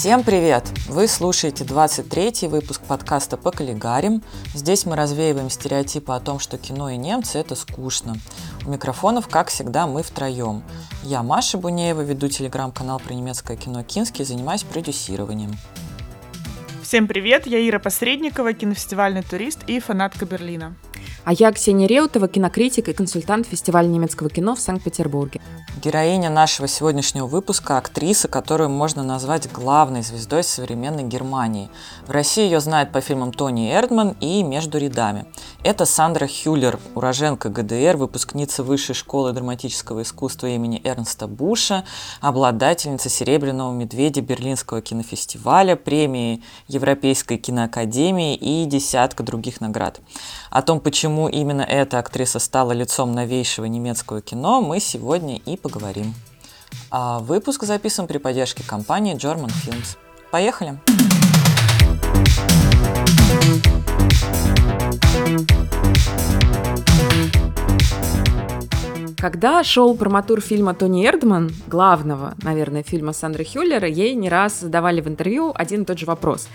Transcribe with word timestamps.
Всем 0.00 0.24
привет! 0.24 0.64
Вы 0.88 1.06
слушаете 1.06 1.62
23-й 1.62 2.48
выпуск 2.48 2.80
подкаста 2.80 3.36
«По 3.36 3.50
коллегарим». 3.50 4.22
Здесь 4.54 4.86
мы 4.86 4.96
развеиваем 4.96 5.50
стереотипы 5.50 6.14
о 6.14 6.20
том, 6.20 6.38
что 6.38 6.56
кино 6.56 6.88
и 6.88 6.96
немцы– 6.96 7.36
это 7.38 7.54
скучно. 7.54 8.16
У 8.64 8.70
микрофонов, 8.70 9.28
как 9.28 9.48
всегда, 9.48 9.86
мы 9.86 10.02
втроем. 10.02 10.62
Я 11.02 11.22
Маша 11.22 11.58
Бунеева, 11.58 12.00
веду 12.00 12.28
телеграм-канал 12.28 12.98
про 12.98 13.12
немецкое 13.12 13.58
кино 13.58 13.82
«Кинский» 13.82 14.22
и 14.22 14.26
занимаюсь 14.26 14.62
продюсированием. 14.62 15.54
Всем 16.82 17.06
привет, 17.06 17.46
я 17.46 17.60
Ира 17.68 17.78
Посредникова, 17.78 18.54
кинофестивальный 18.54 19.22
турист 19.22 19.58
и 19.66 19.80
фанатка 19.80 20.24
Берлина. 20.24 20.76
А 21.24 21.32
я 21.32 21.52
Ксения 21.52 21.86
Реутова, 21.86 22.28
кинокритик 22.28 22.88
и 22.88 22.92
консультант 22.92 23.46
фестиваля 23.46 23.86
немецкого 23.86 24.30
кино 24.30 24.54
в 24.54 24.60
Санкт-Петербурге. 24.60 25.40
Героиня 25.82 26.30
нашего 26.30 26.66
сегодняшнего 26.66 27.26
выпуска– 27.26 27.76
актриса, 27.78 28.28
которую 28.28 28.70
можно 28.70 29.02
назвать 29.02 29.50
главной 29.50 30.02
звездой 30.02 30.42
современной 30.42 31.04
Германии. 31.04 31.70
В 32.06 32.10
России 32.10 32.44
ее 32.44 32.60
знают 32.60 32.92
по 32.92 33.00
фильмам 33.00 33.32
Тони 33.32 33.72
Эрдман 33.72 34.16
и 34.20 34.42
«Между 34.42 34.78
рядами». 34.78 35.26
Это 35.62 35.84
Сандра 35.84 36.26
Хюллер, 36.26 36.78
уроженка 36.94 37.48
ГДР, 37.48 37.96
выпускница 37.96 38.62
Высшей 38.62 38.94
школы 38.94 39.32
драматического 39.32 40.02
искусства 40.02 40.48
имени 40.48 40.80
Эрнста 40.84 41.26
Буша, 41.26 41.84
обладательница 42.20 43.08
Серебряного 43.08 43.72
медведя 43.72 44.22
Берлинского 44.22 44.80
кинофестиваля, 44.82 45.76
премии 45.76 46.42
Европейской 46.66 47.36
киноакадемии 47.36 48.34
и 48.34 48.64
десятка 48.64 49.22
других 49.22 49.60
наград. 49.60 50.00
О 50.50 50.62
том, 50.62 50.80
почему 50.80 51.28
именно 51.28 51.62
эта 51.62 52.00
актриса 52.00 52.40
стала 52.40 52.72
лицом 52.72 53.12
новейшего 53.12 53.66
немецкого 53.66 54.20
кино, 54.20 54.60
мы 54.60 54.80
сегодня 54.80 55.36
и 55.36 55.56
поговорим. 55.56 56.12
А 56.90 57.20
выпуск 57.20 57.62
записан 57.62 58.08
при 58.08 58.18
поддержке 58.18 58.64
компании 58.64 59.14
German 59.14 59.52
Films. 59.64 59.96
Поехали! 60.32 60.78
Когда 69.20 69.62
шел 69.62 69.94
проматур 69.94 70.40
фильма 70.40 70.72
Тони 70.72 71.06
Эрдман, 71.06 71.50
главного, 71.66 72.34
наверное, 72.42 72.82
фильма 72.82 73.12
Сандры 73.12 73.44
Хюллера, 73.44 73.86
ей 73.86 74.14
не 74.14 74.30
раз 74.30 74.60
задавали 74.60 75.02
в 75.02 75.08
интервью 75.08 75.52
один 75.54 75.82
и 75.82 75.84
тот 75.84 75.98
же 75.98 76.06
вопрос. 76.06 76.48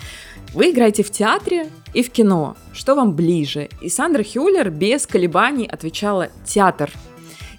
Вы 0.51 0.71
играете 0.71 1.03
в 1.03 1.11
театре 1.11 1.69
и 1.93 2.01
в 2.01 2.09
кино. 2.09 2.57
Что 2.73 2.95
вам 2.95 3.13
ближе? 3.13 3.69
И 3.81 3.89
Сандра 3.89 4.23
Хюллер 4.23 4.71
без 4.71 5.05
колебаний 5.05 5.67
отвечала 5.67 6.29
«театр». 6.43 6.91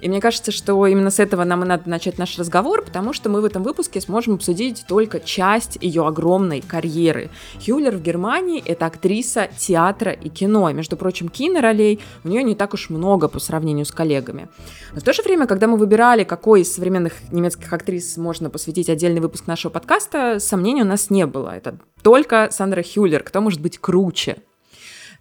И 0.01 0.09
мне 0.09 0.21
кажется, 0.21 0.53
что 0.53 0.87
именно 0.87 1.11
с 1.11 1.19
этого 1.19 1.45
нам 1.45 1.65
и 1.65 1.67
надо 1.67 1.89
начать 1.89 2.19
наш 2.19 2.39
разговор, 2.39 2.83
потому 2.83 3.13
что 3.13 3.29
мы 3.29 3.41
в 3.41 3.45
этом 3.45 3.63
выпуске 3.63 4.01
сможем 4.01 4.35
обсудить 4.35 4.85
только 4.89 5.21
часть 5.21 5.79
ее 5.81 6.07
огромной 6.07 6.61
карьеры. 6.61 7.31
Хюллер 7.65 7.97
в 7.97 8.03
Германии— 8.03 8.63
это 8.67 8.87
актриса 8.87 9.49
театра 9.59 10.13
и 10.13 10.29
кино. 10.29 10.71
И, 10.71 10.75
между 10.75 10.97
прочим, 10.97 11.29
киноролей 11.29 12.01
у 12.25 12.29
нее 12.29 12.43
не 12.43 12.55
так 12.55 12.75
уж 12.75 12.91
много 12.91 13.29
по 13.29 13.39
сравнению 13.39 13.85
с 13.85 13.91
коллегами. 13.91 14.49
Но 14.93 15.01
в 15.01 15.05
то 15.05 15.13
же 15.13 15.23
время, 15.23 15.47
когда 15.47 15.67
мы 15.67 15.77
выбирали, 15.77 16.25
какой 16.25 16.63
из 16.63 16.75
современных 16.75 17.15
немецких 17.33 17.73
актрис 17.73 18.17
можно 18.17 18.51
посвятить 18.51 18.89
отдельный 18.89 19.21
выпуск 19.21 19.47
нашего 19.47 19.73
подкаста, 19.73 20.39
сомнений 20.39 20.83
у 20.83 20.87
нас 20.87 21.11
не 21.11 21.27
было. 21.27 21.51
Это 21.51 21.79
только 22.03 22.49
Сандра 22.51 22.83
Хюллер. 22.83 23.23
Кто 23.23 23.41
может 23.41 23.61
быть 23.61 23.79
круче? 23.79 24.37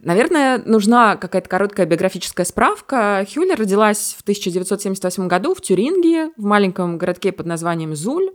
Наверное, 0.05 0.61
нужна 0.63 1.15
какая-то 1.15 1.49
короткая 1.49 1.87
биографическая 1.87 2.45
справка. 2.45 3.25
Хюллер 3.33 3.57
родилась 3.57 4.15
в 4.15 4.21
1978 4.21 5.27
году 5.27 5.55
в 5.55 5.61
Тюрингии, 5.61 6.29
в 6.39 6.45
маленьком 6.45 6.99
городке 6.99 7.31
под 7.31 7.47
названием 7.47 7.95
Зуль. 7.95 8.29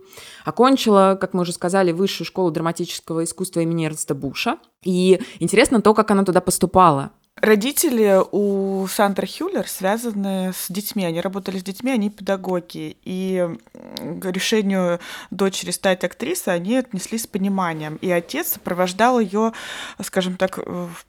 Окончила, 0.45 1.17
как 1.21 1.33
мы 1.33 1.43
уже 1.43 1.53
сказали, 1.53 1.93
высшую 1.93 2.27
школу 2.27 2.51
драматического 2.51 3.23
искусства 3.23 3.61
имени 3.61 3.87
Эрнста 3.87 4.17
Буша. 4.17 4.59
И 4.83 5.21
интересно 5.39 5.81
то, 5.81 5.95
как 5.95 6.11
она 6.11 6.25
туда 6.25 6.41
поступала. 6.41 7.13
Родители 7.37 8.19
у 8.33 8.87
Сандры 8.87 9.27
Хюллер 9.27 9.67
связаны 9.67 10.53
с 10.53 10.71
детьми. 10.71 11.07
Они 11.07 11.23
работали 11.23 11.59
с 11.59 11.63
детьми, 11.63 11.91
они 11.91 12.11
педагоги. 12.11 12.99
И 13.03 13.49
к 14.21 14.31
решению 14.31 15.01
дочери 15.31 15.71
стать 15.71 16.05
актрисой 16.05 16.55
они 16.55 16.77
отнеслись 16.77 17.23
с 17.23 17.27
пониманием. 17.27 17.97
И 18.03 18.11
отец 18.11 18.49
сопровождал 18.49 19.21
ее, 19.21 19.53
скажем 20.03 20.37
так, 20.37 20.59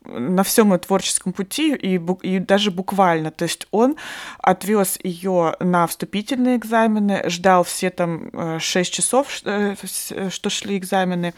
на 0.05 0.43
всем 0.43 0.71
ее 0.71 0.79
творческом 0.79 1.33
пути 1.33 1.75
и, 1.75 1.99
и 2.21 2.39
даже 2.39 2.71
буквально. 2.71 3.31
То 3.31 3.43
есть 3.43 3.67
он 3.71 3.97
отвез 4.39 4.99
ее 5.03 5.57
на 5.59 5.85
вступительные 5.85 6.55
экзамены, 6.55 7.29
ждал 7.29 7.65
все 7.65 7.89
там 7.89 8.31
6 8.57 8.89
э, 8.89 8.93
часов, 8.93 9.27
э, 9.43 9.75
что 10.29 10.49
шли 10.49 10.77
экзамены. 10.77 11.33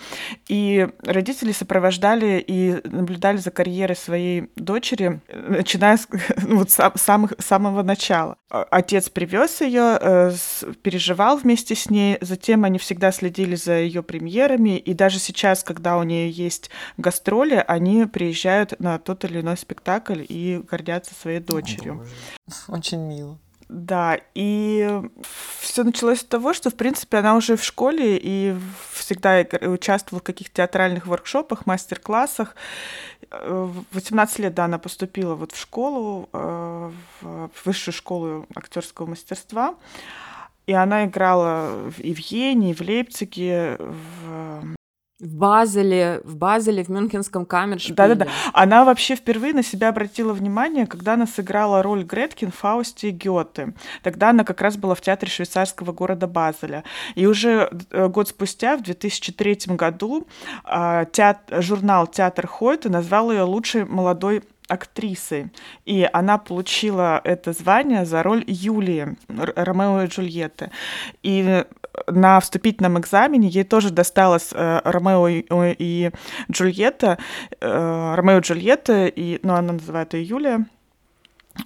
И 0.47 0.87
родители 0.99 1.51
сопровождали 1.51 2.43
и 2.45 2.79
наблюдали 2.87 3.37
за 3.37 3.49
карьерой 3.49 3.95
своей 3.95 4.51
дочери 4.55 4.72
дочери, 4.73 5.21
начиная 5.31 5.97
с 5.97 6.07
ну, 6.47 6.57
вот, 6.57 6.71
самых, 6.71 7.33
самого 7.37 7.83
начала. 7.83 8.37
Отец 8.49 9.09
привез 9.09 9.61
ее, 9.61 9.97
э, 10.01 10.31
переживал 10.81 11.37
вместе 11.37 11.75
с 11.75 11.89
ней, 11.91 12.17
затем 12.21 12.63
они 12.63 12.79
всегда 12.79 13.11
следили 13.11 13.55
за 13.55 13.73
ее 13.79 14.01
премьерами, 14.01 14.77
и 14.77 14.93
даже 14.93 15.19
сейчас, 15.19 15.63
когда 15.63 15.97
у 15.97 16.03
нее 16.03 16.29
есть 16.29 16.71
гастроли, 16.97 17.63
они 17.67 18.05
приезжают 18.05 18.79
на 18.79 18.97
тот 18.97 19.25
или 19.25 19.41
иной 19.41 19.57
спектакль 19.57 20.25
и 20.27 20.63
гордятся 20.69 21.13
своей 21.13 21.39
дочерью. 21.39 22.03
О, 22.67 22.73
Очень 22.73 23.01
мило. 23.07 23.37
Да, 23.69 24.19
и 24.35 25.01
все 25.59 25.83
началось 25.83 26.19
с 26.19 26.23
того, 26.23 26.53
что, 26.53 26.69
в 26.69 26.75
принципе, 26.75 27.17
она 27.17 27.35
уже 27.35 27.55
в 27.55 27.63
школе 27.63 28.19
и 28.21 28.55
всегда 28.91 29.45
участвовала 29.61 30.19
в 30.19 30.23
каких-то 30.23 30.55
театральных 30.55 31.07
воркшопах, 31.07 31.65
мастер-классах. 31.65 32.55
Э, 33.31 33.69
в 33.69 33.95
18 33.95 34.39
лет, 34.39 34.53
да, 34.53 34.65
она 34.65 34.79
поступила 34.79 35.35
вот 35.35 35.51
в 35.51 35.59
школу, 35.59 36.29
э, 36.33 36.91
в 37.21 37.49
высшую 37.65 37.93
школу 37.93 38.45
актерского 38.55 39.07
мастерства. 39.07 39.75
И 40.65 40.73
она 40.73 41.05
играла 41.05 41.89
в 41.89 41.99
Йене, 41.99 42.71
и 42.71 42.73
в 42.73 42.81
Лейпциге, 42.81 43.77
в 43.79 44.75
в 45.19 45.35
Базеле, 45.35 46.21
в 46.23 46.35
Базеле, 46.35 46.83
в 46.83 46.89
Мюнхенском 46.89 47.45
камершпиле. 47.45 47.95
Да-да-да. 47.95 48.27
Она 48.51 48.83
вообще 48.83 49.15
впервые 49.15 49.53
на 49.53 49.63
себя 49.63 49.89
обратила 49.89 50.33
внимание, 50.33 50.87
когда 50.87 51.13
она 51.13 51.27
сыграла 51.27 51.83
роль 51.83 52.03
Греткин 52.03 52.51
в 52.51 52.55
Фаусте 52.55 53.11
Гёте. 53.11 53.73
Тогда 54.01 54.31
она 54.31 54.43
как 54.43 54.59
раз 54.61 54.75
была 54.75 54.95
в 54.95 55.01
театре 55.01 55.31
швейцарского 55.31 55.91
города 55.91 56.27
Базеля. 56.27 56.83
И 57.15 57.25
уже 57.25 57.69
э, 57.91 58.07
год 58.07 58.27
спустя, 58.27 58.75
в 58.75 58.83
2003 58.83 59.75
году, 59.75 60.27
а, 60.63 61.05
театр, 61.05 61.61
журнал 61.61 62.07
«Театр 62.07 62.47
Хойта» 62.47 62.89
назвал 62.89 63.31
ее 63.31 63.43
лучшей 63.43 63.85
молодой 63.85 64.43
актрисой. 64.67 65.51
И 65.85 66.07
она 66.11 66.37
получила 66.37 67.21
это 67.23 67.53
звание 67.53 68.05
за 68.05 68.23
роль 68.23 68.43
Юлии, 68.47 69.15
Ромео 69.27 70.03
и 70.03 70.07
Джульетты. 70.07 70.71
И 71.21 71.65
на 72.07 72.39
вступительном 72.39 72.99
экзамене 72.99 73.47
ей 73.47 73.63
тоже 73.63 73.91
досталось 73.91 74.49
э, 74.51 74.81
Ромео 74.83 75.27
и, 75.27 75.45
и 75.49 76.11
Джульетта, 76.51 77.17
э, 77.59 78.13
Ромео 78.15 78.37
и 78.37 78.41
Джульетта, 78.41 79.07
и, 79.07 79.39
ну, 79.43 79.53
она 79.53 79.73
называет 79.73 80.13
ее 80.13 80.27
Юлия 80.27 80.65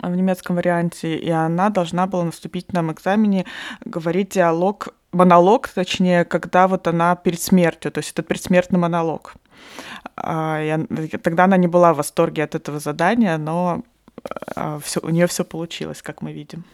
в 0.02 0.16
немецком 0.16 0.58
варианте, 0.58 1.16
и 1.16 1.30
она 1.30 1.70
должна 1.70 2.08
была 2.08 2.26
на 2.26 2.32
вступительном 2.32 2.92
экзамене 2.92 3.46
говорить 3.86 4.30
диалог, 4.30 4.90
монолог, 5.12 5.70
точнее, 5.70 6.26
когда 6.26 6.68
вот 6.68 6.88
она 6.88 7.16
перед 7.16 7.42
смертью, 7.42 7.92
то 7.92 8.00
есть 8.00 8.12
это 8.12 8.24
предсмертный 8.24 8.80
монолог. 8.80 9.34
А, 10.16 10.62
я, 10.62 10.80
тогда 11.22 11.46
она 11.46 11.58
не 11.58 11.68
была 11.68 11.94
в 11.94 11.98
восторге 11.98 12.44
от 12.44 12.56
этого 12.56 12.80
задания, 12.80 13.38
но 13.38 13.84
а, 14.56 14.80
все, 14.80 15.00
у 15.02 15.10
нее 15.10 15.28
все 15.28 15.44
получилось, 15.44 16.02
как 16.02 16.22
мы 16.22 16.34
видим. 16.34 16.66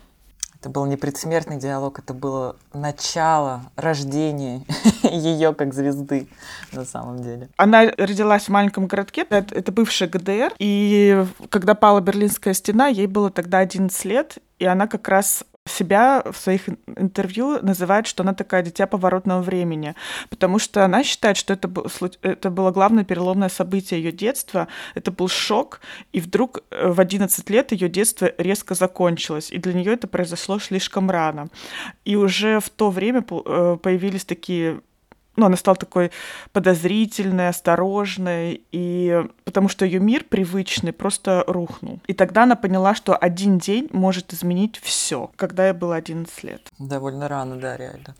Это 0.63 0.69
был 0.69 0.85
не 0.85 0.95
предсмертный 0.95 1.57
диалог, 1.57 1.99
это 1.99 2.13
было 2.13 2.55
начало 2.71 3.63
рождения 3.75 4.63
ее 5.03 5.53
как 5.53 5.73
звезды 5.73 6.29
на 6.71 6.85
самом 6.85 7.21
деле. 7.21 7.49
Она 7.57 7.91
родилась 7.97 8.43
в 8.43 8.47
маленьком 8.47 8.87
городке, 8.87 9.27
это, 9.29 9.53
это 9.53 9.73
бывшая 9.73 10.07
ГДР, 10.07 10.53
и 10.59 11.25
когда 11.49 11.75
пала 11.75 11.99
Берлинская 11.99 12.53
стена, 12.53 12.87
ей 12.87 13.07
было 13.07 13.29
тогда 13.29 13.57
11 13.57 14.05
лет, 14.05 14.37
и 14.57 14.63
она 14.63 14.87
как 14.87 15.05
раз 15.09 15.43
себя 15.65 16.23
в 16.29 16.37
своих 16.37 16.67
интервью 16.97 17.59
называет, 17.61 18.05
что 18.07 18.23
она 18.23 18.33
такая 18.33 18.63
дитя 18.63 18.85
поворотного 18.85 19.41
времени, 19.41 19.95
потому 20.29 20.59
что 20.59 20.83
она 20.83 21.03
считает, 21.03 21.37
что 21.37 21.53
это, 21.53 21.67
был, 21.67 21.87
это 22.21 22.49
было 22.49 22.71
главное 22.71 23.05
переломное 23.05 23.49
событие 23.49 24.03
ее 24.03 24.11
детства, 24.11 24.67
это 24.93 25.11
был 25.11 25.29
шок, 25.29 25.79
и 26.11 26.19
вдруг 26.19 26.63
э, 26.69 26.89
в 26.89 26.99
11 26.99 27.49
лет 27.49 27.71
ее 27.71 27.87
детство 27.87 28.31
резко 28.37 28.75
закончилось, 28.75 29.51
и 29.51 29.57
для 29.57 29.73
нее 29.73 29.93
это 29.93 30.07
произошло 30.07 30.59
слишком 30.59 31.09
рано. 31.09 31.47
И 32.03 32.15
уже 32.15 32.59
в 32.59 32.69
то 32.69 32.89
время 32.89 33.23
э, 33.29 33.77
появились 33.81 34.25
такие 34.25 34.81
ну, 35.35 35.45
она 35.47 35.57
стала 35.57 35.75
такой 35.75 36.11
подозрительной, 36.51 37.49
осторожной, 37.49 38.63
и 38.71 39.23
потому 39.43 39.69
что 39.69 39.85
ее 39.85 39.99
мир 39.99 40.23
привычный 40.23 40.93
просто 40.93 41.43
рухнул. 41.47 41.99
И 42.07 42.13
тогда 42.13 42.43
она 42.43 42.55
поняла, 42.55 42.95
что 42.95 43.15
один 43.15 43.57
день 43.57 43.89
может 43.91 44.33
изменить 44.33 44.79
все, 44.81 45.31
когда 45.35 45.67
ей 45.67 45.73
было 45.73 45.95
11 45.95 46.43
лет. 46.43 46.71
Довольно 46.79 47.27
рано, 47.27 47.55
да, 47.55 47.77
реально. 47.77 48.15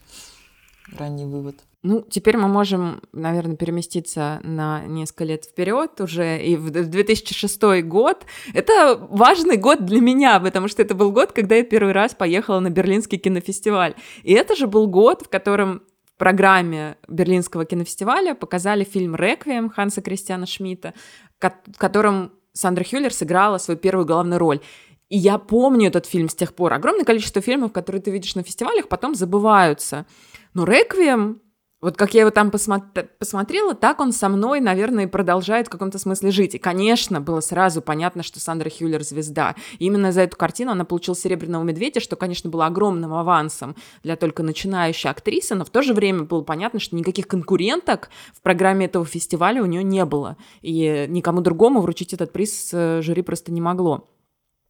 Ранний 0.98 1.26
вывод. 1.26 1.56
Ну, 1.84 2.02
теперь 2.02 2.38
мы 2.38 2.48
можем, 2.48 3.02
наверное, 3.12 3.58
переместиться 3.58 4.40
на 4.44 4.86
несколько 4.86 5.26
лет 5.26 5.44
вперед 5.44 6.00
уже 6.00 6.42
и 6.42 6.56
в 6.56 6.72
2006 6.72 7.62
год. 7.84 8.26
Это 8.54 8.96
важный 9.10 9.58
год 9.58 9.86
для 9.86 10.00
меня, 10.00 10.40
потому 10.40 10.70
что 10.70 10.82
это 10.82 10.96
был 10.96 11.12
год, 11.12 11.34
когда 11.34 11.56
я 11.56 11.64
первый 11.64 11.92
раз 11.92 12.16
поехала 12.16 12.62
на 12.62 12.70
Берлинский 12.70 13.18
кинофестиваль. 13.18 13.96
И 14.24 14.32
это 14.32 14.56
же 14.56 14.68
был 14.68 14.88
год, 14.88 15.24
в 15.26 15.30
котором 15.30 15.82
программе 16.24 16.96
Берлинского 17.10 17.66
кинофестиваля 17.66 18.34
показали 18.34 18.86
фильм 18.86 19.14
«Реквием» 19.14 19.70
Ханса 19.70 20.02
Кристиана 20.02 20.46
Шмидта, 20.46 20.94
в 21.42 21.78
котором 21.78 22.32
Сандра 22.54 22.86
Хюллер 22.86 23.14
сыграла 23.14 23.58
свою 23.58 23.78
первую 23.78 24.06
главную 24.06 24.40
роль. 24.40 24.62
И 25.10 25.18
я 25.18 25.38
помню 25.38 25.90
этот 25.90 26.06
фильм 26.06 26.30
с 26.30 26.34
тех 26.34 26.56
пор. 26.56 26.72
Огромное 26.72 27.04
количество 27.04 27.42
фильмов, 27.42 27.74
которые 27.74 28.02
ты 28.02 28.10
видишь 28.10 28.36
на 28.36 28.44
фестивалях, 28.44 28.88
потом 28.88 29.16
забываются. 29.16 30.06
Но 30.54 30.64
«Реквием» 30.64 31.42
Вот 31.84 31.98
как 31.98 32.14
я 32.14 32.22
его 32.22 32.32
там 32.32 32.50
посмотри, 32.50 33.04
посмотрела, 33.20 33.76
так 33.76 34.00
он 34.00 34.14
со 34.14 34.30
мной, 34.30 34.62
наверное, 34.62 35.06
продолжает 35.06 35.68
в 35.68 35.70
каком-то 35.70 36.00
смысле 36.00 36.32
жить. 36.32 36.56
И, 36.56 36.58
конечно, 36.58 37.20
было 37.20 37.42
сразу 37.42 37.82
понятно, 37.82 38.24
что 38.24 38.40
Сандра 38.40 38.70
Хюллер 38.70 39.04
звезда. 39.04 39.56
И 39.80 39.86
именно 39.88 40.14
за 40.14 40.22
эту 40.22 40.38
картину 40.38 40.72
она 40.72 40.86
получила 40.86 41.14
«Серебряного 41.14 41.62
медведя», 41.64 42.00
что, 42.00 42.16
конечно, 42.16 42.50
было 42.50 42.68
огромным 42.68 43.14
авансом 43.14 43.76
для 44.02 44.16
только 44.16 44.44
начинающей 44.44 45.10
актрисы, 45.10 45.56
но 45.56 45.66
в 45.66 45.72
то 45.72 45.82
же 45.82 45.94
время 45.94 46.24
было 46.24 46.42
понятно, 46.42 46.80
что 46.80 46.96
никаких 46.96 47.28
конкуренток 47.28 48.10
в 48.34 48.42
программе 48.42 48.86
этого 48.86 49.06
фестиваля 49.06 49.62
у 49.62 49.66
нее 49.66 49.84
не 49.84 50.06
было. 50.06 50.38
И 50.62 51.06
никому 51.10 51.42
другому 51.42 51.82
вручить 51.82 52.14
этот 52.14 52.32
приз 52.32 52.70
э, 52.72 53.02
жюри 53.02 53.24
просто 53.24 53.52
не 53.52 53.60
могло. 53.60 54.10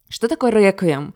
Что 0.08 0.26
такое 0.26 0.50
«Реквием»? 0.50 1.14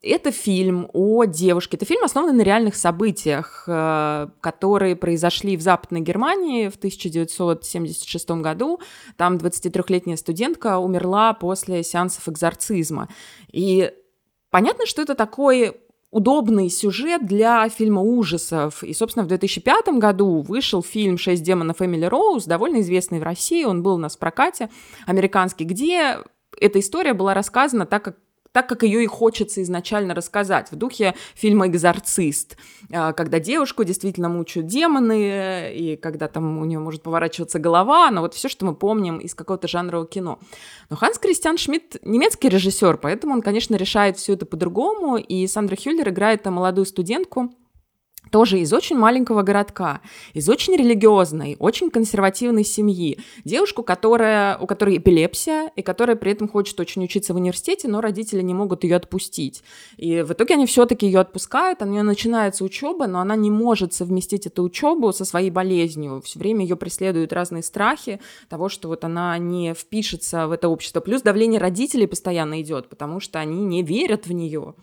Это 0.00 0.30
фильм 0.30 0.88
о 0.92 1.24
девушке. 1.24 1.76
Это 1.76 1.84
фильм, 1.84 2.04
основанный 2.04 2.34
на 2.34 2.42
реальных 2.42 2.76
событиях, 2.76 3.64
э, 3.66 4.28
которые 4.40 4.94
произошли 4.94 5.56
в 5.56 5.60
Западной 5.60 6.00
Германии 6.00 6.68
в 6.68 6.76
1976 6.76 8.30
году. 8.40 8.80
Там 9.16 9.38
23-летняя 9.38 10.16
студентка 10.16 10.78
умерла 10.78 11.34
после 11.34 11.82
сеансов 11.82 12.28
экзорцизма. 12.28 13.08
И 13.50 13.92
понятно, 14.50 14.86
что 14.86 15.02
это 15.02 15.16
такой 15.16 15.72
удобный 16.10 16.70
сюжет 16.70 17.26
для 17.26 17.68
фильма 17.68 18.00
ужасов. 18.00 18.84
И, 18.84 18.94
собственно, 18.94 19.24
в 19.24 19.28
2005 19.28 19.88
году 19.98 20.42
вышел 20.42 20.82
фильм 20.82 21.18
«Шесть 21.18 21.42
демонов 21.42 21.82
Эмили 21.82 22.04
Роуз», 22.04 22.44
довольно 22.44 22.80
известный 22.80 23.18
в 23.18 23.24
России, 23.24 23.64
он 23.64 23.82
был 23.82 23.94
у 23.94 23.98
нас 23.98 24.16
в 24.16 24.18
прокате, 24.18 24.70
американский, 25.06 25.64
где 25.64 26.18
эта 26.58 26.80
история 26.80 27.14
была 27.14 27.34
рассказана 27.34 27.84
так, 27.84 28.04
как 28.04 28.16
так, 28.58 28.68
как 28.68 28.82
ее 28.82 29.04
и 29.04 29.06
хочется 29.06 29.62
изначально 29.62 30.16
рассказать, 30.16 30.72
в 30.72 30.74
духе 30.74 31.14
фильма 31.36 31.68
«Экзорцист», 31.68 32.56
а, 32.92 33.12
когда 33.12 33.38
девушку 33.38 33.84
действительно 33.84 34.28
мучают 34.28 34.66
демоны, 34.66 35.72
и 35.72 35.94
когда 35.94 36.26
там 36.26 36.58
у 36.58 36.64
нее 36.64 36.80
может 36.80 37.04
поворачиваться 37.04 37.60
голова, 37.60 38.10
но 38.10 38.20
вот 38.20 38.34
все, 38.34 38.48
что 38.48 38.66
мы 38.66 38.74
помним 38.74 39.18
из 39.18 39.36
какого-то 39.36 39.68
жанрового 39.68 40.08
кино. 40.08 40.40
Но 40.90 40.96
Ханс 40.96 41.20
Кристиан 41.20 41.56
Шмидт 41.56 41.98
немецкий 42.02 42.48
режиссер, 42.48 42.96
поэтому 42.96 43.34
он, 43.34 43.42
конечно, 43.42 43.76
решает 43.76 44.16
все 44.16 44.32
это 44.32 44.44
по-другому, 44.44 45.18
и 45.18 45.46
Сандра 45.46 45.76
Хюллер 45.76 46.08
играет 46.08 46.42
там 46.42 46.54
молодую 46.54 46.84
студентку, 46.84 47.52
тоже 48.30 48.60
из 48.60 48.72
очень 48.72 48.96
маленького 48.96 49.42
городка, 49.42 50.00
из 50.34 50.48
очень 50.48 50.76
религиозной, 50.76 51.56
очень 51.58 51.90
консервативной 51.90 52.64
семьи. 52.64 53.18
Девушку, 53.44 53.82
которая, 53.82 54.58
у 54.58 54.66
которой 54.66 54.98
эпилепсия, 54.98 55.70
и 55.76 55.82
которая 55.82 56.16
при 56.16 56.32
этом 56.32 56.48
хочет 56.48 56.78
очень 56.80 57.04
учиться 57.04 57.32
в 57.32 57.36
университете, 57.36 57.88
но 57.88 58.00
родители 58.00 58.42
не 58.42 58.54
могут 58.54 58.84
ее 58.84 58.96
отпустить. 58.96 59.62
И 59.96 60.22
в 60.22 60.32
итоге 60.32 60.54
они 60.54 60.66
все-таки 60.66 61.06
ее 61.06 61.20
отпускают, 61.20 61.82
у 61.82 61.86
нее 61.86 62.02
начинается 62.02 62.64
учеба, 62.64 63.06
но 63.06 63.20
она 63.20 63.36
не 63.36 63.50
может 63.50 63.92
совместить 63.92 64.46
эту 64.46 64.62
учебу 64.62 65.12
со 65.12 65.24
своей 65.24 65.50
болезнью. 65.50 66.20
Все 66.24 66.38
время 66.38 66.62
ее 66.62 66.76
преследуют 66.76 67.32
разные 67.32 67.62
страхи 67.62 68.20
того, 68.48 68.68
что 68.68 68.88
вот 68.88 69.04
она 69.04 69.36
не 69.38 69.74
впишется 69.74 70.46
в 70.46 70.52
это 70.52 70.68
общество. 70.68 71.00
Плюс 71.00 71.22
давление 71.22 71.60
родителей 71.60 72.06
постоянно 72.06 72.60
идет, 72.60 72.88
потому 72.88 73.20
что 73.20 73.38
они 73.38 73.64
не 73.64 73.82
верят 73.82 74.26
в 74.26 74.32
нее 74.32 74.74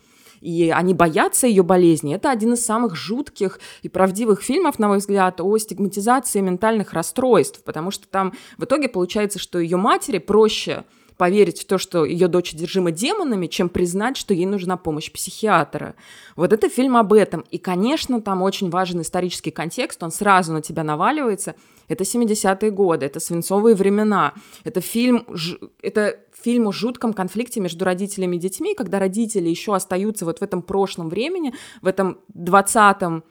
и 0.45 0.69
они 0.69 0.93
боятся 0.93 1.47
ее 1.47 1.63
болезни. 1.63 2.13
Это 2.13 2.29
один 2.29 2.53
из 2.53 2.63
самых 2.63 2.95
жутких 2.95 3.59
и 3.81 3.89
правдивых 3.89 4.43
фильмов, 4.43 4.77
на 4.77 4.87
мой 4.87 4.99
взгляд, 4.99 5.41
о 5.41 5.57
стигматизации 5.57 6.39
ментальных 6.39 6.93
расстройств, 6.93 7.63
потому 7.63 7.89
что 7.89 8.07
там 8.07 8.33
в 8.57 8.65
итоге 8.65 8.87
получается, 8.87 9.39
что 9.39 9.59
ее 9.59 9.77
матери 9.77 10.19
проще 10.19 10.85
поверить 11.17 11.61
в 11.61 11.65
то, 11.65 11.77
что 11.77 12.05
ее 12.05 12.27
дочь 12.27 12.53
одержима 12.53 12.91
демонами, 12.91 13.47
чем 13.47 13.69
признать, 13.69 14.17
что 14.17 14.33
ей 14.33 14.45
нужна 14.45 14.77
помощь 14.77 15.11
психиатра. 15.11 15.95
Вот 16.35 16.53
это 16.53 16.69
фильм 16.69 16.97
об 16.97 17.13
этом. 17.13 17.45
И, 17.51 17.57
конечно, 17.57 18.21
там 18.21 18.41
очень 18.41 18.69
важен 18.69 19.01
исторический 19.01 19.51
контекст, 19.51 20.01
он 20.03 20.11
сразу 20.11 20.53
на 20.53 20.61
тебя 20.61 20.83
наваливается. 20.83 21.55
Это 21.87 22.03
70-е 22.03 22.71
годы, 22.71 23.05
это 23.05 23.19
свинцовые 23.19 23.75
времена, 23.75 24.33
это 24.63 24.81
фильм, 24.81 25.25
это 25.81 26.19
фильм 26.33 26.67
о 26.67 26.71
жутком 26.71 27.13
конфликте 27.13 27.59
между 27.59 27.85
родителями 27.85 28.35
и 28.35 28.39
детьми, 28.39 28.75
когда 28.75 28.99
родители 28.99 29.49
еще 29.49 29.75
остаются 29.75 30.25
вот 30.25 30.39
в 30.39 30.41
этом 30.41 30.61
прошлом 30.61 31.09
времени, 31.09 31.53
в 31.81 31.87
этом 31.87 32.19
20 32.33 33.23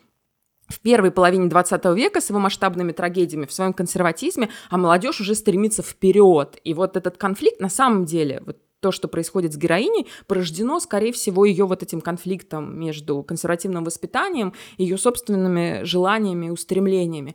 в 0.69 0.81
первой 0.81 1.11
половине 1.11 1.49
20 1.49 1.85
века 1.97 2.21
с 2.21 2.31
его 2.31 2.39
масштабными 2.39 2.93
трагедиями, 2.93 3.47
в 3.47 3.53
своем 3.53 3.73
консерватизме, 3.73 4.49
а 4.71 4.79
молодежь 4.79 5.21
уже 5.21 5.35
стремится 5.35 5.83
вперед. 5.83 6.59
И 6.65 6.75
вот 6.75 6.97
этот 6.97 7.17
конфликт 7.17 7.61
на 7.61 7.69
самом 7.69 8.05
деле, 8.05 8.43
вот 8.47 8.59
то, 8.85 8.93
что 8.93 9.09
происходит 9.09 9.55
с 9.55 9.57
героиней, 9.57 10.07
порождено, 10.27 10.79
скорее 10.79 11.11
всего, 11.13 11.47
ее 11.47 11.65
вот 11.65 11.83
этим 11.83 12.03
конфликтом 12.03 12.79
между 12.79 13.23
консервативным 13.23 13.83
воспитанием 13.83 14.53
и 14.77 14.83
ее 14.83 14.99
собственными 14.99 15.85
желаниями 15.85 16.47
и 16.47 16.51
устремлениями. 16.51 17.35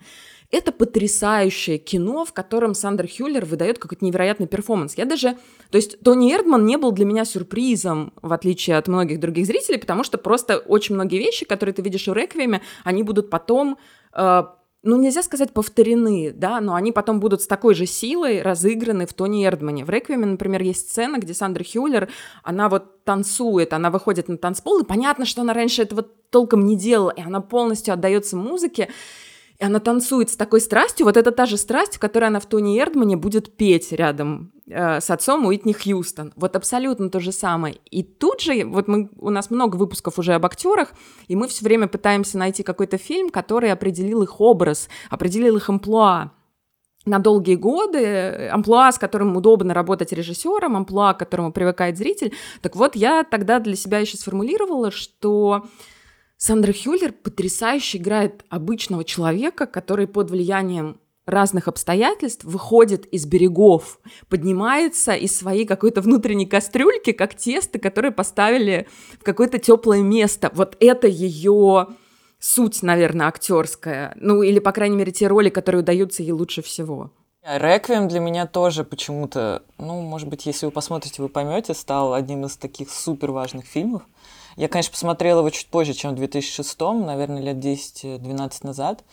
Это 0.52 0.72
потрясающее 0.72 1.78
кино, 1.78 2.26
в 2.26 2.34
котором 2.34 2.74
Сандра 2.74 3.08
Хюллер 3.08 3.46
выдает 3.46 3.78
какой-то 3.78 4.04
невероятный 4.04 4.48
перформанс. 4.48 4.96
Я 4.98 5.06
даже... 5.06 5.38
То 5.70 5.78
есть 5.78 6.00
Тони 6.00 6.34
Эрдман 6.34 6.66
не 6.66 6.78
был 6.78 6.92
для 6.92 7.06
меня 7.06 7.24
сюрпризом, 7.24 8.14
в 8.22 8.34
отличие 8.34 8.78
от 8.78 8.88
многих 8.88 9.20
других 9.20 9.46
зрителей, 9.46 9.78
потому 9.78 10.04
что 10.04 10.18
просто 10.18 10.58
очень 10.58 10.96
многие 10.96 11.20
вещи, 11.20 11.46
которые 11.46 11.74
ты 11.74 11.84
видишь 11.84 12.08
в 12.08 12.14
«Реквиеме», 12.14 12.62
они 12.84 13.04
будут 13.04 13.30
потом 13.30 13.78
э, 14.14 14.44
ну, 14.82 14.96
нельзя 14.96 15.24
сказать 15.24 15.52
повторены, 15.54 16.32
да, 16.32 16.62
но 16.62 16.74
они 16.74 16.92
потом 16.92 17.20
будут 17.20 17.42
с 17.42 17.48
такой 17.48 17.76
же 17.76 17.86
силой 17.86 18.42
разыграны 18.42 19.06
в 19.06 19.14
Тони 19.14 19.46
Эрдмане. 19.46 19.84
В 19.84 19.90
«Реквиеме», 19.90 20.26
например, 20.26 20.62
есть 20.64 20.90
сцена, 20.90 21.18
где 21.18 21.34
Сандра 21.34 21.64
Хюллер, 21.64 22.10
она 22.44 22.70
вот 22.70 23.04
танцует, 23.04 23.74
она 23.74 23.92
выходит 23.92 24.30
на 24.30 24.38
танцпол, 24.38 24.80
и 24.80 24.86
понятно, 24.86 25.26
что 25.26 25.42
она 25.42 25.54
раньше 25.54 25.82
этого 25.82 26.04
толком 26.04 26.66
не 26.66 26.78
делала, 26.78 27.12
и 27.12 27.22
она 27.22 27.42
полностью 27.42 27.94
отдается 27.94 28.38
музыке, 28.38 28.90
и 29.60 29.66
она 29.66 29.80
танцует 29.80 30.30
с 30.30 30.38
такой 30.38 30.62
страстью, 30.62 31.06
вот 31.06 31.18
это 31.18 31.32
та 31.32 31.46
же 31.46 31.58
страсть, 31.58 31.98
в 31.98 32.00
которой 32.00 32.26
она 32.26 32.40
в 32.40 32.46
Тони 32.46 32.80
Эрдмане 32.80 33.18
будет 33.18 33.58
петь 33.58 33.92
рядом 33.92 34.54
э, 34.68 35.02
с 35.02 35.10
отцом 35.10 35.46
Уитни 35.46 35.74
Хьюстон. 35.74 36.32
Вот 36.38 36.56
абсолютно 36.56 37.10
то 37.10 37.20
же 37.20 37.34
самое. 37.34 37.76
И 37.92 38.04
тут 38.04 38.40
же, 38.40 38.64
вот 38.64 38.88
мы, 38.88 39.10
у 39.18 39.30
нас 39.30 39.52
много 39.52 39.76
выпусков 39.76 40.18
уже 40.18 40.34
об 40.34 40.46
актерах, 40.46 40.94
и 41.28 41.36
мы 41.36 41.50
все 41.50 41.66
время 41.66 41.88
пытаемся 41.88 42.38
найти 42.38 42.64
какой-то 42.64 42.98
фильм, 42.98 43.30
который 43.30 43.70
определил 43.72 44.24
их 44.24 44.40
образ, 44.40 44.88
определил 45.10 45.58
их 45.58 45.68
амплуа 45.70 46.32
на 47.06 47.20
долгие 47.20 47.56
годы, 47.56 48.48
амплуа, 48.50 48.94
с 48.94 48.98
которым 48.98 49.36
удобно 49.36 49.74
работать 49.74 50.14
режиссером, 50.14 50.78
амплуа, 50.78 51.14
к 51.14 51.20
которому 51.20 51.52
привыкает 51.52 51.98
зритель. 51.98 52.34
Так 52.62 52.78
вот, 52.78 52.96
я 52.96 53.26
тогда 53.26 53.60
для 53.60 53.76
себя 53.76 54.00
еще 54.00 54.16
сформулировала, 54.16 54.90
что 54.90 55.66
Сандра 56.42 56.72
Хюллер 56.72 57.12
потрясающе 57.12 57.98
играет 57.98 58.46
обычного 58.48 59.04
человека, 59.04 59.66
который 59.66 60.08
под 60.08 60.32
влиянием 60.32 61.02
разных 61.26 61.68
обстоятельств 61.68 62.46
выходит 62.46 63.06
из 63.08 63.26
берегов, 63.26 64.00
поднимается 64.30 65.12
из 65.12 65.38
своей 65.38 65.66
какой-то 65.66 66.00
внутренней 66.00 66.46
кастрюльки, 66.46 67.12
как 67.12 67.36
тесто, 67.36 67.78
которое 67.78 68.12
поставили 68.12 68.88
в 69.20 69.24
какое-то 69.26 69.60
теплое 69.60 70.02
место. 70.02 70.50
Вот 70.54 70.78
это 70.80 71.08
ее 71.08 71.88
суть, 72.40 72.84
наверное, 72.84 73.28
актерская. 73.28 74.16
Ну, 74.16 74.42
или, 74.42 74.60
по 74.60 74.72
крайней 74.72 74.96
мере, 74.96 75.12
те 75.12 75.28
роли, 75.28 75.50
которые 75.50 75.82
удаются 75.82 76.24
ей 76.24 76.32
лучше 76.32 76.62
всего. 76.62 77.12
Реквием 77.44 78.08
для 78.08 78.22
меня 78.22 78.48
тоже 78.48 78.86
почему-то, 78.86 79.64
ну, 79.78 80.02
может 80.02 80.30
быть, 80.30 80.46
если 80.46 80.68
вы 80.68 80.72
посмотрите, 80.72 81.22
вы 81.22 81.28
поймете, 81.28 81.74
стал 81.74 82.14
одним 82.14 82.46
из 82.46 82.56
таких 82.56 82.90
супер 82.90 83.32
важных 83.32 83.66
фильмов. 83.66 84.04
Я, 84.60 84.68
конечно, 84.68 84.92
посмотрела 84.92 85.40
его 85.40 85.50
чуть 85.52 85.68
позже, 85.68 85.94
чем 85.94 86.12
в 86.12 86.16
2006, 86.16 86.80
наверное, 86.82 87.42
лет 87.42 87.56
10-12 87.56 88.52
назад. 88.64 89.06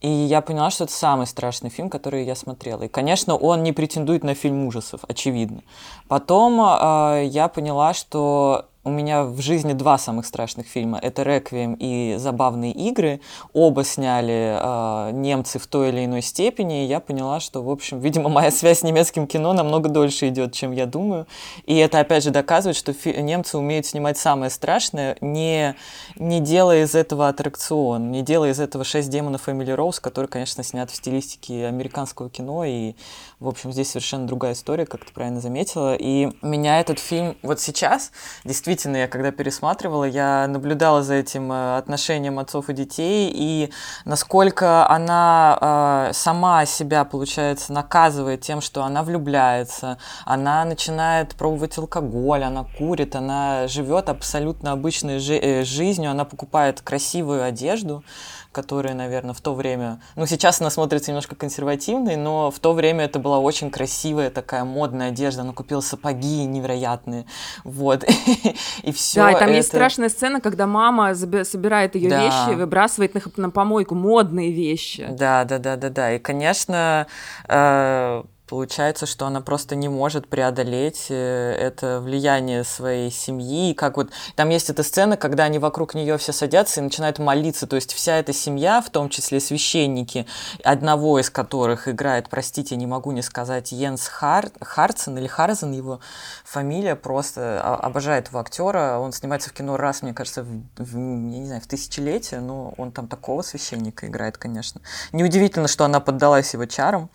И 0.00 0.08
я 0.08 0.40
поняла, 0.40 0.70
что 0.70 0.82
это 0.82 0.92
самый 0.92 1.28
страшный 1.28 1.70
фильм, 1.70 1.90
который 1.90 2.24
я 2.24 2.34
смотрела. 2.34 2.82
И, 2.82 2.88
конечно, 2.88 3.36
он 3.36 3.62
не 3.62 3.70
претендует 3.70 4.24
на 4.24 4.34
фильм 4.34 4.66
ужасов, 4.66 5.02
очевидно. 5.06 5.62
Потом 6.08 6.60
э, 6.60 7.26
я 7.26 7.46
поняла, 7.46 7.94
что 7.94 8.69
у 8.82 8.90
меня 8.90 9.24
в 9.24 9.40
жизни 9.42 9.74
два 9.74 9.98
самых 9.98 10.24
страшных 10.24 10.66
фильма. 10.66 10.98
Это 10.98 11.22
«Реквием» 11.22 11.74
и 11.78 12.16
«Забавные 12.16 12.72
игры». 12.72 13.20
Оба 13.52 13.84
сняли 13.84 14.56
э, 14.58 15.10
немцы 15.12 15.58
в 15.58 15.66
той 15.66 15.90
или 15.90 16.06
иной 16.06 16.22
степени. 16.22 16.84
И 16.84 16.86
я 16.86 17.00
поняла, 17.00 17.40
что, 17.40 17.62
в 17.62 17.68
общем, 17.68 18.00
видимо, 18.00 18.30
моя 18.30 18.50
связь 18.50 18.78
с 18.78 18.82
немецким 18.82 19.26
кино 19.26 19.52
намного 19.52 19.90
дольше 19.90 20.28
идет, 20.28 20.54
чем 20.54 20.72
я 20.72 20.86
думаю. 20.86 21.26
И 21.66 21.76
это, 21.76 22.00
опять 22.00 22.24
же, 22.24 22.30
доказывает, 22.30 22.76
что 22.76 22.94
немцы 23.20 23.58
умеют 23.58 23.84
снимать 23.84 24.16
самое 24.16 24.50
страшное, 24.50 25.18
не, 25.20 25.74
не 26.16 26.40
делая 26.40 26.84
из 26.84 26.94
этого 26.94 27.28
аттракцион, 27.28 28.10
не 28.10 28.22
делая 28.22 28.52
из 28.52 28.60
этого 28.60 28.84
«Шесть 28.84 29.10
демонов» 29.10 29.46
Эмили 29.46 29.72
Роуз, 29.72 30.00
который, 30.00 30.26
конечно, 30.26 30.62
снят 30.64 30.90
в 30.90 30.96
стилистике 30.96 31.66
американского 31.66 32.30
кино. 32.30 32.64
И, 32.64 32.94
в 33.40 33.48
общем, 33.48 33.72
здесь 33.72 33.88
совершенно 33.88 34.26
другая 34.26 34.52
история, 34.52 34.84
как 34.84 35.06
ты 35.06 35.14
правильно 35.14 35.40
заметила. 35.40 35.94
И 35.94 36.28
меня 36.42 36.78
этот 36.78 36.98
фильм 36.98 37.38
вот 37.42 37.58
сейчас 37.58 38.12
действительно 38.44 38.98
я 38.98 39.08
когда 39.08 39.32
пересматривала, 39.32 40.04
я 40.04 40.46
наблюдала 40.46 41.02
за 41.02 41.14
этим 41.14 41.50
э, 41.50 41.78
отношением 41.78 42.38
отцов 42.38 42.68
и 42.68 42.74
детей, 42.74 43.32
и 43.34 43.72
насколько 44.04 44.86
она 44.90 46.10
э, 46.10 46.12
сама 46.12 46.66
себя, 46.66 47.04
получается, 47.04 47.72
наказывает 47.72 48.42
тем, 48.42 48.60
что 48.60 48.84
она 48.84 49.02
влюбляется, 49.02 49.96
она 50.26 50.66
начинает 50.66 51.34
пробовать 51.34 51.78
алкоголь, 51.78 52.44
она 52.44 52.66
курит, 52.76 53.16
она 53.16 53.68
живет 53.68 54.10
абсолютно 54.10 54.72
обычной 54.72 55.18
жи- 55.18 55.40
э, 55.40 55.64
жизнью, 55.64 56.10
она 56.10 56.26
покупает 56.26 56.82
красивую 56.82 57.42
одежду, 57.42 58.04
которая, 58.52 58.94
наверное, 58.94 59.34
в 59.34 59.40
то 59.40 59.54
время... 59.54 60.00
Ну, 60.16 60.26
сейчас 60.26 60.60
она 60.60 60.70
смотрится 60.70 61.10
немножко 61.10 61.36
консервативной, 61.36 62.16
но 62.16 62.50
в 62.50 62.58
то 62.58 62.72
время 62.72 63.04
это 63.04 63.18
была 63.18 63.38
очень 63.38 63.70
красивая 63.70 64.30
такая 64.30 64.64
модная 64.64 65.08
одежда. 65.08 65.42
Она 65.42 65.52
купила 65.52 65.80
сапоги 65.80 66.44
невероятные. 66.44 67.26
Вот. 67.64 68.04
И 68.82 68.92
все 68.92 69.20
Да, 69.20 69.30
и 69.30 69.34
там 69.34 69.44
это... 69.44 69.52
есть 69.52 69.68
страшная 69.68 70.08
сцена, 70.08 70.40
когда 70.40 70.66
мама 70.66 71.14
собирает 71.14 71.94
ее 71.94 72.10
Да. 72.10 72.24
вещи, 72.24 72.56
выбрасывает 72.56 73.14
их 73.16 73.36
на 73.36 73.50
помойку, 73.50 73.94
модные 73.94 74.52
вещи. 74.52 75.06
Да, 75.10 75.44
да, 75.44 75.58
да, 75.58 75.76
да, 75.76 75.90
да. 75.90 76.12
И, 76.14 76.18
конечно, 76.18 77.06
э, 77.48 78.22
Получается, 78.50 79.06
что 79.06 79.26
она 79.26 79.40
просто 79.40 79.76
не 79.76 79.88
может 79.88 80.26
преодолеть 80.26 81.06
э, 81.08 81.52
это 81.52 82.00
влияние 82.00 82.64
своей 82.64 83.12
семьи. 83.12 83.74
Как 83.74 83.96
вот 83.96 84.10
там 84.34 84.48
есть 84.48 84.70
эта 84.70 84.82
сцена, 84.82 85.16
когда 85.16 85.44
они 85.44 85.60
вокруг 85.60 85.94
нее 85.94 86.18
все 86.18 86.32
садятся 86.32 86.80
и 86.80 86.82
начинают 86.82 87.20
молиться. 87.20 87.68
То 87.68 87.76
есть 87.76 87.92
вся 87.92 88.16
эта 88.16 88.32
семья, 88.32 88.80
в 88.80 88.90
том 88.90 89.08
числе 89.08 89.38
священники, 89.38 90.26
одного 90.64 91.20
из 91.20 91.30
которых 91.30 91.86
играет, 91.86 92.28
простите, 92.28 92.74
не 92.74 92.88
могу 92.88 93.12
не 93.12 93.22
сказать, 93.22 93.70
Йенс 93.70 94.08
Хар... 94.08 94.50
Харцен 94.60 95.16
или 95.16 95.28
Харзен 95.28 95.70
его 95.70 96.00
фамилия, 96.42 96.96
просто 96.96 97.62
обожает 97.62 98.30
его 98.30 98.40
актера. 98.40 98.98
Он 98.98 99.12
снимается 99.12 99.50
в 99.50 99.52
кино 99.52 99.76
раз, 99.76 100.02
мне 100.02 100.12
кажется, 100.12 100.42
в, 100.42 100.64
в, 100.76 100.96
я 100.96 101.38
не 101.38 101.46
знаю, 101.46 101.60
в 101.60 101.68
тысячелетие, 101.68 102.40
но 102.40 102.74
он 102.78 102.90
там 102.90 103.06
такого 103.06 103.42
священника 103.42 104.08
играет, 104.08 104.38
конечно. 104.38 104.80
Неудивительно, 105.12 105.68
что 105.68 105.84
она 105.84 106.00
поддалась 106.00 106.52
его 106.52 106.66
чарам 106.66 107.10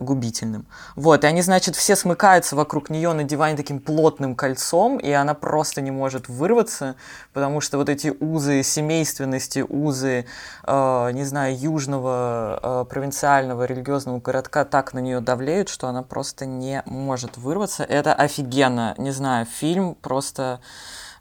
губительным. 0.00 0.66
Вот, 0.96 1.24
и 1.24 1.26
они, 1.26 1.42
значит, 1.42 1.76
все 1.76 1.94
смыкаются 1.94 2.56
вокруг 2.56 2.90
нее 2.90 3.12
на 3.12 3.24
диване 3.24 3.56
таким 3.56 3.78
плотным 3.78 4.34
кольцом, 4.34 4.98
и 4.98 5.10
она 5.10 5.34
просто 5.34 5.80
не 5.80 5.90
может 5.90 6.28
вырваться, 6.28 6.96
потому 7.32 7.60
что 7.60 7.78
вот 7.78 7.88
эти 7.88 8.14
узы 8.20 8.62
семейственности, 8.62 9.64
узы, 9.68 10.26
э, 10.64 11.10
не 11.12 11.24
знаю, 11.24 11.56
южного 11.56 12.60
э, 12.62 12.84
провинциального 12.90 13.64
религиозного 13.64 14.18
городка 14.18 14.64
так 14.64 14.92
на 14.92 14.98
нее 14.98 15.20
давлеют, 15.20 15.68
что 15.68 15.86
она 15.86 16.02
просто 16.02 16.46
не 16.46 16.82
может 16.86 17.36
вырваться. 17.36 17.84
Это 17.84 18.14
офигенно, 18.14 18.94
не 18.98 19.10
знаю, 19.10 19.46
фильм 19.46 19.94
просто... 19.94 20.60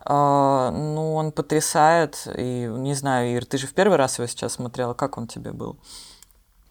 Uh, 0.09 0.71
ну, 0.71 1.15
он 1.15 1.33
потрясает, 1.33 2.29
и 2.33 2.65
не 2.71 2.93
знаю, 2.93 3.35
Ир, 3.35 3.45
ты 3.45 3.57
же 3.57 3.67
в 3.67 3.73
первый 3.73 3.97
раз 3.97 4.19
его 4.19 4.27
сейчас 4.27 4.53
смотрела, 4.53 4.93
как 4.93 5.17
он 5.17 5.27
тебе 5.27 5.51
был? 5.51 5.75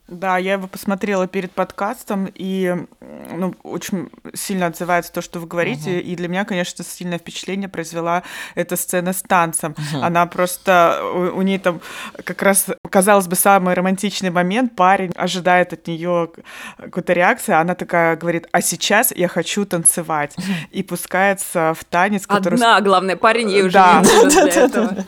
Да, 0.09 0.39
я 0.39 0.53
его 0.53 0.69
посмотрела 0.69 1.27
перед 1.27 1.51
подкастом, 1.51 2.31
и 2.33 2.87
ну, 3.33 3.55
очень 3.65 4.09
сильно 4.35 4.67
отзывается 4.67 5.13
то, 5.13 5.21
что 5.21 5.41
вы 5.41 5.49
говорите. 5.49 5.99
Uh-huh. 5.99 6.01
И 6.01 6.15
для 6.15 6.29
меня, 6.29 6.45
конечно, 6.45 6.85
сильное 6.85 7.19
впечатление 7.19 7.69
произвела 7.69 8.23
эта 8.55 8.77
сцена 8.77 9.13
с 9.13 9.23
танцем. 9.23 9.73
Uh-huh. 9.73 10.03
Она 10.03 10.27
просто 10.27 11.01
у, 11.13 11.39
у 11.39 11.43
нее 11.43 11.59
там 11.59 11.81
как 12.25 12.41
раз, 12.43 12.67
казалось 12.89 13.27
бы, 13.27 13.35
самый 13.35 13.75
романтичный 13.75 14.31
момент. 14.31 14.77
Парень 14.77 15.11
ожидает 15.17 15.73
от 15.73 15.89
нее 15.89 16.31
какой-то 16.77 17.13
реакции, 17.13 17.53
она 17.53 17.75
такая 17.75 18.17
говорит: 18.17 18.47
А 18.53 18.61
сейчас 18.61 19.11
я 19.11 19.27
хочу 19.27 19.67
танцевать. 19.67 20.35
Uh-huh. 20.37 20.53
И 20.71 20.83
пускается 20.85 21.75
в 21.77 21.85
танец, 21.85 22.29
который. 22.29 22.55
Одна, 22.55 22.81
главное, 22.81 23.17
парень 23.17 23.51
ей 23.51 23.63
уже 23.63 23.73
да. 23.73 24.03
не 24.03 24.25
нужен 24.25 24.29
для 24.29 24.65
этого. 24.65 25.05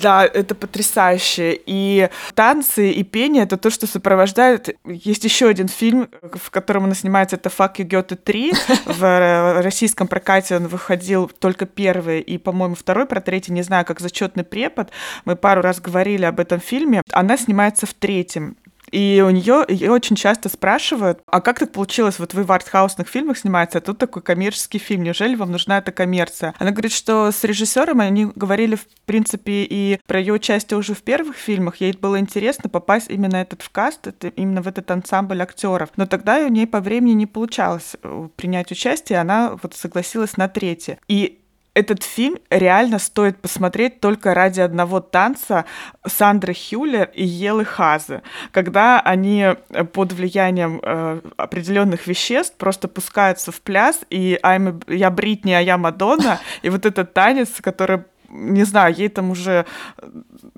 Да, 0.00 0.24
это 0.24 0.54
потрясающе. 0.54 1.58
И 1.66 2.08
танцы, 2.34 2.90
и 2.90 3.02
пение— 3.02 3.42
это 3.44 3.56
то, 3.56 3.70
что 3.70 3.86
сопровождает... 3.86 4.76
Есть 4.84 5.24
еще 5.24 5.48
один 5.48 5.68
фильм, 5.68 6.08
в 6.22 6.50
котором 6.50 6.84
она 6.84 6.94
снимается, 6.94 7.36
это 7.36 7.48
«Fuck 7.48 7.76
you, 7.76 7.88
Goethe 7.88 8.18
3». 8.22 8.54
В 8.86 9.62
российском 9.62 10.06
прокате 10.08 10.56
он 10.56 10.68
выходил 10.68 11.30
только 11.38 11.66
первый 11.66 12.20
и, 12.20 12.38
по-моему, 12.38 12.74
второй, 12.74 13.06
про 13.06 13.20
третий 13.20 13.52
не 13.52 13.62
знаю, 13.62 13.84
как 13.84 14.00
«Зачетный 14.00 14.44
препод». 14.44 14.90
Мы 15.24 15.36
пару 15.36 15.62
раз 15.62 15.80
говорили 15.80 16.24
об 16.24 16.40
этом 16.40 16.60
фильме. 16.60 17.02
Она 17.12 17.36
снимается 17.36 17.86
в 17.86 17.94
третьем. 17.94 18.56
И 18.94 19.20
у 19.26 19.30
нее 19.30 19.64
ее 19.66 19.90
очень 19.90 20.14
часто 20.14 20.48
спрашивают, 20.48 21.20
а 21.26 21.40
как 21.40 21.58
так 21.58 21.72
получилось, 21.72 22.20
вот 22.20 22.32
вы 22.32 22.44
в 22.44 22.52
артхаусных 22.52 23.08
фильмах 23.08 23.38
снимаете, 23.38 23.78
а 23.78 23.80
тут 23.80 23.98
такой 23.98 24.22
коммерческий 24.22 24.78
фильм, 24.78 25.02
неужели 25.02 25.34
вам 25.34 25.50
нужна 25.50 25.78
эта 25.78 25.90
коммерция? 25.90 26.54
Она 26.60 26.70
говорит, 26.70 26.92
что 26.92 27.32
с 27.32 27.42
режиссером 27.42 27.98
они 27.98 28.26
говорили, 28.26 28.76
в 28.76 28.86
принципе, 29.04 29.64
и 29.64 29.98
про 30.06 30.20
ее 30.20 30.34
участие 30.34 30.78
уже 30.78 30.94
в 30.94 31.02
первых 31.02 31.34
фильмах, 31.34 31.80
ей 31.80 31.92
было 32.00 32.20
интересно 32.20 32.70
попасть 32.70 33.10
именно 33.10 33.34
этот 33.34 33.62
в 33.62 33.70
каст, 33.70 34.06
это, 34.06 34.28
именно 34.28 34.62
в 34.62 34.68
этот 34.68 34.88
ансамбль 34.92 35.42
актеров. 35.42 35.88
Но 35.96 36.06
тогда 36.06 36.38
у 36.38 36.48
нее 36.48 36.68
по 36.68 36.78
времени 36.78 37.14
не 37.14 37.26
получалось 37.26 37.96
э, 38.00 38.28
принять 38.36 38.70
участие, 38.70 39.18
она 39.18 39.58
вот 39.60 39.74
согласилась 39.74 40.36
на 40.36 40.46
третье. 40.46 41.00
И 41.08 41.40
этот 41.74 42.02
фильм 42.04 42.38
реально 42.50 42.98
стоит 42.98 43.36
посмотреть 43.38 44.00
только 44.00 44.32
ради 44.32 44.60
одного 44.60 45.00
танца 45.00 45.64
Сандры 46.06 46.54
Хюллер 46.54 47.10
и 47.12 47.24
Елы 47.24 47.64
Хазы, 47.64 48.22
когда 48.52 49.00
они 49.00 49.42
э, 49.42 49.84
под 49.84 50.12
влиянием 50.12 50.80
э, 50.82 51.20
определенных 51.36 52.06
веществ 52.06 52.56
просто 52.56 52.88
пускаются 52.88 53.50
в 53.50 53.60
пляс, 53.60 54.00
и 54.08 54.38
I'm, 54.42 54.82
я 54.92 55.10
Бритни, 55.10 55.52
а 55.52 55.60
я 55.60 55.76
Мадонна, 55.76 56.40
и 56.62 56.70
вот 56.70 56.86
этот 56.86 57.12
танец, 57.12 57.50
который 57.60 58.04
не 58.28 58.64
знаю, 58.64 58.92
ей 58.92 59.08
там 59.08 59.30
уже, 59.30 59.64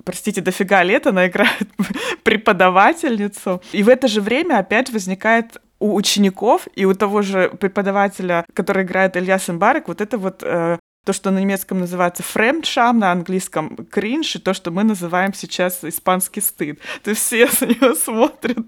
простите, 0.02 0.40
дофига 0.40 0.82
лет, 0.82 1.06
она 1.06 1.26
играет 1.26 1.68
преподавательницу. 2.22 3.60
И 3.72 3.82
в 3.82 3.90
это 3.90 4.08
же 4.08 4.22
время 4.22 4.58
опять 4.58 4.88
возникает 4.88 5.60
у 5.78 5.94
учеников 5.94 6.66
и 6.74 6.86
у 6.86 6.94
того 6.94 7.20
же 7.20 7.50
преподавателя, 7.60 8.46
который 8.54 8.84
играет 8.84 9.16
Илья 9.16 9.38
Симбарик, 9.38 9.88
вот 9.88 10.00
это 10.00 10.16
вот 10.16 10.42
э, 10.42 10.78
то, 11.06 11.12
что 11.12 11.30
на 11.30 11.38
немецком 11.38 11.78
называется 11.78 12.24
фремдшам, 12.24 12.98
на 12.98 13.12
английском 13.12 13.76
кринж, 13.90 14.34
и 14.34 14.38
то, 14.40 14.52
что 14.52 14.72
мы 14.72 14.82
называем 14.82 15.32
сейчас 15.34 15.78
испанский 15.84 16.40
стыд. 16.40 16.80
То 17.04 17.10
есть 17.10 17.22
все 17.22 17.46
на 17.60 17.66
нее 17.66 17.94
смотрят, 17.94 18.66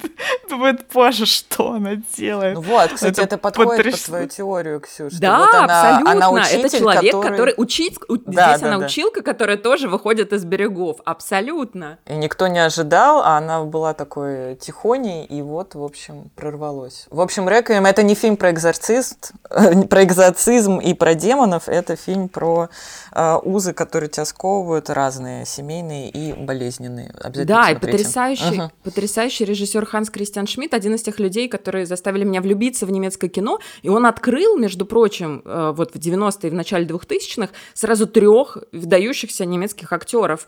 думают, 0.48 0.86
боже, 0.94 1.26
что 1.26 1.72
она 1.72 1.96
делает. 2.16 2.54
Ну 2.54 2.60
вот, 2.60 2.92
кстати, 2.92 3.10
это, 3.14 3.22
это 3.22 3.38
подходит 3.38 3.76
потряс... 3.78 3.94
под 3.94 4.04
твою 4.06 4.28
теорию, 4.28 4.80
Ксюша. 4.80 5.20
Да, 5.20 5.38
вот 5.40 5.54
она, 5.54 5.64
абсолютно. 5.64 6.12
Она 6.12 6.30
учитель, 6.30 6.60
это 6.60 6.78
человек, 6.78 7.12
который, 7.12 7.30
который 7.30 7.54
учит... 7.56 7.94
Да, 8.08 8.50
Здесь 8.50 8.60
да, 8.60 8.68
она 8.68 8.78
да. 8.78 8.86
училка, 8.86 9.22
которая 9.22 9.56
тоже 9.56 9.88
выходит 9.88 10.32
из 10.32 10.44
берегов. 10.44 10.98
Абсолютно. 11.04 11.98
И 12.06 12.14
никто 12.14 12.46
не 12.46 12.60
ожидал, 12.60 13.20
а 13.20 13.36
она 13.36 13.64
была 13.64 13.94
такой 13.94 14.54
тихоней, 14.54 15.24
и 15.24 15.42
вот, 15.42 15.74
в 15.74 15.82
общем, 15.82 16.30
прорвалось. 16.36 17.08
В 17.10 17.20
общем, 17.20 17.48
Реквием— 17.48 17.84
это 17.86 18.04
не 18.04 18.14
фильм 18.14 18.36
про 18.36 18.52
экзорцизм, 18.52 19.16
про 19.90 20.04
экзорцизм 20.04 20.78
и 20.78 20.94
про 20.94 21.14
демонов, 21.14 21.68
это 21.68 21.96
фильм 21.96 22.27
про 22.28 22.68
э, 23.12 23.36
узы, 23.42 23.72
которые 23.72 24.08
тебя 24.08 24.24
сковывают, 24.24 24.90
разные, 24.90 25.44
семейные 25.46 26.10
и 26.10 26.32
болезненные. 26.32 27.14
Обязательно 27.20 27.62
да, 27.62 27.70
и 27.70 27.74
потрясающий, 27.74 28.60
угу. 28.60 28.72
потрясающий 28.82 29.44
режиссер 29.44 29.84
Ханс 29.86 30.10
Кристиан 30.10 30.46
Шмидт, 30.46 30.74
один 30.74 30.94
из 30.94 31.02
тех 31.02 31.18
людей, 31.18 31.48
которые 31.48 31.86
заставили 31.86 32.24
меня 32.24 32.40
влюбиться 32.40 32.86
в 32.86 32.90
немецкое 32.90 33.30
кино, 33.30 33.58
и 33.82 33.88
он 33.88 34.06
открыл, 34.06 34.58
между 34.58 34.86
прочим, 34.86 35.42
э, 35.44 35.72
вот 35.74 35.94
в 35.94 35.98
90-е 35.98 36.48
и 36.48 36.50
в 36.50 36.54
начале 36.54 36.86
2000-х 36.86 37.52
сразу 37.74 38.06
трех 38.06 38.58
выдающихся 38.72 39.44
немецких 39.44 39.92
актеров. 39.92 40.46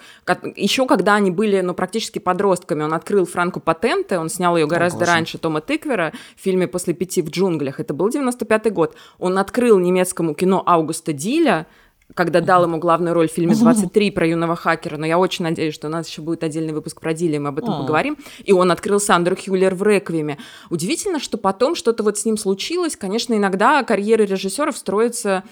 Еще 0.57 0.87
когда 0.87 1.15
они 1.15 1.31
были, 1.31 1.61
ну, 1.61 1.75
практически 1.75 2.19
подростками, 2.19 2.83
он 2.83 2.95
открыл 2.95 3.27
Франку 3.27 3.61
Патенте, 3.61 4.19
он 4.19 4.29
снял 4.29 4.57
ее 4.57 4.67
гораздо 4.67 5.05
О, 5.05 5.07
раньше, 5.07 5.39
Тома 5.39 5.61
Тыквера, 5.61 6.13
в 6.37 6.43
фильме 6.43 6.67
«После 6.67 6.95
пяти 6.95 7.23
в 7.23 7.31
джунглях», 7.31 7.81
это 7.81 7.95
был 7.95 8.09
95-й 8.09 8.71
год. 8.71 8.95
Он 9.19 9.39
открыл 9.39 9.79
немецкому 9.79 10.35
кино 10.35 10.63
Аугуста 10.67 11.13
Диля, 11.13 11.67
когда 12.15 12.41
дал 12.41 12.65
ему 12.65 12.79
главную 12.79 13.15
роль 13.15 13.29
в 13.29 13.33
фильме 13.33 13.55
«23» 13.55 14.13
про 14.13 14.27
юного 14.27 14.57
хакера, 14.57 14.97
но 14.97 15.07
я 15.07 15.19
очень 15.19 15.45
надеюсь, 15.45 15.75
что 15.75 15.89
у 15.89 15.91
нас 15.91 16.09
еще 16.09 16.23
будет 16.23 16.45
отдельный 16.45 16.73
выпуск 16.73 17.01
про 17.01 17.15
Дилли, 17.15 17.39
мы 17.39 17.49
об 17.49 17.59
этом 17.59 17.79
поговорим. 17.81 18.17
И 18.45 18.53
он 18.53 18.71
открыл 18.71 19.01
Сандру 19.01 19.37
Хюллер 19.37 19.75
в 19.75 19.83
«Реквиеме». 19.83 20.39
Удивительно, 20.71 21.21
что 21.21 21.39
потом 21.39 21.75
что-то 21.75 22.03
вот 22.03 22.19
с 22.19 22.25
ним 22.25 22.37
случилось. 22.37 22.97
Конечно, 22.97 23.35
иногда 23.35 23.83
карьера 23.83 24.23
режиссеров 24.23 24.77
строится 24.77 25.45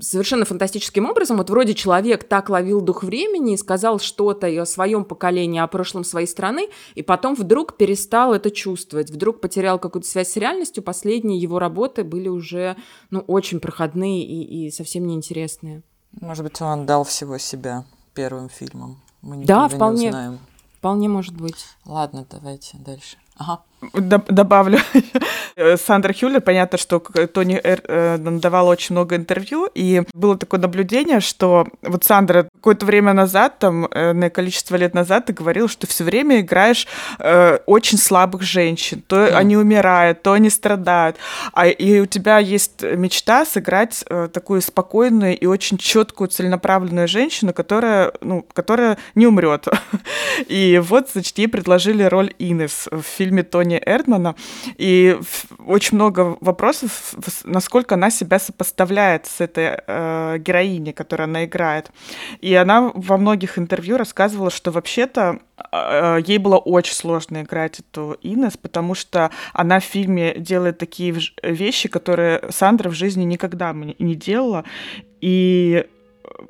совершенно 0.00 0.44
фантастическим 0.44 1.08
образом. 1.08 1.38
Вот 1.38 1.50
вроде 1.50 1.74
человек 1.74 2.24
так 2.24 2.50
ловил 2.50 2.80
дух 2.80 3.02
времени 3.02 3.54
и 3.54 3.56
сказал 3.56 3.98
что-то 3.98 4.46
и 4.46 4.56
о 4.56 4.66
своем 4.66 5.04
поколении, 5.04 5.60
о 5.60 5.66
прошлом 5.66 6.04
своей 6.04 6.26
страны, 6.26 6.68
и 6.94 7.02
потом 7.02 7.34
вдруг 7.34 7.76
перестал 7.76 8.34
это 8.34 8.50
чувствовать, 8.50 9.10
вдруг 9.10 9.40
потерял 9.40 9.78
какую-то 9.78 10.08
связь 10.08 10.30
с 10.30 10.36
реальностью. 10.36 10.82
Последние 10.82 11.40
его 11.40 11.58
работы 11.58 12.04
были 12.04 12.28
уже 12.28 12.76
ну, 13.10 13.20
очень 13.20 13.60
проходные 13.60 14.24
и, 14.24 14.66
и 14.66 14.70
совсем 14.70 15.06
неинтересные. 15.06 15.82
Может 16.20 16.44
быть, 16.44 16.60
он 16.60 16.80
отдал 16.80 17.04
всего 17.04 17.38
себя 17.38 17.84
первым 18.14 18.48
фильмом. 18.48 19.00
Мы 19.22 19.44
да, 19.44 19.68
вполне. 19.68 20.02
Не 20.02 20.08
узнаем. 20.08 20.38
Вполне 20.78 21.08
может 21.08 21.34
быть. 21.34 21.66
Ладно, 21.84 22.26
давайте 22.30 22.78
дальше. 22.78 23.16
Ага. 23.36 23.62
Добавлю. 23.92 24.78
Сандра 25.76 26.12
Хюллер, 26.12 26.40
понятно, 26.40 26.78
что 26.78 26.98
Тони 26.98 27.60
э, 27.62 28.16
давала 28.18 28.70
очень 28.70 28.94
много 28.94 29.16
интервью, 29.16 29.68
и 29.74 30.02
было 30.12 30.36
такое 30.36 30.60
наблюдение, 30.60 31.20
что 31.20 31.66
вот 31.82 32.04
Сандра 32.04 32.48
какое-то 32.54 32.84
время 32.86 33.12
назад, 33.12 33.58
там, 33.58 33.86
э, 33.86 34.12
на 34.12 34.30
количество 34.30 34.76
лет 34.76 34.94
назад, 34.94 35.26
ты 35.26 35.32
говорил, 35.32 35.68
что 35.68 35.86
все 35.86 36.04
время 36.04 36.40
играешь 36.40 36.86
э, 37.18 37.58
очень 37.66 37.98
слабых 37.98 38.42
женщин. 38.42 39.02
То 39.06 39.26
mm. 39.26 39.32
они 39.32 39.56
умирают, 39.56 40.22
то 40.22 40.32
они 40.32 40.50
страдают. 40.50 41.16
А, 41.52 41.66
и 41.66 42.00
у 42.00 42.06
тебя 42.06 42.38
есть 42.38 42.82
мечта 42.82 43.44
сыграть 43.44 44.04
э, 44.08 44.28
такую 44.32 44.62
спокойную 44.62 45.38
и 45.38 45.46
очень 45.46 45.78
четкую, 45.78 46.28
целенаправленную 46.28 47.08
женщину, 47.08 47.52
которая, 47.52 48.12
ну, 48.20 48.44
которая 48.52 48.98
не 49.14 49.26
умрет. 49.26 49.66
И 50.48 50.80
вот, 50.82 51.10
значит, 51.12 51.38
ей 51.38 51.48
предложили 51.48 52.02
роль 52.02 52.32
Инес 52.38 52.88
в 52.90 53.02
фильме 53.02 53.36
фильме 53.36 53.42
Тони 53.66 53.82
Эрдмана, 53.84 54.36
и 54.76 55.18
очень 55.66 55.96
много 55.96 56.36
вопросов, 56.40 57.14
насколько 57.44 57.96
она 57.96 58.10
себя 58.10 58.38
сопоставляет 58.38 59.26
с 59.26 59.40
этой 59.40 59.80
э, 59.86 60.38
героиней, 60.38 60.92
которую 60.92 61.24
она 61.24 61.44
играет. 61.44 61.90
И 62.40 62.54
она 62.54 62.92
во 62.94 63.16
многих 63.16 63.58
интервью 63.58 63.96
рассказывала, 63.96 64.50
что 64.50 64.70
вообще-то 64.70 65.40
э, 65.72 66.18
ей 66.24 66.38
было 66.38 66.58
очень 66.58 66.94
сложно 66.94 67.42
играть 67.42 67.80
эту 67.80 68.16
Инес, 68.22 68.56
потому 68.56 68.94
что 68.94 69.30
она 69.52 69.80
в 69.80 69.84
фильме 69.84 70.34
делает 70.38 70.78
такие 70.78 71.14
вещи, 71.42 71.88
которые 71.88 72.42
Сандра 72.50 72.88
в 72.88 72.94
жизни 72.94 73.24
никогда 73.24 73.72
не 73.72 74.14
делала. 74.14 74.64
И 75.20 75.86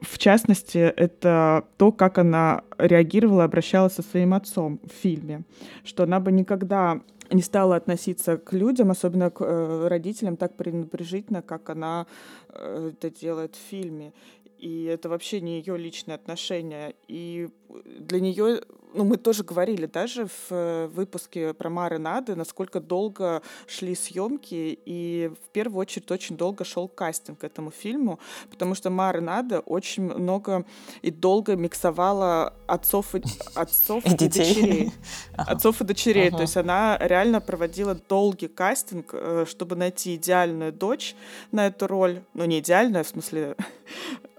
в 0.01 0.19
частности, 0.19 0.79
это 0.79 1.65
то, 1.77 1.93
как 1.93 2.19
она 2.19 2.63
реагировала 2.79 3.45
обращалась 3.45 3.95
со 3.95 4.03
своим 4.03 4.35
отцом 4.35 4.81
в 4.85 4.93
фильме. 4.93 5.45
Что 5.85 6.05
она 6.05 6.21
бы 6.21 6.33
никогда 6.33 7.01
не 7.31 7.43
стала 7.43 7.77
относиться 7.77 8.37
к 8.37 8.53
людям, 8.53 8.91
особенно 8.91 9.31
к 9.31 9.41
э, 9.43 9.89
родителям, 9.89 10.37
так 10.37 10.57
пренебрежительно, 10.57 11.43
как 11.43 11.71
она 11.71 12.07
э, 12.49 12.93
это 12.93 13.11
делает 13.11 13.57
в 13.57 13.71
фильме. 13.71 14.13
И 14.59 14.85
это 14.85 15.09
вообще 15.09 15.41
не 15.41 15.59
ее 15.59 15.77
личные 15.77 16.15
отношения. 16.15 16.95
И 17.09 17.49
для 17.85 18.21
нее 18.21 18.63
ну, 18.95 19.05
мы 19.05 19.17
тоже 19.17 19.45
говорили 19.45 19.87
даже 19.87 20.29
в 20.49 20.87
выпуске 20.89 21.53
про 21.55 21.71
Мары 21.71 21.99
Нады, 21.99 22.35
насколько 22.35 22.81
долго 22.81 23.43
шли 23.67 23.95
съемки, 23.95 24.79
и 24.85 25.31
в 25.45 25.49
первую 25.51 25.81
очередь 25.81 26.11
очень 26.11 26.37
долго 26.37 26.65
шел 26.65 26.89
кастинг 26.89 27.41
к 27.41 27.45
этому 27.45 27.71
фильму, 27.71 28.19
потому 28.51 28.75
что 28.75 28.91
Мара 28.91 29.21
Нада 29.21 29.61
очень 29.61 30.05
много 30.05 30.65
и 31.03 31.11
долго 31.11 31.57
миксовала 31.57 32.55
отцов 32.67 33.15
и, 33.15 33.23
отцов 33.55 34.05
и, 34.07 34.11
и 34.11 34.17
дочерей. 34.17 34.93
Отцов 35.37 35.81
и 35.81 35.85
дочерей. 35.85 36.31
То 36.31 36.43
есть 36.43 36.57
она 36.57 36.99
реально 37.01 37.41
проводила 37.41 37.95
долгий 37.95 38.49
кастинг, 38.49 39.11
э, 39.13 39.45
чтобы 39.49 39.77
найти 39.77 40.17
идеальную 40.17 40.73
дочь 40.73 41.15
на 41.53 41.67
эту 41.67 41.87
роль. 41.87 42.23
Ну, 42.35 42.45
не 42.45 42.61
идеальную, 42.61 43.05
в 43.05 43.09
смысле 43.09 43.57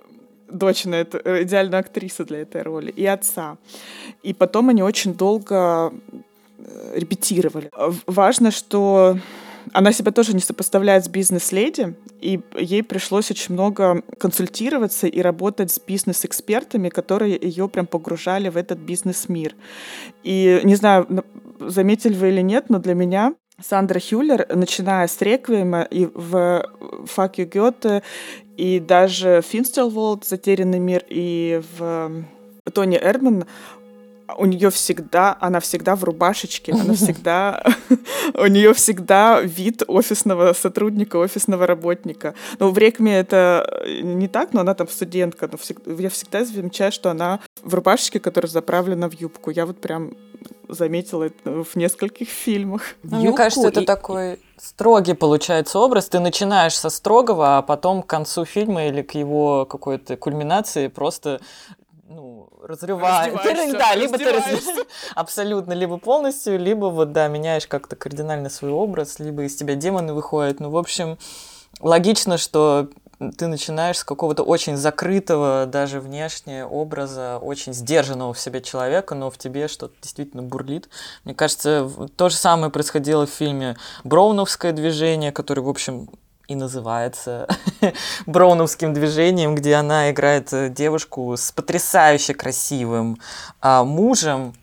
дочь 0.50 0.86
на 0.86 0.96
эту, 0.96 1.20
э, 1.24 1.44
идеальную 1.44 1.80
актрису 1.80 2.26
для 2.26 2.40
этой 2.40 2.62
роли, 2.62 2.92
и 2.92 3.06
отца. 3.06 3.58
И 4.24 4.34
потом 4.34 4.70
они 4.70 4.84
очень 4.84 5.14
долго 5.14 5.94
э, 6.60 6.94
репетировали. 6.96 7.70
Важно, 8.08 8.52
что 8.52 9.18
она 9.74 9.92
себя 9.92 10.12
тоже 10.12 10.34
не 10.34 10.40
сопоставляет 10.40 11.06
с 11.06 11.10
бизнес-леди, 11.10 11.96
и 12.22 12.40
ей 12.58 12.84
пришлось 12.84 13.32
очень 13.32 13.54
много 13.54 14.02
консультироваться 14.18 15.08
и 15.08 15.22
работать 15.22 15.72
с 15.72 15.80
бизнес-экспертами, 15.80 16.90
которые 16.90 17.38
ее 17.40 17.68
прям 17.68 17.86
погружали 17.86 18.50
в 18.50 18.58
этот 18.58 18.80
бизнес-мир. 18.80 19.56
И 20.24 20.62
не 20.64 20.76
знаю, 20.76 21.24
заметили 21.60 22.14
вы 22.14 22.30
или 22.30 22.42
нет, 22.42 22.70
но 22.70 22.80
для 22.80 22.94
меня 22.94 23.34
Сандра 23.60 24.00
Хюллер, 24.00 24.46
начиная 24.54 25.08
с 25.08 25.20
«Реквиема» 25.20 25.82
и 25.82 26.06
в 26.06 26.64
«Fuck 27.16 27.36
you, 27.38 27.50
Goethe», 27.50 28.04
и 28.58 28.80
даже 28.80 29.42
Финстелволд 29.42 30.26
«Затерянный 30.26 30.80
мир» 30.80 31.06
и 31.08 31.62
в 31.78 32.24
Тони 32.74 32.98
Эрдман 32.98 33.46
у 34.38 34.46
нее 34.46 34.70
всегда, 34.70 35.38
она 35.40 35.60
всегда 35.60 35.96
в 35.96 36.04
рубашечке, 36.04 36.74
она 36.74 36.94
всегда, 36.96 37.64
у 38.34 38.48
нее 38.48 38.74
всегда 38.74 39.42
вид 39.42 39.84
офисного 39.88 40.54
сотрудника, 40.54 41.18
офисного 41.18 41.68
работника. 41.68 42.34
Ну, 42.60 42.72
в 42.72 42.78
Рекме 42.78 43.18
это 43.18 43.84
не 44.02 44.28
так, 44.28 44.54
но 44.54 44.62
она 44.62 44.74
там 44.74 44.88
студентка, 44.88 45.50
но 45.52 45.94
я 46.00 46.10
всегда 46.10 46.44
замечаю, 46.46 46.92
что 46.92 47.10
она 47.10 47.40
в 47.64 47.74
рубашечке, 47.74 48.20
которая 48.20 48.50
заправлена 48.50 49.10
в 49.10 49.14
юбку. 49.14 49.52
Я 49.52 49.66
вот 49.66 49.80
прям 49.80 50.14
заметила 50.70 51.26
это 51.26 51.64
в 51.64 51.76
нескольких 51.76 52.28
фильмах. 52.28 52.82
Ну, 53.04 53.18
мне 53.18 53.34
кажется, 53.34 53.68
это 53.68 53.82
и... 53.82 53.86
такой 53.86 54.40
строгий 54.58 55.14
получается 55.14 55.80
образ. 55.80 56.10
Ты 56.10 56.20
начинаешь 56.20 56.78
со 56.78 56.90
строгого, 56.90 57.58
а 57.58 57.62
потом 57.62 58.02
к 58.04 58.08
концу 58.08 58.46
фильма 58.46 58.88
или 58.88 59.02
к 59.02 59.12
его 59.16 59.66
какой-то 59.66 60.18
кульминации 60.18 60.88
просто 60.88 61.40
разрываешь. 62.68 63.34
да, 63.74 63.96
либо 63.96 64.18
ты 64.18 64.32
раз... 64.32 64.46
абсолютно, 65.16 65.74
либо 65.74 65.98
полностью, 65.98 66.60
либо 66.60 66.86
вот, 66.86 67.12
да, 67.12 67.28
меняешь 67.28 67.68
как-то 67.68 67.96
кардинально 67.96 68.50
свой 68.50 68.72
образ, 68.72 69.20
либо 69.20 69.44
из 69.44 69.56
тебя 69.56 69.76
демоны 69.76 70.14
выходят. 70.14 70.60
Ну, 70.60 70.70
в 70.70 70.78
общем, 70.78 71.18
логично, 71.80 72.38
что 72.38 72.90
ты 73.38 73.48
начинаешь 73.48 73.98
с 73.98 74.04
какого-то 74.04 74.44
очень 74.44 74.78
закрытого, 74.78 75.66
даже 75.66 76.00
внешне 76.00 76.66
образа, 76.66 77.40
очень 77.40 77.74
сдержанного 77.74 78.34
в 78.34 78.40
себе 78.40 78.62
человека, 78.62 79.16
но 79.16 79.32
в 79.32 79.38
тебе 79.38 79.68
что-то 79.68 79.96
действительно 80.02 80.44
бурлит. 80.44 80.90
Мне 81.24 81.34
кажется, 81.34 81.90
то 82.16 82.30
же 82.30 82.36
самое 82.36 82.72
происходило 82.72 83.26
в 83.26 83.32
фильме 83.32 83.76
«Броуновское 84.04 84.72
движение», 84.72 85.32
который, 85.32 85.64
в 85.64 85.70
общем, 85.70 86.10
и 86.48 86.56
называется 86.56 87.48
Броуновским 88.26 88.94
движением, 88.94 89.56
где 89.56 89.76
она 89.76 90.12
играет 90.12 90.54
э, 90.54 90.70
девушку 90.70 91.36
с 91.36 91.52
потрясающе 91.52 92.34
красивым 92.34 93.18
а, 93.62 93.84
мужем, 93.84 94.54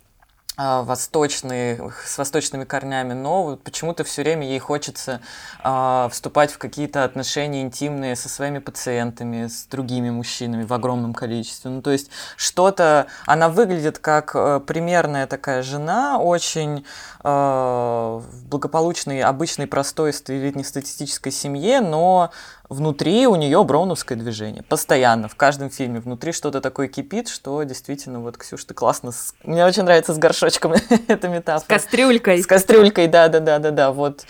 а, 0.56 0.84
восточные, 0.84 1.90
с 2.06 2.16
восточными 2.16 2.62
корнями, 2.62 3.12
но 3.12 3.56
почему-то 3.56 4.04
все 4.04 4.22
время 4.22 4.46
ей 4.46 4.60
хочется 4.60 5.20
э, 5.64 6.08
вступать 6.12 6.52
в 6.52 6.58
какие-то 6.58 7.02
отношения 7.02 7.62
интимные 7.62 8.14
со 8.14 8.28
своими 8.28 8.60
пациентами, 8.60 9.48
с 9.48 9.66
другими 9.66 10.10
мужчинами 10.10 10.62
в 10.62 10.72
огромном 10.72 11.12
количестве. 11.12 11.72
Ну, 11.72 11.82
то 11.82 11.90
есть 11.90 12.08
что-то, 12.36 13.08
она 13.26 13.48
выглядит 13.48 13.98
как 13.98 14.36
э, 14.36 14.60
примерная 14.64 15.26
такая 15.26 15.64
жена, 15.64 16.20
очень 16.20 16.86
э, 17.24 18.20
благополучной, 18.48 19.22
обычной, 19.22 19.66
простой 19.66 20.12
среднестатистической 20.12 21.32
семье, 21.32 21.80
но 21.80 22.30
внутри 22.74 23.26
у 23.26 23.36
нее 23.36 23.62
броуновское 23.62 24.18
движение. 24.18 24.62
Постоянно, 24.62 25.28
в 25.28 25.36
каждом 25.36 25.70
фильме. 25.70 26.00
Внутри 26.00 26.32
что-то 26.32 26.60
такое 26.60 26.88
кипит, 26.88 27.28
что 27.28 27.62
действительно, 27.62 28.20
вот, 28.20 28.36
Ксюш, 28.36 28.64
ты 28.64 28.74
классно... 28.74 29.12
С... 29.12 29.34
Мне 29.44 29.64
очень 29.64 29.84
нравится 29.84 30.12
с 30.12 30.18
горшочком 30.18 30.74
эта 31.08 31.28
метафора. 31.28 31.64
С 31.64 31.82
кастрюлькой. 31.82 32.42
С 32.42 32.46
кастрюлькой, 32.46 33.06
да-да-да-да-да. 33.06 33.92
Вот 33.92 34.26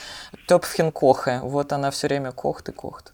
Топфхен 0.47 0.93
Кохе. 0.93 1.41
Вот 1.43 1.73
она 1.73 1.91
все 1.91 2.09
время 2.09 2.33
кохт 2.33 2.69
и 2.69 2.73
кохт. 2.73 3.14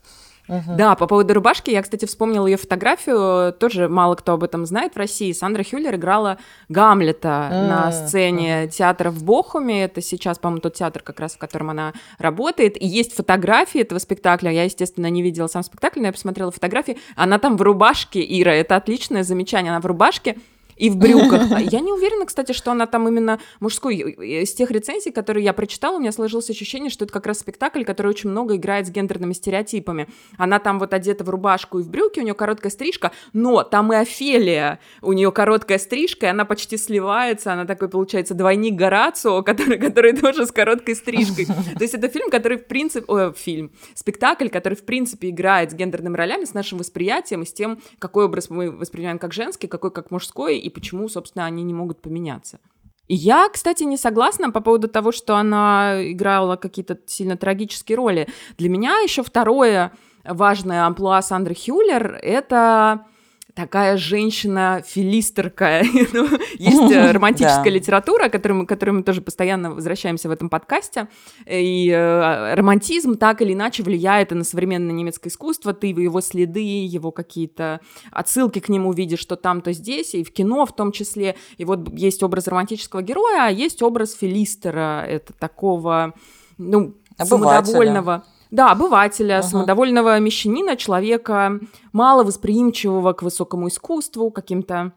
Угу. 0.51 0.77
Да, 0.77 0.97
по 0.97 1.07
поводу 1.07 1.33
рубашки, 1.33 1.71
я, 1.71 1.81
кстати, 1.81 2.07
вспомнила 2.07 2.47
ее 2.47 2.57
фотографию, 2.57 3.53
тоже 3.53 3.89
мало 3.89 4.17
кто 4.17 4.33
об 4.33 4.43
этом 4.43 4.67
знает 4.67 4.95
в 4.95 4.97
России. 4.97 5.31
Сандра 5.33 5.63
Хюллер 5.63 5.95
играла 5.95 6.39
Гамлета 6.69 7.49
mm. 7.53 7.69
на 7.69 7.93
сцене 7.93 8.65
mm. 8.65 8.69
театра 8.69 9.11
в 9.11 9.23
Бохуме, 9.23 9.85
это 9.85 10.03
сейчас, 10.03 10.41
по-моему, 10.41 10.61
тот 10.61 10.75
театр, 10.75 11.03
как 11.03 11.21
раз 11.21 11.35
в 11.35 11.39
котором 11.39 11.71
она 11.71 11.93
работает, 12.19 12.81
и 12.83 12.85
есть 12.85 13.15
фотографии 13.15 13.81
этого 13.81 14.01
спектакля, 14.01 14.51
я, 14.51 14.65
естественно, 14.65 15.09
не 15.09 15.23
видела 15.23 15.47
сам 15.47 15.63
спектакль, 15.63 16.01
но 16.01 16.07
я 16.07 16.13
посмотрела 16.13 16.51
фотографии, 16.51 16.99
она 17.15 17.39
там 17.39 17.57
в 17.57 17.63
рубашке, 17.63 18.21
Ира, 18.21 18.53
это 18.53 18.75
отличное 18.75 19.23
замечание, 19.23 19.71
она 19.71 19.81
в 19.81 19.87
рубашке, 19.87 20.37
и 20.81 20.89
в 20.89 20.97
брюках. 20.97 21.43
А 21.51 21.61
я 21.61 21.81
не 21.81 21.93
уверена, 21.93 22.27
кстати, 22.27 22.53
что 22.53 22.71
она 22.71 22.87
там 22.87 23.07
именно 23.09 23.39
мужской. 23.61 23.97
Из 23.97 24.55
тех 24.55 24.71
рецензий, 24.71 25.13
которые 25.13 25.45
я 25.45 25.53
прочитала, 25.53 25.97
у 25.97 26.01
меня 26.01 26.13
сложилось 26.13 26.49
ощущение, 26.49 26.91
что 26.91 27.05
это 27.05 27.13
как 27.13 27.27
раз 27.27 27.41
спектакль, 27.41 27.85
который 27.85 28.09
очень 28.09 28.31
много 28.31 28.57
играет 28.57 28.87
с 28.87 28.91
гендерными 28.91 29.33
стереотипами. 29.33 30.09
Она 30.39 30.59
там 30.59 30.79
вот 30.79 30.95
одета 30.95 31.25
в 31.25 31.29
рубашку 31.29 31.81
и 31.81 31.83
в 31.83 31.91
брюки, 31.91 32.21
у 32.21 32.23
нее 32.23 32.35
короткая 32.35 32.71
стрижка, 32.71 33.13
но 33.33 33.63
там 33.63 33.93
и 33.93 33.97
Офелия, 33.97 34.81
у 35.03 35.13
нее 35.13 35.33
короткая 35.33 35.79
стрижка, 35.79 36.27
и 36.27 36.29
она 36.31 36.45
почти 36.45 36.79
сливается, 36.79 37.53
она 37.53 37.67
такой, 37.67 37.89
получается, 37.89 38.35
двойник 38.35 38.75
Горацио, 38.75 39.43
который, 39.43 39.79
который 39.79 40.17
тоже 40.17 40.47
с 40.47 40.53
короткой 40.53 40.95
стрижкой. 40.95 41.47
То 41.47 41.83
есть 41.83 41.95
это 41.95 42.09
фильм, 42.09 42.31
который 42.31 42.57
в 42.57 42.67
принципе... 42.67 43.05
О, 43.07 43.33
фильм. 43.33 43.73
Спектакль, 43.95 44.49
который 44.49 44.75
в 44.75 44.85
принципе 44.85 45.29
играет 45.29 45.73
с 45.73 45.75
гендерными 45.75 46.17
ролями, 46.17 46.45
с 46.45 46.55
нашим 46.55 46.79
восприятием 46.79 47.43
и 47.43 47.47
с 47.47 47.53
тем, 47.53 47.81
какой 47.99 48.25
образ 48.25 48.49
мы 48.49 48.71
воспринимаем 48.71 49.19
как 49.19 49.33
женский, 49.33 49.67
какой 49.67 49.91
как 49.91 50.11
мужской, 50.11 50.59
и 50.59 50.70
почему, 50.71 51.09
собственно, 51.09 51.47
они 51.47 51.63
не 51.63 51.75
могут 51.75 52.01
поменяться. 52.01 52.61
И 53.09 53.15
я, 53.15 53.49
кстати, 53.49 53.83
не 53.83 53.97
согласна 53.97 54.53
по 54.53 54.61
поводу 54.61 54.87
того, 54.87 55.11
что 55.11 55.35
она 55.37 56.13
играла 56.13 56.55
какие-то 56.57 56.99
сильно 57.07 57.37
трагические 57.37 57.97
роли. 57.97 58.29
Для 58.57 58.69
меня 58.69 59.01
еще 59.01 59.25
второе 59.25 59.93
важное 60.25 60.87
амплуа 60.87 61.21
Сандры 61.23 61.57
Хюллер— 61.57 62.19
это 62.23 63.07
такая 63.55 63.97
женщина-филистерка. 63.97 65.83
ну, 66.13 66.29
есть 66.59 66.93
э, 66.93 67.13
романтическая 67.13 67.73
литература, 67.73 68.29
к 68.29 68.33
которой, 68.33 68.93
мы, 68.93 69.03
тоже 69.03 69.21
постоянно 69.21 69.73
возвращаемся 69.73 70.29
в 70.29 70.33
этом 70.33 70.49
подкасте. 70.49 71.09
И 71.47 71.91
э, 71.91 72.55
романтизм 72.55 73.17
так 73.17 73.43
или 73.43 73.53
иначе 73.53 73.83
влияет 73.83 74.31
на 74.31 74.45
современное 74.45 74.93
немецкое 74.93 75.31
искусство. 75.31 75.73
Ты 75.73 75.89
его 75.89 76.21
следы, 76.21 76.61
его 76.61 77.11
какие-то 77.11 77.81
отсылки 78.11 78.61
к 78.61 78.69
нему 78.69 78.93
видишь, 78.93 79.21
что 79.21 79.37
там, 79.37 79.61
то 79.61 79.73
здесь, 79.73 80.15
и 80.15 80.25
в 80.25 80.33
кино 80.33 80.67
в 80.67 80.75
том 80.75 80.93
числе. 80.93 81.37
И 81.57 81.65
вот 81.65 81.93
есть 81.93 82.23
образ 82.23 82.49
романтического 82.49 83.03
героя, 83.03 83.47
а 83.47 83.51
есть 83.51 83.83
образ 83.83 84.15
филистера. 84.15 85.05
Это 85.07 85.33
такого, 85.33 86.15
ну, 86.59 86.95
самодовольного 87.19 88.25
да, 88.51 88.71
обывателя, 88.71 89.39
ага. 89.39 89.49
самодовольного 89.49 90.19
мещанина, 90.19 90.77
человека 90.77 91.61
маловосприимчивого 91.93 93.13
к 93.13 93.23
высокому 93.23 93.69
искусству, 93.69 94.31
каким-то 94.31 94.93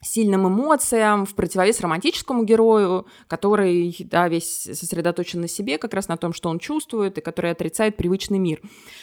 сильным 0.00 0.46
эмоциям, 0.46 1.26
в 1.26 1.34
противовес 1.34 1.80
романтическому 1.80 2.44
герою, 2.44 3.06
который, 3.26 3.96
да, 4.10 4.28
весь 4.28 4.62
сосредоточен 4.62 5.40
на 5.40 5.48
себе, 5.48 5.76
как 5.78 5.92
раз 5.94 6.08
на 6.08 6.16
том, 6.16 6.32
что 6.32 6.48
он 6.48 6.58
чувствует, 6.58 7.18
и 7.18 7.20
который 7.20 7.50
отрицает 7.50 7.96
привычный 7.96 8.38
мир. 8.38 8.62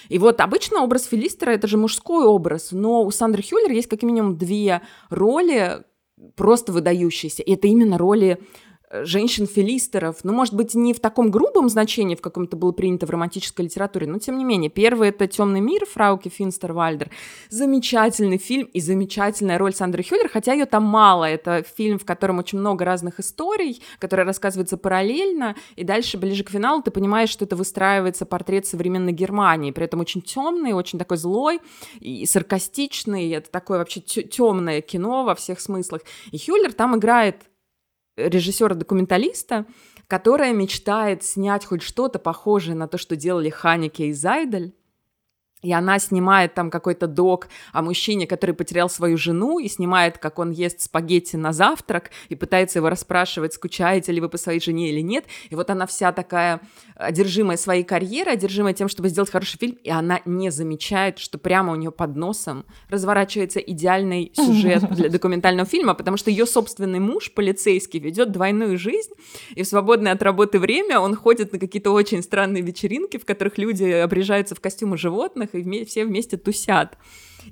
И 0.09 0.17
вот 0.17 0.39
обычно 0.39 0.81
образ 0.83 1.05
Филистера— 1.05 1.49
это 1.51 1.67
же 1.67 1.77
мужской 1.77 2.25
образ, 2.25 2.71
но 2.71 3.03
у 3.03 3.11
Сандры 3.11 3.43
Хюллер 3.43 3.71
есть 3.71 3.89
как 3.89 4.03
минимум 4.03 4.37
две 4.37 4.81
роли, 5.09 5.83
просто 6.35 6.71
выдающиеся. 6.71 7.43
И 7.43 7.53
это 7.53 7.67
именно 7.67 7.97
роли 7.97 8.39
женщин-филистеров, 8.91 10.17
ну, 10.23 10.33
может 10.33 10.53
быть, 10.53 10.75
не 10.75 10.93
в 10.93 10.99
таком 10.99 11.31
грубом 11.31 11.69
значении, 11.69 12.15
в 12.15 12.21
каком 12.21 12.43
это 12.43 12.55
было 12.55 12.71
принято 12.71 13.05
в 13.05 13.09
романтической 13.09 13.65
литературе, 13.65 14.07
но 14.07 14.19
тем 14.19 14.37
не 14.37 14.43
менее. 14.43 14.69
Первый— 14.69 15.09
это 15.09 15.27
«Темный 15.27 15.61
мир» 15.61 15.85
Фрауки 15.85 16.29
Финстер-Вальдер. 16.29 17.09
Замечательный 17.49 18.37
фильм 18.37 18.67
и 18.73 18.79
замечательная 18.79 19.57
роль 19.57 19.73
Сандры 19.73 20.03
Хюллер, 20.03 20.29
хотя 20.29 20.53
ее 20.53 20.65
там 20.65 20.83
мало. 20.83 21.25
Это 21.25 21.63
фильм, 21.63 21.99
в 21.99 22.05
котором 22.05 22.39
очень 22.39 22.59
много 22.59 22.85
разных 22.85 23.19
историй, 23.19 23.81
которые 23.99 24.25
рассказываются 24.25 24.77
параллельно, 24.77 25.55
и 25.75 25.83
дальше, 25.83 26.17
ближе 26.17 26.43
к 26.43 26.49
финалу, 26.49 26.81
ты 26.81 26.91
понимаешь, 26.91 27.29
что 27.29 27.45
это 27.45 27.55
выстраивается 27.55 28.25
портрет 28.25 28.67
современной 28.67 29.13
Германии, 29.13 29.71
при 29.71 29.85
этом 29.85 29.99
очень 29.99 30.21
темный, 30.21 30.73
очень 30.73 30.99
такой 30.99 31.17
злой 31.17 31.59
и 31.99 32.25
саркастичный, 32.25 33.29
это 33.31 33.49
такое 33.49 33.79
вообще 33.79 34.01
темное 34.01 34.81
кино 34.81 35.23
во 35.23 35.35
всех 35.35 35.59
смыслах. 35.59 36.01
И 36.31 36.37
Хюллер 36.37 36.73
там 36.73 36.95
играет 36.95 37.43
режиссера-документалиста, 38.17 39.65
которая 40.07 40.53
мечтает 40.53 41.23
снять 41.23 41.65
хоть 41.65 41.81
что-то 41.81 42.19
похожее 42.19 42.75
на 42.75 42.87
то, 42.87 42.97
что 42.97 43.15
делали 43.15 43.49
Ханеке 43.49 44.07
и 44.07 44.13
Зайдель, 44.13 44.73
и 45.65 45.73
она 45.73 45.97
снимает 45.97 46.53
там 46.53 46.69
какой-то 46.69 47.07
док 47.07 47.47
о 47.73 47.81
мужчине, 47.81 48.27
который 48.27 48.53
потерял 48.53 48.87
свою 48.87 49.17
жену, 49.17 49.57
и 49.57 49.67
снимает, 49.67 50.19
как 50.19 50.37
он 50.37 50.51
ест 50.51 50.81
спагетти 50.81 51.37
на 51.37 51.53
завтрак, 51.53 52.11
и 52.29 52.35
пытается 52.35 52.77
его 52.77 52.89
расспрашивать, 52.89 53.53
скучаете 53.53 54.11
ли 54.11 54.21
вы 54.21 54.29
по 54.29 54.37
своей 54.37 54.59
жене 54.59 54.91
или 54.91 55.01
нет. 55.01 55.25
И 55.49 55.55
вот 55.55 55.71
она 55.71 55.87
вся 55.87 56.11
такая 56.11 56.61
одержимая 56.95 57.57
своей 57.57 57.83
карьерой, 57.83 58.33
одержимая 58.33 58.73
тем, 58.75 58.87
чтобы 58.87 59.09
сделать 59.09 59.31
хороший 59.31 59.57
фильм, 59.57 59.77
и 59.83 59.89
она 59.89 60.21
не 60.25 60.51
замечает, 60.51 61.17
что 61.17 61.39
прямо 61.39 61.73
у 61.73 61.75
нее 61.75 61.91
под 61.91 62.15
носом 62.15 62.65
разворачивается 62.89 63.59
идеальный 63.59 64.31
сюжет 64.35 64.87
для 64.91 65.09
документального 65.15 65.67
фильма, 65.67 65.95
потому 65.95 66.17
что 66.17 66.29
ее 66.29 66.45
собственный 66.45 66.99
муж, 66.99 67.33
полицейский, 67.33 67.99
ведет 67.99 68.31
двойную 68.31 68.77
жизнь, 68.77 69.11
и 69.55 69.63
в 69.63 69.67
свободное 69.67 70.11
от 70.11 70.21
работы 70.21 70.59
время 70.59 70.99
он 70.99 71.15
ходит 71.15 71.53
на 71.53 71.57
какие-то 71.57 71.89
очень 71.89 72.21
странные 72.21 72.61
вечеринки, 72.61 73.17
в 73.17 73.25
которых 73.25 73.57
люди 73.57 73.83
обрежаются 73.83 74.53
в 74.53 74.61
костюмы 74.61 74.97
животных, 74.97 75.54
и 75.57 75.63
вме- 75.63 75.85
все 75.85 76.05
вместе 76.05 76.37
тусят. 76.37 76.97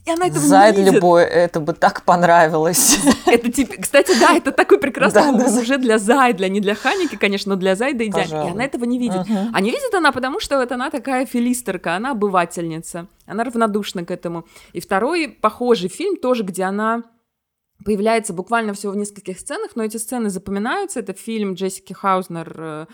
И 0.06 0.12
она 0.12 0.28
этого 0.28 0.46
Зайд 0.46 0.78
видит. 0.78 0.94
любой, 0.94 1.24
это 1.24 1.60
бы 1.60 1.74
так 1.74 2.04
понравилось. 2.04 2.98
Это 3.26 3.52
типа, 3.52 3.76
кстати, 3.82 4.18
да, 4.20 4.36
это 4.36 4.52
такой 4.52 4.80
прекрасный 4.80 5.22
да, 5.22 5.30
образ 5.30 5.54
да, 5.54 5.62
уже 5.62 5.78
для 5.78 5.98
Зайдля, 5.98 6.50
не 6.50 6.60
для 6.60 6.76
Ханики, 6.76 7.16
конечно, 7.16 7.54
но 7.54 7.60
для 7.60 7.76
Зайда 7.76 8.06
идеально. 8.06 8.48
И 8.48 8.52
она 8.52 8.63
этого 8.63 8.86
не 8.86 9.00
видит. 9.00 9.22
Угу. 9.22 9.38
А 9.54 9.62
не 9.62 9.72
видит 9.72 9.94
она, 9.94 10.12
потому 10.12 10.39
что 10.39 10.58
вот 10.58 10.72
она 10.72 10.89
такая 10.89 11.26
филистерка, 11.26 11.96
она 11.96 12.12
обывательница, 12.12 13.08
она 13.26 13.44
равнодушна 13.44 14.06
к 14.06 14.12
этому. 14.12 14.46
И 14.74 14.82
второй 14.82 15.30
похожий 15.30 15.89
фильм 15.89 16.18
тоже, 16.18 16.44
где 16.44 16.63
она 16.63 17.04
появляется 17.84 18.34
буквально 18.34 18.74
всего 18.74 18.93
в 18.93 18.98
нескольких 18.98 19.39
сценах, 19.39 19.76
но 19.76 19.84
эти 19.84 19.98
сцены 19.98 20.30
запоминаются. 20.30 21.00
Это 21.00 21.13
фильм 21.13 21.54
Джессики 21.54 21.93
Хаузнер 21.93 22.56
э, 22.58 22.86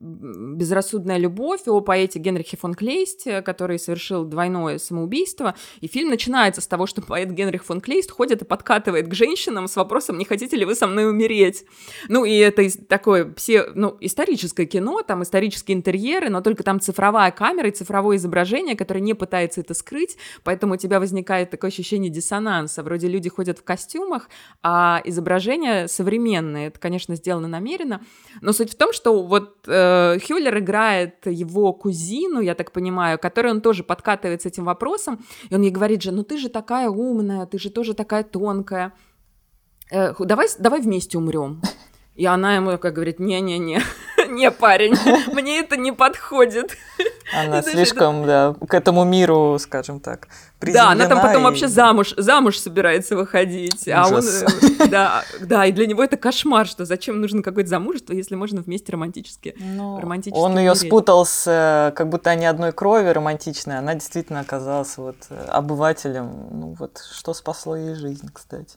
«Безрассудная 0.00 1.18
любовь» 1.18 1.62
о 1.66 1.80
поэте 1.80 2.18
Генрихе 2.18 2.56
фон 2.56 2.74
Клейсте, 2.74 3.42
который 3.42 3.78
совершил 3.78 4.24
двойное 4.24 4.78
самоубийство. 4.78 5.54
И 5.80 5.86
фильм 5.86 6.10
начинается 6.10 6.60
с 6.60 6.66
того, 6.66 6.86
что 6.86 7.02
поэт 7.02 7.30
Генрих 7.30 7.64
фон 7.64 7.80
Клейст 7.80 8.10
ходит 8.10 8.42
и 8.42 8.44
подкатывает 8.44 9.08
к 9.08 9.14
женщинам 9.14 9.68
с 9.68 9.76
вопросом 9.76 10.18
«Не 10.18 10.24
хотите 10.24 10.56
ли 10.56 10.64
вы 10.64 10.74
со 10.74 10.86
мной 10.86 11.08
умереть?». 11.08 11.64
Ну, 12.08 12.24
и 12.24 12.34
это 12.36 12.62
такое 12.86 13.32
все, 13.36 13.70
ну, 13.74 13.96
историческое 14.00 14.66
кино, 14.66 15.02
там 15.02 15.22
исторические 15.22 15.76
интерьеры, 15.76 16.30
но 16.30 16.40
только 16.40 16.62
там 16.62 16.80
цифровая 16.80 17.30
камера 17.30 17.68
и 17.68 17.72
цифровое 17.72 18.16
изображение, 18.16 18.76
которое 18.76 19.00
не 19.00 19.14
пытается 19.14 19.60
это 19.60 19.74
скрыть, 19.74 20.16
поэтому 20.44 20.74
у 20.74 20.76
тебя 20.76 21.00
возникает 21.00 21.50
такое 21.50 21.70
ощущение 21.70 22.10
диссонанса. 22.10 22.82
Вроде 22.82 23.08
люди 23.08 23.28
ходят 23.28 23.57
в 23.58 23.64
костюмах, 23.64 24.28
а 24.62 25.02
изображение 25.04 25.88
современное. 25.88 26.68
Это, 26.68 26.78
конечно, 26.78 27.14
сделано 27.16 27.48
намеренно. 27.48 28.00
Но 28.40 28.52
суть 28.52 28.72
в 28.72 28.76
том, 28.76 28.92
что 28.92 29.22
вот 29.22 29.64
э, 29.66 30.18
Хюллер 30.26 30.58
играет 30.58 31.26
его 31.26 31.72
кузину, 31.72 32.40
я 32.40 32.54
так 32.54 32.72
понимаю, 32.72 33.18
которой 33.18 33.52
он 33.52 33.60
тоже 33.60 33.84
подкатывает 33.84 34.42
с 34.42 34.46
этим 34.46 34.64
вопросом, 34.64 35.24
и 35.50 35.54
он 35.54 35.62
ей 35.62 35.70
говорит 35.70 36.02
же, 36.02 36.12
ну 36.12 36.22
ты 36.22 36.38
же 36.38 36.48
такая 36.48 36.88
умная, 36.88 37.46
ты 37.46 37.58
же 37.58 37.70
тоже 37.70 37.94
такая 37.94 38.22
тонкая. 38.22 38.92
Э, 39.90 40.14
давай, 40.18 40.48
давай 40.58 40.80
вместе 40.80 41.18
умрем. 41.18 41.60
И 42.18 42.26
она 42.26 42.56
ему 42.56 42.78
как 42.78 42.94
говорит, 42.94 43.20
не-не-не, 43.20 43.80
не, 44.28 44.50
парень, 44.50 44.94
мне 45.32 45.60
это 45.60 45.76
не 45.76 45.92
подходит. 45.92 46.76
Она 47.32 47.62
слишком, 47.62 48.26
да, 48.26 48.54
к 48.68 48.74
этому 48.74 49.04
миру, 49.04 49.56
скажем 49.60 50.00
так, 50.00 50.26
Да, 50.60 50.90
она 50.90 51.06
там 51.06 51.20
потом 51.20 51.44
вообще 51.44 51.68
замуж, 51.68 52.14
замуж 52.16 52.58
собирается 52.58 53.16
выходить. 53.16 53.88
А 53.88 54.08
он, 54.08 54.22
э, 54.24 54.86
да, 54.88 55.24
да, 55.40 55.66
и 55.66 55.72
для 55.72 55.86
него 55.86 56.02
это 56.02 56.16
кошмар, 56.16 56.66
что 56.66 56.84
зачем 56.84 57.20
нужно 57.20 57.42
какое-то 57.42 57.70
замужество, 57.70 58.12
если 58.12 58.34
можно 58.34 58.60
вместе 58.60 58.92
романтически, 58.92 59.54
ну, 59.58 60.00
романтически 60.00 60.38
Он 60.38 60.58
ее 60.58 60.74
спутал 60.74 61.24
с, 61.24 61.44
э, 61.46 61.92
как 61.94 62.08
будто 62.08 62.30
они 62.30 62.46
одной 62.46 62.72
крови 62.72 63.08
романтичной, 63.08 63.78
она 63.78 63.94
действительно 63.94 64.40
оказалась 64.40 64.96
вот 64.96 65.16
э, 65.30 65.44
обывателем, 65.48 66.48
ну 66.50 66.76
вот, 66.78 67.00
что 67.12 67.34
спасло 67.34 67.76
ей 67.76 67.94
жизнь, 67.94 68.28
кстати. 68.32 68.76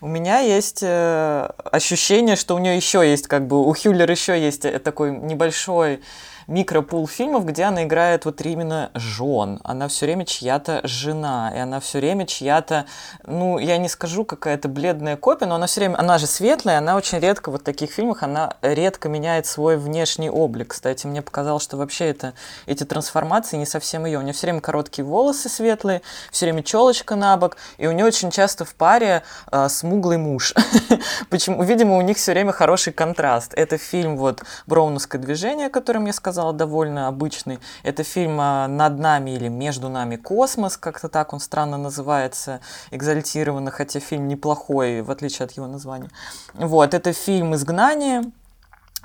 У 0.00 0.06
меня 0.06 0.38
есть 0.40 0.82
ощущение, 0.82 2.36
что 2.36 2.54
у 2.54 2.58
нее 2.58 2.76
еще 2.76 3.08
есть, 3.08 3.26
как 3.26 3.46
бы, 3.46 3.66
у 3.66 3.74
Хюллер 3.74 4.10
еще 4.10 4.40
есть 4.40 4.62
такой 4.82 5.10
небольшой 5.16 6.00
микропул 6.46 7.06
фильмов, 7.06 7.44
где 7.44 7.64
она 7.64 7.84
играет 7.84 8.24
вот 8.24 8.40
именно 8.40 8.90
жен. 8.94 9.60
Она 9.64 9.88
все 9.88 10.06
время 10.06 10.24
чья-то 10.24 10.80
жена, 10.84 11.52
и 11.54 11.58
она 11.58 11.80
все 11.80 11.98
время 11.98 12.26
чья-то, 12.26 12.86
ну, 13.24 13.58
я 13.58 13.78
не 13.78 13.88
скажу, 13.88 14.24
какая-то 14.24 14.68
бледная 14.68 15.16
копия, 15.16 15.46
но 15.46 15.56
она 15.56 15.66
все 15.66 15.80
время, 15.80 15.98
она 15.98 16.18
же 16.18 16.26
светлая, 16.26 16.78
она 16.78 16.96
очень 16.96 17.18
редко 17.18 17.50
вот 17.50 17.62
в 17.62 17.64
таких 17.64 17.90
фильмах, 17.90 18.22
она 18.22 18.54
редко 18.62 19.08
меняет 19.08 19.46
свой 19.46 19.76
внешний 19.76 20.30
облик. 20.30 20.68
Кстати, 20.68 21.06
мне 21.06 21.22
показалось, 21.22 21.62
что 21.62 21.76
вообще 21.76 22.06
это, 22.06 22.34
эти 22.66 22.84
трансформации 22.84 23.56
не 23.56 23.66
совсем 23.66 24.06
ее. 24.06 24.18
У 24.18 24.22
нее 24.22 24.32
все 24.32 24.46
время 24.46 24.60
короткие 24.60 25.04
волосы 25.04 25.48
светлые, 25.48 26.02
все 26.30 26.46
время 26.46 26.62
челочка 26.62 27.16
на 27.16 27.36
бок, 27.36 27.56
и 27.78 27.86
у 27.86 27.92
нее 27.92 28.06
очень 28.06 28.30
часто 28.30 28.64
в 28.64 28.74
паре 28.74 29.22
э, 29.50 29.68
смуглый 29.68 30.18
муж. 30.18 30.54
Почему? 31.30 31.62
Видимо, 31.62 31.96
у 31.96 32.02
них 32.02 32.16
все 32.16 32.32
время 32.32 32.52
хороший 32.52 32.92
контраст. 32.92 33.52
Это 33.54 33.78
фильм 33.78 34.16
вот 34.16 34.42
«Броуновское 34.66 35.20
движение», 35.20 35.66
о 35.66 35.70
котором 35.70 36.06
я 36.06 36.12
сказала, 36.12 36.35
сказала, 36.36 36.52
довольно 36.52 37.08
обычный. 37.08 37.58
Это 37.82 38.02
фильм 38.02 38.38
а, 38.40 38.68
«Над 38.68 38.98
нами» 38.98 39.30
или 39.30 39.48
«Между 39.48 39.88
нами 39.88 40.16
космос», 40.16 40.76
как-то 40.76 41.08
так 41.08 41.32
он 41.32 41.40
странно 41.40 41.78
называется, 41.78 42.60
экзальтированно, 42.90 43.70
хотя 43.70 44.00
фильм 44.00 44.28
неплохой, 44.28 45.00
в 45.00 45.10
отличие 45.10 45.46
от 45.46 45.52
его 45.52 45.66
названия. 45.66 46.10
Вот, 46.52 46.92
это 46.92 47.14
фильм 47.14 47.54
«Изгнание», 47.54 48.22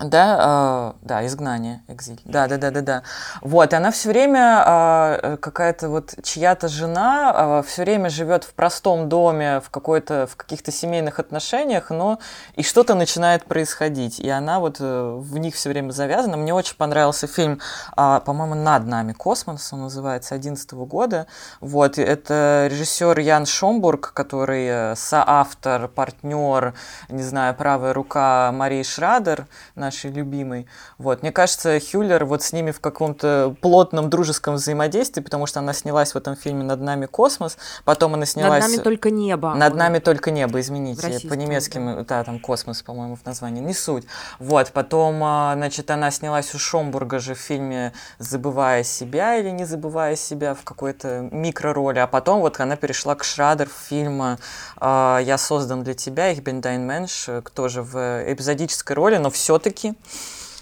да, 0.03 0.93
э, 1.01 1.05
да, 1.05 1.25
изгнание, 1.25 1.83
экзиль. 1.87 2.21
Да, 2.25 2.47
да, 2.47 2.57
да, 2.57 2.71
да, 2.71 2.81
да. 2.81 3.03
Вот, 3.41 3.73
и 3.73 3.75
она 3.75 3.91
все 3.91 4.09
время 4.09 4.63
э, 4.65 5.37
какая-то 5.37 5.89
вот 5.89 6.15
чья-то 6.23 6.67
жена 6.67 7.61
э, 7.61 7.63
все 7.67 7.83
время 7.83 8.09
живет 8.09 8.43
в 8.43 8.53
простом 8.53 9.09
доме, 9.09 9.59
в 9.59 9.69
какой-то, 9.69 10.27
в 10.27 10.35
каких-то 10.35 10.71
семейных 10.71 11.19
отношениях, 11.19 11.89
но 11.89 12.19
и 12.55 12.63
что-то 12.63 12.95
начинает 12.95 13.45
происходить, 13.45 14.19
и 14.19 14.29
она 14.29 14.59
вот 14.59 14.77
э, 14.79 15.15
в 15.17 15.37
них 15.37 15.55
все 15.55 15.69
время 15.69 15.91
завязана. 15.91 16.37
Мне 16.37 16.53
очень 16.53 16.75
понравился 16.75 17.27
фильм, 17.27 17.59
э, 17.95 18.21
по-моему, 18.25 18.55
над 18.55 18.85
нами 18.85 19.13
космос, 19.13 19.71
он 19.73 19.81
называется, 19.81 20.35
11 20.35 20.71
года. 20.73 21.27
Вот, 21.59 21.97
это 21.97 22.67
режиссер 22.69 23.19
Ян 23.19 23.45
Шомбург, 23.45 24.13
который 24.13 24.65
э, 24.67 24.95
соавтор, 24.95 25.87
партнер, 25.87 26.73
не 27.09 27.23
знаю, 27.23 27.55
правая 27.55 27.93
рука 27.93 28.51
Марии 28.51 28.83
Шрадер 28.83 29.47
нашей 29.91 30.11
любимой. 30.11 30.67
Вот. 30.97 31.21
Мне 31.21 31.31
кажется, 31.33 31.77
Хюллер 31.79 32.23
вот 32.23 32.43
с 32.43 32.53
ними 32.53 32.71
в 32.71 32.79
каком-то 32.79 33.53
плотном 33.61 34.09
дружеском 34.09 34.55
взаимодействии, 34.55 35.21
потому 35.21 35.47
что 35.47 35.59
она 35.59 35.73
снялась 35.73 36.13
в 36.13 36.17
этом 36.17 36.37
фильме 36.37 36.63
«Над 36.63 36.79
нами 36.79 37.07
космос», 37.07 37.57
потом 37.83 38.13
она 38.13 38.25
снялась... 38.25 38.63
«Над 38.63 38.71
нами 38.71 38.81
только 38.81 39.11
небо». 39.11 39.53
«Над 39.53 39.75
нами 39.75 39.99
только 39.99 40.31
небо», 40.31 40.61
извините, 40.61 41.27
по-немецки, 41.27 41.77
да. 41.77 42.05
да, 42.07 42.23
там 42.23 42.39
«Космос», 42.39 42.81
по-моему, 42.81 43.17
в 43.17 43.25
названии, 43.25 43.61
не 43.61 43.73
суть. 43.73 44.05
Вот, 44.39 44.71
потом, 44.71 45.21
а, 45.23 45.53
значит, 45.55 45.91
она 45.91 46.09
снялась 46.09 46.55
у 46.55 46.59
Шомбурга 46.59 47.19
же 47.19 47.35
в 47.35 47.39
фильме 47.39 47.91
«Забывая 48.17 48.83
себя» 48.83 49.35
или 49.35 49.49
«Не 49.49 49.65
забывая 49.65 50.15
себя» 50.15 50.53
в 50.53 50.63
какой-то 50.63 51.27
микророли, 51.31 51.99
а 51.99 52.07
потом 52.07 52.39
вот 52.39 52.61
она 52.61 52.77
перешла 52.77 53.15
к 53.15 53.25
Шрадер 53.25 53.67
в 53.67 53.89
фильм 53.89 54.37
а, 54.77 55.19
«Я 55.19 55.37
создан 55.37 55.83
для 55.83 55.95
тебя», 55.95 56.31
их 56.31 56.41
Бен 56.43 56.61
Дайн 56.61 56.85
Мэнш, 56.85 57.27
тоже 57.53 57.81
в 57.81 58.23
эпизодической 58.31 58.95
роли, 58.95 59.17
но 59.17 59.29
все-таки 59.29 59.70
все-таки 59.71 59.95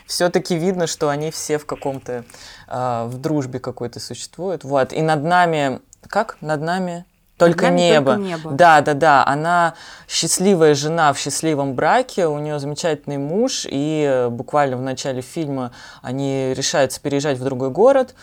все-таки 0.05 0.55
видно, 0.55 0.87
что 0.87 1.09
они 1.09 1.29
все 1.29 1.57
в 1.57 1.65
каком-то, 1.65 2.25
э, 2.67 3.05
в 3.07 3.17
дружбе 3.19 3.59
какой-то 3.59 3.99
существуют. 3.99 4.63
Вот. 4.63 4.91
И 4.91 5.01
над 5.01 5.23
нами, 5.23 5.81
как? 6.07 6.37
Над 6.41 6.61
нами 6.61 7.05
только 7.37 7.65
над 7.65 7.75
небо. 7.75 8.15
Только 8.15 8.27
небо. 8.27 8.51
Да, 8.51 8.81
да, 8.81 8.93
да. 8.95 9.25
Она 9.25 9.75
счастливая 10.07 10.73
жена 10.73 11.13
в 11.13 11.19
счастливом 11.19 11.75
браке, 11.75 12.27
у 12.27 12.39
нее 12.39 12.59
замечательный 12.59 13.17
муж, 13.17 13.67
и 13.69 14.27
буквально 14.31 14.77
в 14.77 14.81
начале 14.81 15.21
фильма 15.21 15.71
они 16.01 16.53
решаются 16.55 16.99
переезжать 16.99 17.37
в 17.37 17.43
другой 17.43 17.69
город, 17.69 18.15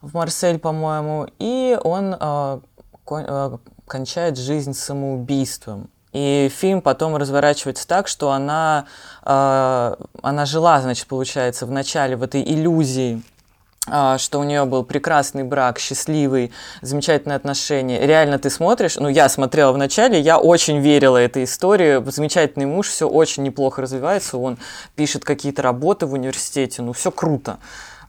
в 0.00 0.14
Марсель, 0.14 0.58
по-моему, 0.58 1.28
и 1.38 1.78
он 1.82 2.16
э, 2.18 2.60
кон, 3.04 3.24
э, 3.26 3.58
кончает 3.86 4.38
жизнь 4.38 4.72
самоубийством. 4.72 5.90
И 6.14 6.48
фильм 6.56 6.80
потом 6.80 7.16
разворачивается 7.16 7.86
так, 7.88 8.06
что 8.06 8.30
она, 8.30 8.86
э, 9.24 9.94
она 10.22 10.46
жила, 10.46 10.80
значит, 10.80 11.08
получается, 11.08 11.66
в 11.66 11.72
начале 11.72 12.14
в 12.14 12.22
этой 12.22 12.40
иллюзии 12.40 13.20
э, 13.88 14.16
что 14.18 14.38
у 14.38 14.44
нее 14.44 14.64
был 14.64 14.84
прекрасный 14.84 15.42
брак, 15.42 15.80
счастливый, 15.80 16.52
замечательные 16.82 17.34
отношения. 17.34 18.06
Реально 18.06 18.38
ты 18.38 18.48
смотришь, 18.48 18.94
ну 18.94 19.08
я 19.08 19.28
смотрела 19.28 19.72
в 19.72 19.76
начале, 19.76 20.20
я 20.20 20.38
очень 20.38 20.78
верила 20.78 21.16
этой 21.16 21.44
истории, 21.44 22.00
замечательный 22.08 22.66
муж, 22.66 22.90
все 22.90 23.08
очень 23.08 23.42
неплохо 23.42 23.82
развивается, 23.82 24.38
он 24.38 24.58
пишет 24.94 25.24
какие-то 25.24 25.62
работы 25.62 26.06
в 26.06 26.12
университете, 26.12 26.82
ну 26.82 26.92
все 26.92 27.10
круто. 27.10 27.58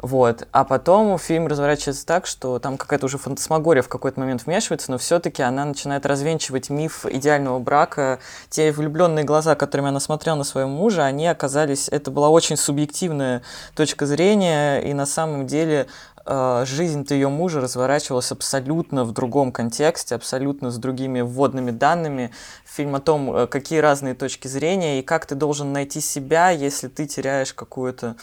Вот. 0.05 0.47
А 0.51 0.65
потом 0.65 1.17
фильм 1.17 1.47
разворачивается 1.47 2.05
так, 2.05 2.27
что 2.27 2.59
там 2.59 2.77
какая-то 2.77 3.07
уже 3.07 3.17
фантасмагория 3.17 3.81
в 3.81 3.87
какой-то 3.87 4.19
момент 4.19 4.45
вмешивается, 4.45 4.91
но 4.91 4.99
все-таки 4.99 5.41
она 5.41 5.65
начинает 5.65 6.05
развенчивать 6.05 6.69
миф 6.69 7.07
идеального 7.07 7.57
брака. 7.57 8.19
Те 8.51 8.71
влюбленные 8.71 9.25
глаза, 9.25 9.55
которыми 9.55 9.89
она 9.89 9.99
смотрела 9.99 10.35
на 10.35 10.43
своего 10.43 10.69
мужа, 10.69 11.05
они 11.05 11.25
оказались... 11.25 11.89
Это 11.89 12.11
была 12.11 12.29
очень 12.29 12.55
субъективная 12.55 13.41
точка 13.75 14.05
зрения, 14.05 14.77
и 14.77 14.93
на 14.93 15.07
самом 15.07 15.47
деле 15.47 15.87
э, 16.23 16.65
жизнь-то 16.67 17.15
ее 17.15 17.29
мужа 17.29 17.59
разворачивалась 17.59 18.31
абсолютно 18.31 19.05
в 19.05 19.11
другом 19.11 19.51
контексте, 19.51 20.13
абсолютно 20.13 20.69
с 20.69 20.77
другими 20.77 21.21
вводными 21.21 21.71
данными. 21.71 22.29
Фильм 22.63 22.93
о 22.93 22.99
том, 22.99 23.35
э, 23.35 23.47
какие 23.47 23.79
разные 23.79 24.13
точки 24.13 24.47
зрения 24.47 24.99
и 24.99 25.01
как 25.01 25.25
ты 25.25 25.33
должен 25.33 25.73
найти 25.73 25.99
себя, 25.99 26.51
если 26.51 26.89
ты 26.89 27.07
теряешь 27.07 27.55
какую-то 27.55 28.15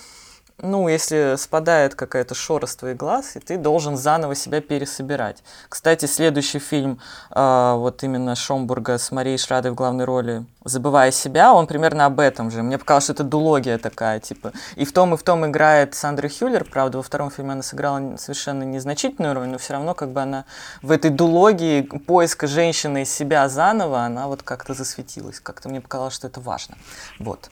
ну, 0.59 0.89
если 0.89 1.35
спадает 1.37 1.95
какая-то 1.95 2.35
шора 2.35 2.67
с 2.67 2.77
твоих 2.77 2.97
глаз, 2.97 3.37
и 3.37 3.41
ты 3.41 3.57
должен 3.57 3.97
заново 3.97 4.35
себя 4.35 4.61
пересобирать. 4.61 5.43
Кстати, 5.69 6.07
следующий 6.07 6.59
фильм, 6.59 7.01
э, 7.31 7.75
вот 7.77 8.03
именно 8.03 8.35
Шомбурга 8.35 8.99
с 8.99 9.11
Марией 9.11 9.39
Шрадой 9.39 9.73
в 9.73 9.75
главной 9.75 10.05
роли, 10.05 10.45
«Забывая 10.65 11.11
себя», 11.11 11.53
он 11.53 11.67
примерно 11.67 12.07
об 12.07 12.21
этом 12.21 12.51
же. 12.51 12.63
Мне 12.63 12.79
показалось, 12.79 13.05
что 13.05 13.13
это 13.15 13.25
дулогия 13.25 13.79
такая, 13.79 14.21
типа. 14.21 14.53
И 14.77 14.85
в 14.85 14.93
том, 14.93 15.15
и 15.15 15.17
в 15.17 15.23
том 15.23 15.45
играет 15.45 15.95
Сандра 15.95 16.29
Хюллер, 16.29 16.65
правда, 16.65 16.99
во 16.99 17.03
втором 17.03 17.31
фильме 17.31 17.53
она 17.53 17.63
сыграла 17.63 18.17
совершенно 18.17 18.63
незначительную 18.63 19.35
роль, 19.35 19.49
но 19.49 19.59
все 19.59 19.73
равно 19.73 19.95
как 19.95 20.11
бы 20.11 20.23
она 20.23 20.45
в 20.83 20.93
этой 20.93 21.11
дулогии 21.11 21.83
поиска 21.83 22.47
женщины 22.47 23.03
из 23.03 23.13
себя 23.13 23.49
заново, 23.49 24.03
она 24.03 24.29
вот 24.29 24.43
как-то 24.43 24.75
засветилась. 24.75 25.41
Как-то 25.41 25.69
мне 25.69 25.81
показалось, 25.81 26.15
что 26.15 26.29
это 26.29 26.41
важно. 26.41 26.77
Вот. 27.19 27.51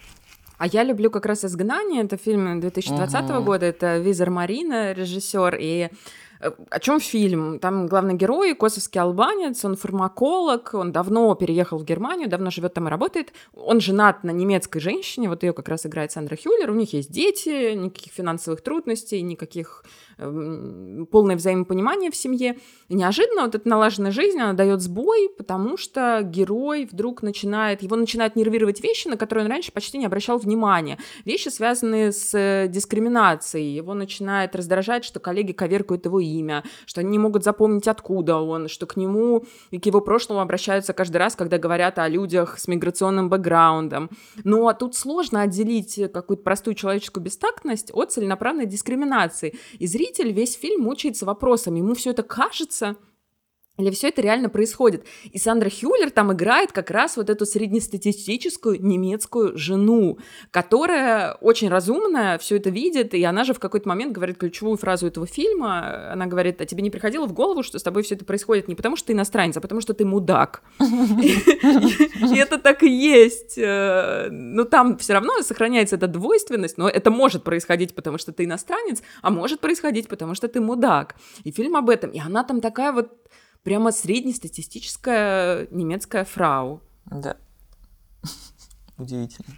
А 0.61 0.67
я 0.67 0.85
люблю 0.85 1.11
как 1.11 1.25
раз 1.25 1.43
«Изгнание», 1.43 2.03
это 2.03 2.19
фильм 2.19 2.61
2020 2.61 3.31
угу. 3.31 3.43
года, 3.43 3.65
это 3.65 3.97
Визер 3.97 4.29
Марина, 4.29 4.93
режиссер, 4.93 5.57
и 5.59 5.89
о 6.41 6.81
чем 6.81 7.01
фильм? 7.01 7.59
Там 7.59 7.87
главный 7.87 8.15
герой, 8.15 8.55
косовский 8.55 9.01
албанец, 9.01 9.65
он 9.65 9.77
фармаколог, 9.77 10.71
он 10.73 10.91
давно 10.91 11.35
переехал 11.35 11.79
в 11.79 11.85
Германию, 11.85 12.29
давно 12.29 12.51
живет 12.51 12.75
там 12.75 12.89
и 12.89 12.91
работает. 12.91 13.33
Он 13.55 13.81
женат 13.81 14.25
на 14.25 14.31
немецкой 14.31 14.81
женщине, 14.81 15.29
вот 15.29 15.43
ее 15.43 15.53
как 15.53 15.69
раз 15.69 15.85
играет 15.85 16.13
Сандра 16.13 16.37
Хюллер, 16.37 16.71
у 16.71 16.75
них 16.75 16.95
есть 16.95 17.11
дети, 17.11 17.75
никаких 17.75 18.13
финансовых 18.13 18.63
трудностей, 18.63 19.21
никаких 19.23 19.85
полное 21.11 21.37
взаимопонимание 21.37 22.11
в 22.11 22.17
семье. 22.17 22.59
И 22.89 22.95
неожиданно 22.95 23.43
вот 23.45 23.55
эта 23.55 23.69
налаженная 23.69 24.11
жизнь, 24.11 24.39
она 24.39 24.53
дает 24.53 24.81
сбой, 24.81 25.31
потому 25.37 25.77
что 25.77 26.21
герой 26.23 26.89
вдруг 26.91 27.23
начинает, 27.23 27.83
его 27.83 27.97
начинают 27.97 28.37
нервировать 28.37 28.83
вещи, 28.83 29.09
на 29.09 29.17
которые 29.17 29.45
он 29.47 29.51
раньше 29.51 29.73
почти 29.73 29.99
не 29.99 30.07
обращал 30.07 30.39
внимания. 30.39 30.99
Вещи, 31.25 31.49
связанные 31.49 32.13
с 32.13 32.35
э, 32.35 32.69
дискриминацией. 32.69 33.75
Его 33.75 33.95
начинает 33.95 34.55
раздражать, 34.55 35.05
что 35.05 35.21
коллеги 35.21 35.53
коверкают 35.53 36.05
его 36.05 36.21
имя, 36.21 36.30
что 36.87 37.01
они 37.01 37.11
не 37.11 37.19
могут 37.19 37.45
запомнить, 37.45 37.89
откуда 37.89 38.37
он, 38.37 38.69
что 38.69 38.87
к 38.87 38.97
нему 38.97 39.45
и 39.71 39.79
к 39.79 39.87
его 39.87 40.01
прошлому 40.01 40.41
обращаются 40.41 40.93
каждый 40.93 41.17
раз, 41.19 41.37
когда 41.37 41.59
говорят 41.59 41.99
о 41.99 42.09
людях 42.09 42.59
с 42.59 42.69
миграционным 42.69 43.29
бэкграундом. 43.29 44.11
Но 44.45 44.73
тут 44.73 44.95
сложно 44.95 45.43
отделить 45.43 46.01
какую-то 46.13 46.43
простую 46.43 46.75
человеческую 46.75 47.25
бестактность 47.25 47.91
от 47.93 48.13
целенаправленной 48.13 48.67
дискриминации. 48.67 49.55
И 49.79 49.87
зритель 49.87 50.33
весь 50.33 50.55
фильм 50.55 50.83
мучается 50.83 51.27
вопросами, 51.27 51.79
ему 51.79 51.95
все 51.95 52.11
это 52.11 52.23
кажется, 52.23 52.97
или 53.81 53.91
все 53.91 54.09
это 54.09 54.23
реально 54.23 54.49
происходит. 54.49 55.05
И 55.31 55.39
Сандра 55.39 55.71
Хюллер 55.71 56.11
там 56.11 56.33
играет 56.33 56.73
как 56.73 56.91
раз 56.91 57.17
вот 57.17 57.31
эту 57.31 57.47
среднестатистическую 57.47 58.83
немецкую 58.83 59.57
жену, 59.57 60.19
которая 60.51 61.35
очень 61.35 61.69
разумная, 61.69 62.39
все 62.39 62.57
это 62.57 62.71
видит, 62.71 63.15
и 63.15 63.23
она 63.25 63.45
же 63.45 63.55
в 63.55 63.59
какой-то 63.59 63.89
момент 63.89 64.13
говорит 64.13 64.39
ключевую 64.39 64.77
фразу 64.77 65.07
этого 65.07 65.27
фильма. 65.27 66.13
Она 66.13 66.27
говорит, 66.27 66.61
а 66.61 66.67
тебе 66.67 66.83
не 66.83 66.91
приходило 66.91 67.27
в 67.27 67.33
голову, 67.33 67.63
что 67.63 67.79
с 67.79 67.83
тобой 67.83 68.03
все 68.03 68.15
это 68.15 68.25
происходит 68.25 68.69
не 68.69 68.75
потому, 68.75 68.97
что 68.97 69.09
ты 69.09 69.13
иностранец, 69.13 69.57
а 69.57 69.61
потому, 69.61 69.81
что 69.81 69.95
ты 69.95 70.05
мудак. 70.05 70.63
И 70.81 72.37
это 72.37 72.59
так 72.59 72.83
и 72.83 72.91
есть. 72.91 73.59
Э, 73.59 74.29
но 74.31 74.65
там 74.65 74.99
все 74.99 75.15
равно 75.15 75.41
сохраняется 75.43 75.97
эта 75.97 76.07
двойственность, 76.07 76.79
но 76.79 76.89
это 76.89 77.11
может 77.11 77.45
происходить, 77.45 77.95
потому 77.95 78.19
что 78.19 78.33
ты 78.33 78.45
иностранец, 78.45 79.03
а 79.23 79.31
может 79.31 79.61
происходить, 79.61 80.09
потому 80.09 80.35
что 80.35 80.49
ты 80.49 80.61
мудак. 80.61 81.17
И 81.45 81.51
фильм 81.51 81.77
об 81.77 81.91
этом. 81.91 82.11
И 82.11 82.19
она 82.19 82.45
там 82.45 82.61
такая 82.61 82.93
вот 82.93 83.11
прямо 83.63 83.93
среднестатистическая 83.93 85.67
немецкая 85.71 86.25
фрау. 86.25 86.81
Да. 87.07 87.37
Удивительно. 88.99 89.57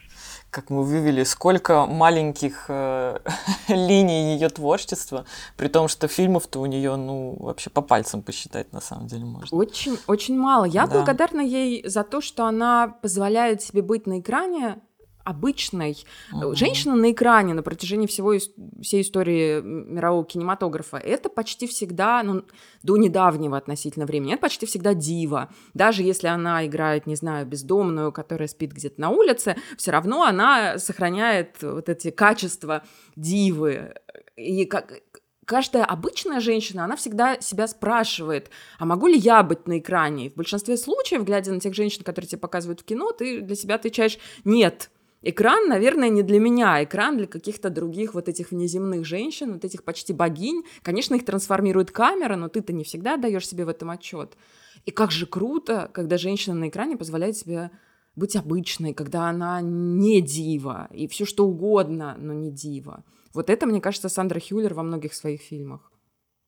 Как 0.51 0.69
мы 0.71 0.85
вывели, 0.85 1.25
сколько 1.25 1.87
маленьких 1.87 2.67
э, 2.69 3.19
линий 3.69 4.35
ее 4.35 4.49
творчества, 4.51 5.25
при 5.57 5.69
том, 5.69 5.89
что 5.89 6.09
фильмов-то 6.09 6.61
у 6.61 6.67
нее, 6.67 6.97
ну, 6.97 7.37
вообще 7.41 7.71
по 7.71 7.81
пальцам 7.81 8.23
посчитать 8.23 8.73
на 8.73 8.81
самом 8.81 9.07
деле 9.07 9.25
можно. 9.25 9.57
Очень, 9.57 9.99
очень 10.07 10.39
мало. 10.39 10.65
Я 10.65 10.87
да. 10.87 10.93
благодарна 10.93 11.41
ей 11.41 11.89
за 11.89 12.05
то, 12.05 12.21
что 12.21 12.45
она 12.47 12.89
позволяет 12.89 13.63
себе 13.63 13.83
быть 13.83 14.07
на 14.07 14.21
экране 14.21 14.81
обычной 15.25 15.97
угу. 16.33 16.55
женщины 16.55 16.95
на 16.95 17.13
экране 17.13 17.55
на 17.55 17.63
протяжении 17.63 18.07
всего 18.07 18.35
всей 18.81 19.03
истории 19.03 19.61
мирового 19.61 20.25
кинематографа. 20.25 20.97
Это 20.97 21.29
почти 21.29 21.67
всегда, 21.67 22.23
ну, 22.23 22.45
до 22.83 22.97
недавнего 22.97 23.57
относительно 23.57 24.07
времени, 24.07 24.35
это 24.35 24.43
почти 24.43 24.67
всегда 24.67 24.95
дива. 24.95 25.51
Даже 25.75 26.03
если 26.03 26.29
она 26.29 26.67
играет, 26.67 27.07
не 27.07 27.17
знаю, 27.17 27.47
бездомную, 27.47 28.13
которая 28.13 28.49
спит 28.49 28.73
где-то 28.73 29.01
на 29.01 29.11
улице, 29.11 29.57
все 29.77 29.91
равно 29.91 30.25
она 30.25 30.79
сохраняет 30.79 31.63
вот 31.63 31.89
эти 31.89 32.11
качества 32.11 32.83
дивы. 33.17 33.95
И 34.37 34.65
как, 34.65 35.03
каждая 35.45 35.85
обычная 35.85 36.41
женщина, 36.41 36.85
она 36.85 36.97
всегда 36.97 37.41
себя 37.41 37.67
спрашивает, 37.67 38.51
а 38.79 38.87
могу 38.87 39.07
ли 39.07 39.19
я 39.19 39.43
быть 39.43 39.67
на 39.67 39.79
экране? 39.79 40.27
И 40.27 40.31
в 40.31 40.35
большинстве 40.35 40.77
случаев, 40.77 41.25
глядя 41.25 41.53
на 41.53 41.61
тех 41.61 41.75
женщин, 41.75 42.05
которые 42.05 42.29
тебе 42.29 42.41
показывают 42.41 42.81
в 42.81 42.85
кино, 42.85 43.13
ты 43.13 43.41
для 43.41 43.57
себя 43.57 43.77
отвечаешь 43.77 44.19
«нет». 44.45 44.91
Экран, 45.23 45.69
наверное, 45.69 46.09
не 46.09 46.23
для 46.23 46.41
меня, 46.41 46.83
экран 46.83 47.17
для 47.17 47.27
каких-то 47.27 47.71
других 47.71 48.15
вот 48.15 48.29
этих 48.29 48.51
внеземных 48.51 49.05
женщин, 49.05 49.53
вот 49.53 49.65
этих 49.65 49.85
почти 49.85 50.13
богинь. 50.13 50.65
Конечно, 50.83 51.15
их 51.15 51.25
трансформирует 51.25 51.93
камера, 51.93 52.35
но 52.35 52.49
ты-то 52.49 52.73
не 52.73 52.83
всегда 52.83 53.17
даешь 53.17 53.47
себе 53.47 53.65
в 53.65 53.69
этом 53.69 53.91
отчет. 53.91 54.37
И 54.85 54.91
как 54.91 55.13
же 55.13 55.27
круто, 55.27 55.89
когда 55.93 56.19
женщина 56.19 56.57
на 56.57 56.69
экране 56.69 56.97
позволяет 56.97 57.37
себе 57.37 57.71
быть 58.17 58.35
обычной, 58.35 58.95
когда 58.95 59.29
она 59.29 59.61
не 59.63 60.21
дива, 60.21 60.89
и 60.93 61.07
все 61.07 61.25
что 61.25 61.47
угодно, 61.47 62.17
но 62.19 62.33
не 62.33 62.51
дива. 62.51 63.05
Вот 63.33 63.49
это, 63.49 63.67
мне 63.67 63.81
кажется, 63.81 64.09
Сандра 64.09 64.41
Хюллер 64.41 64.75
во 64.75 64.83
многих 64.83 65.15
своих 65.15 65.41
фильмах. 65.41 65.92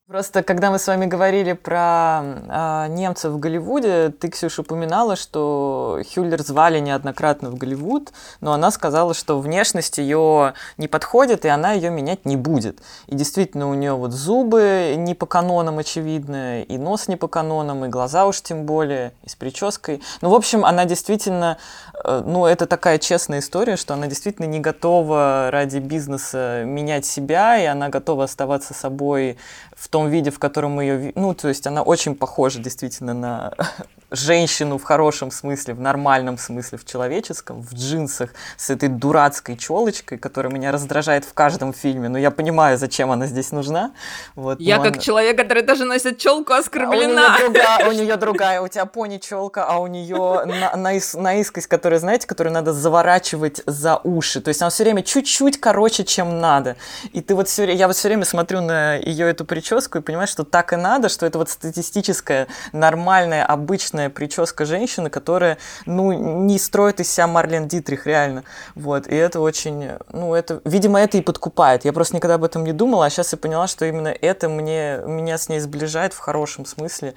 Просто 0.07 0.43
когда 0.43 0.71
мы 0.71 0.79
с 0.79 0.87
вами 0.87 1.07
говорили 1.07 1.55
про 1.55 2.21
э, 2.23 2.89
немцев 2.91 3.33
в 3.33 3.39
Голливуде, 3.39 4.11
ты, 4.11 4.29
Ксюша, 4.29 4.61
упоминала, 4.61 5.17
что 5.17 5.99
Хюллер 6.13 6.43
звали 6.43 6.79
неоднократно 6.79 7.49
в 7.49 7.55
Голливуд, 7.55 8.13
но 8.43 8.53
она 8.53 8.71
сказала, 8.71 9.15
что 9.15 9.41
внешность 9.41 9.97
ее 9.97 10.53
не 10.77 10.89
подходит, 10.89 11.47
и 11.47 11.49
она 11.49 11.73
ее 11.73 11.89
менять 11.89 12.27
не 12.27 12.37
будет. 12.37 12.83
И 13.07 13.15
действительно, 13.15 13.71
у 13.71 13.73
нее 13.73 13.95
вот 13.95 14.13
зубы 14.13 14.93
не 14.99 15.15
по 15.15 15.25
канонам, 15.25 15.79
очевидно, 15.79 16.61
и 16.61 16.77
нос 16.77 17.09
не 17.09 17.17
по 17.17 17.27
канонам, 17.27 17.87
и 17.87 17.89
глаза 17.89 18.27
уж 18.27 18.43
тем 18.43 18.67
более, 18.67 19.15
и 19.23 19.31
с 19.31 19.35
прической. 19.35 20.03
Ну, 20.21 20.29
в 20.29 20.35
общем, 20.35 20.67
она 20.67 20.85
действительно, 20.85 21.57
ну, 22.05 22.47
это 22.47 22.67
такая 22.67 22.99
честная 22.99 23.41
история, 23.41 23.77
что 23.77 23.95
она 23.95 24.07
действительно 24.07 24.47
не 24.47 24.61
готова 24.61 25.49
ради 25.51 25.79
бизнеса 25.79 26.63
менять 26.67 27.07
себя, 27.07 27.59
и 27.59 27.65
она 27.65 27.89
готова 27.89 28.25
оставаться 28.25 28.75
собой 28.75 29.37
в 29.77 29.89
том 29.89 30.09
виде, 30.09 30.31
в 30.31 30.39
котором 30.39 30.73
мы 30.73 30.85
ее... 30.85 31.13
Ну, 31.15 31.35
то 31.35 31.49
есть 31.49 31.67
она 31.67 31.83
очень 31.83 32.15
похожа 32.15 32.59
действительно 32.61 33.15
на 33.15 33.53
женщину 34.15 34.79
в 34.79 34.83
хорошем 34.85 35.31
смысле, 35.31 35.75
в 35.75 35.81
нормальном 35.81 36.39
смысле, 36.39 36.79
в 36.79 36.85
человеческом, 36.85 37.63
в 37.63 37.75
джинсах 37.75 38.31
с 38.57 38.71
этой 38.71 38.89
дурацкой 38.89 39.57
челочкой, 39.57 40.19
которая 40.19 40.53
меня 40.53 40.73
раздражает 40.73 41.25
в 41.25 41.33
каждом 41.35 41.73
фильме. 41.73 42.09
Но 42.09 42.19
я 42.19 42.31
понимаю, 42.31 42.79
зачем 42.79 43.11
она 43.11 43.27
здесь 43.27 43.53
нужна. 43.53 43.93
Вот, 44.35 44.61
я 44.61 44.79
как 44.79 44.95
она... 44.95 44.99
человек, 44.99 45.37
который 45.37 45.63
даже 45.63 45.85
носит 45.85 46.19
челку, 46.19 46.53
оскорблена. 46.53 47.37
А 47.37 47.39
у, 47.39 47.39
нее 47.39 47.49
другая, 47.49 47.89
у 47.89 47.93
нее 48.05 48.17
другая, 48.17 48.61
у 48.61 48.69
тебя 48.69 48.87
пони 48.87 49.19
челка, 49.19 49.65
а 49.67 49.79
у 49.79 49.87
нее 49.87 50.45
на, 50.45 50.77
наис, 50.77 51.15
наискость, 51.15 51.67
которая, 51.67 52.01
знаете, 52.01 52.27
которую 52.27 52.53
надо 52.53 52.73
заворачивать 52.73 53.63
за 53.67 53.97
уши. 53.97 54.41
То 54.41 54.49
есть 54.49 54.63
она 54.63 54.71
все 54.71 54.85
время 54.85 55.03
чуть-чуть 55.03 55.61
короче, 55.61 56.05
чем 56.05 56.41
надо. 56.41 56.77
И 57.13 57.21
ты 57.21 57.35
вот 57.35 57.49
все, 57.49 57.71
я 57.73 57.87
вот 57.87 57.97
все 57.97 58.09
время 58.09 58.25
смотрю 58.25 58.61
на 58.61 58.97
ее 58.97 59.29
эту 59.29 59.45
прическу 59.45 59.99
и 59.99 60.01
понимаю, 60.01 60.27
что 60.27 60.45
так 60.45 60.73
и 60.73 60.77
надо, 60.77 61.09
что 61.09 61.27
это 61.27 61.39
вот 61.39 61.51
статистическая, 61.51 62.47
нормальная, 62.73 63.45
обычная 63.45 64.04
идеальная 64.05 64.11
прическа 64.11 64.65
женщины, 64.65 65.11
которая, 65.11 65.59
ну, 65.87 66.13
не 66.45 66.59
строит 66.59 67.01
из 67.01 67.11
себя 67.11 67.27
Марлен 67.27 67.69
Дитрих, 67.69 68.07
реально. 68.07 68.45
Вот, 68.75 69.07
и 69.07 69.15
это 69.15 69.41
очень, 69.41 69.91
ну, 70.13 70.35
это, 70.35 70.61
видимо, 70.65 71.01
это 71.01 71.19
и 71.19 71.21
подкупает. 71.21 71.85
Я 71.85 71.93
просто 71.93 72.17
никогда 72.17 72.35
об 72.35 72.45
этом 72.45 72.65
не 72.65 72.73
думала, 72.73 73.07
а 73.07 73.11
сейчас 73.11 73.33
я 73.33 73.39
поняла, 73.39 73.67
что 73.67 73.85
именно 73.85 74.09
это 74.09 74.49
мне, 74.49 75.01
меня 75.07 75.39
с 75.39 75.49
ней 75.49 75.61
сближает 75.61 76.13
в 76.13 76.19
хорошем 76.19 76.67
смысле. 76.67 77.15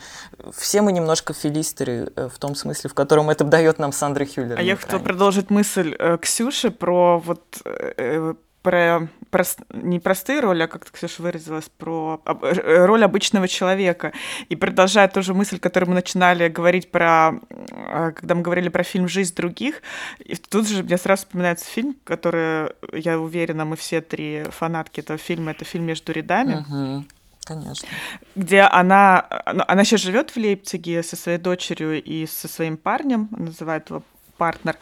Все 0.55 0.81
мы 0.81 0.91
немножко 0.91 1.33
филистеры 1.33 2.11
э, 2.15 2.29
в 2.33 2.37
том 2.39 2.55
смысле, 2.55 2.89
в 2.89 2.93
котором 2.93 3.29
это 3.29 3.43
дает 3.43 3.79
нам 3.79 3.91
Сандра 3.91 4.25
Хюллер. 4.25 4.57
А 4.57 4.61
я 4.61 4.75
хотела 4.75 4.99
продолжить 4.99 5.49
мысль 5.49 5.95
э, 5.97 6.17
Ксюши 6.21 6.71
про 6.71 7.19
вот 7.19 7.41
э, 7.65 8.33
про, 8.61 9.07
про 9.29 9.43
не 9.71 9.99
простые 9.99 10.39
роли, 10.39 10.63
а 10.63 10.67
как 10.67 10.85
ты, 10.85 10.91
Ксюша, 10.91 11.21
выразилась, 11.21 11.69
про 11.77 12.21
э, 12.25 12.85
роль 12.85 13.03
обычного 13.03 13.47
человека. 13.47 14.13
И 14.49 14.55
продолжая 14.55 15.07
ту 15.07 15.21
же 15.21 15.33
мысль, 15.33 15.59
которую 15.59 15.89
мы 15.89 15.95
начинали 15.95 16.47
говорить 16.47 16.91
про, 16.91 17.39
а, 17.89 18.11
когда 18.11 18.35
мы 18.35 18.41
говорили 18.41 18.69
про 18.69 18.83
фильм 18.83 19.07
«Жизнь 19.07 19.35
других», 19.35 19.81
и 20.19 20.35
тут 20.35 20.67
же 20.67 20.83
мне 20.83 20.97
сразу 20.97 21.23
вспоминается 21.23 21.65
фильм, 21.65 21.95
который, 22.03 22.71
я 22.93 23.19
уверена, 23.19 23.65
мы 23.65 23.75
все 23.75 24.01
три 24.01 24.43
фанатки 24.49 24.99
этого 24.99 25.17
фильма, 25.17 25.51
это 25.51 25.65
фильм 25.65 25.85
«Между 25.85 26.11
рядами». 26.11 27.05
Конечно. 27.45 27.87
Где 28.35 28.61
она, 28.61 29.25
ну, 29.53 29.63
она 29.67 29.85
сейчас 29.85 30.01
живет 30.01 30.31
в 30.31 30.37
Лейпциге 30.37 31.01
со 31.01 31.15
своей 31.15 31.37
дочерью 31.37 32.03
и 32.03 32.25
со 32.25 32.49
своим 32.49 32.75
парнем, 32.75 33.29
называет 33.31 33.89
его 33.89 34.03
партнер. 34.37 34.75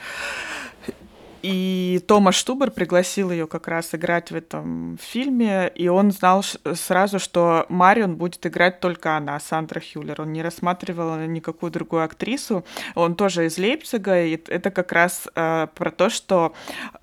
И 1.45 2.01
Тома 2.07 2.31
Штубер 2.31 2.71
пригласил 2.71 3.29
ее 3.29 3.45
как 3.45 3.67
раз 3.67 3.93
играть 3.93 4.31
в 4.31 4.35
этом 4.35 4.97
фильме, 4.99 5.71
и 5.75 5.87
он 5.87 6.09
знал 6.09 6.43
сразу, 6.73 7.19
что 7.19 7.67
Марион 7.69 8.15
будет 8.15 8.47
играть 8.47 8.79
только 8.79 9.15
она, 9.15 9.39
Сандра 9.39 9.79
Хюллер. 9.79 10.21
Он 10.21 10.33
не 10.33 10.41
рассматривал 10.41 11.15
никакую 11.19 11.71
другую 11.71 12.03
актрису. 12.03 12.65
Он 12.95 13.13
тоже 13.13 13.45
из 13.45 13.59
Лейпцига, 13.59 14.25
и 14.25 14.41
это 14.47 14.71
как 14.71 14.91
раз 14.91 15.27
э, 15.35 15.67
про 15.75 15.91
то, 15.91 16.09
что 16.09 16.55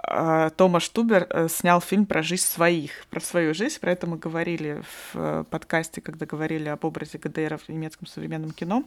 э, 0.09 0.51
Тома 0.57 0.81
Штубер 0.81 1.29
э, 1.31 1.47
снял 1.49 1.81
фильм 1.81 2.05
про 2.05 2.25
жизнь 2.25 2.43
своих, 2.43 3.07
про 3.11 3.21
свою 3.21 3.55
жизнь. 3.55 3.79
Про 3.79 3.93
это 3.93 4.09
мы 4.09 4.17
говорили 4.17 4.83
в 4.83 5.15
э, 5.15 5.45
подкасте, 5.49 6.01
когда 6.01 6.27
говорили 6.27 6.69
об 6.69 6.85
образе 6.85 7.19
ГДР 7.19 7.59
в 7.59 7.69
немецком 7.69 8.09
современном 8.09 8.51
кино. 8.51 8.83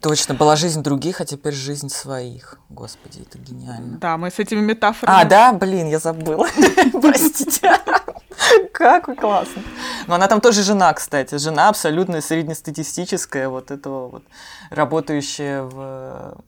Точно, 0.00 0.34
была 0.34 0.56
жизнь 0.56 0.82
других, 0.82 1.20
а 1.20 1.24
теперь 1.24 1.52
жизнь 1.52 1.88
своих. 1.88 2.58
Господи, 2.68 3.22
это 3.22 3.38
гениально. 3.38 3.98
Да, 3.98 4.16
мы 4.16 4.30
с 4.30 4.38
этими 4.38 4.60
метафорами... 4.60 5.20
А, 5.20 5.24
да? 5.24 5.52
Блин, 5.52 5.88
я 5.88 5.98
забыла. 5.98 6.48
Простите. 6.92 7.72
Как 8.72 9.06
вы 9.06 9.14
классно. 9.14 9.62
Но 10.08 10.14
она 10.14 10.26
там 10.26 10.40
тоже 10.40 10.62
жена, 10.62 10.92
кстати. 10.92 11.36
Жена 11.36 11.68
абсолютно 11.68 12.20
среднестатистическая, 12.20 13.48
вот 13.48 13.70
этого 13.70 14.08
вот, 14.08 14.24
работающая 14.70 15.62
в... 15.62 16.42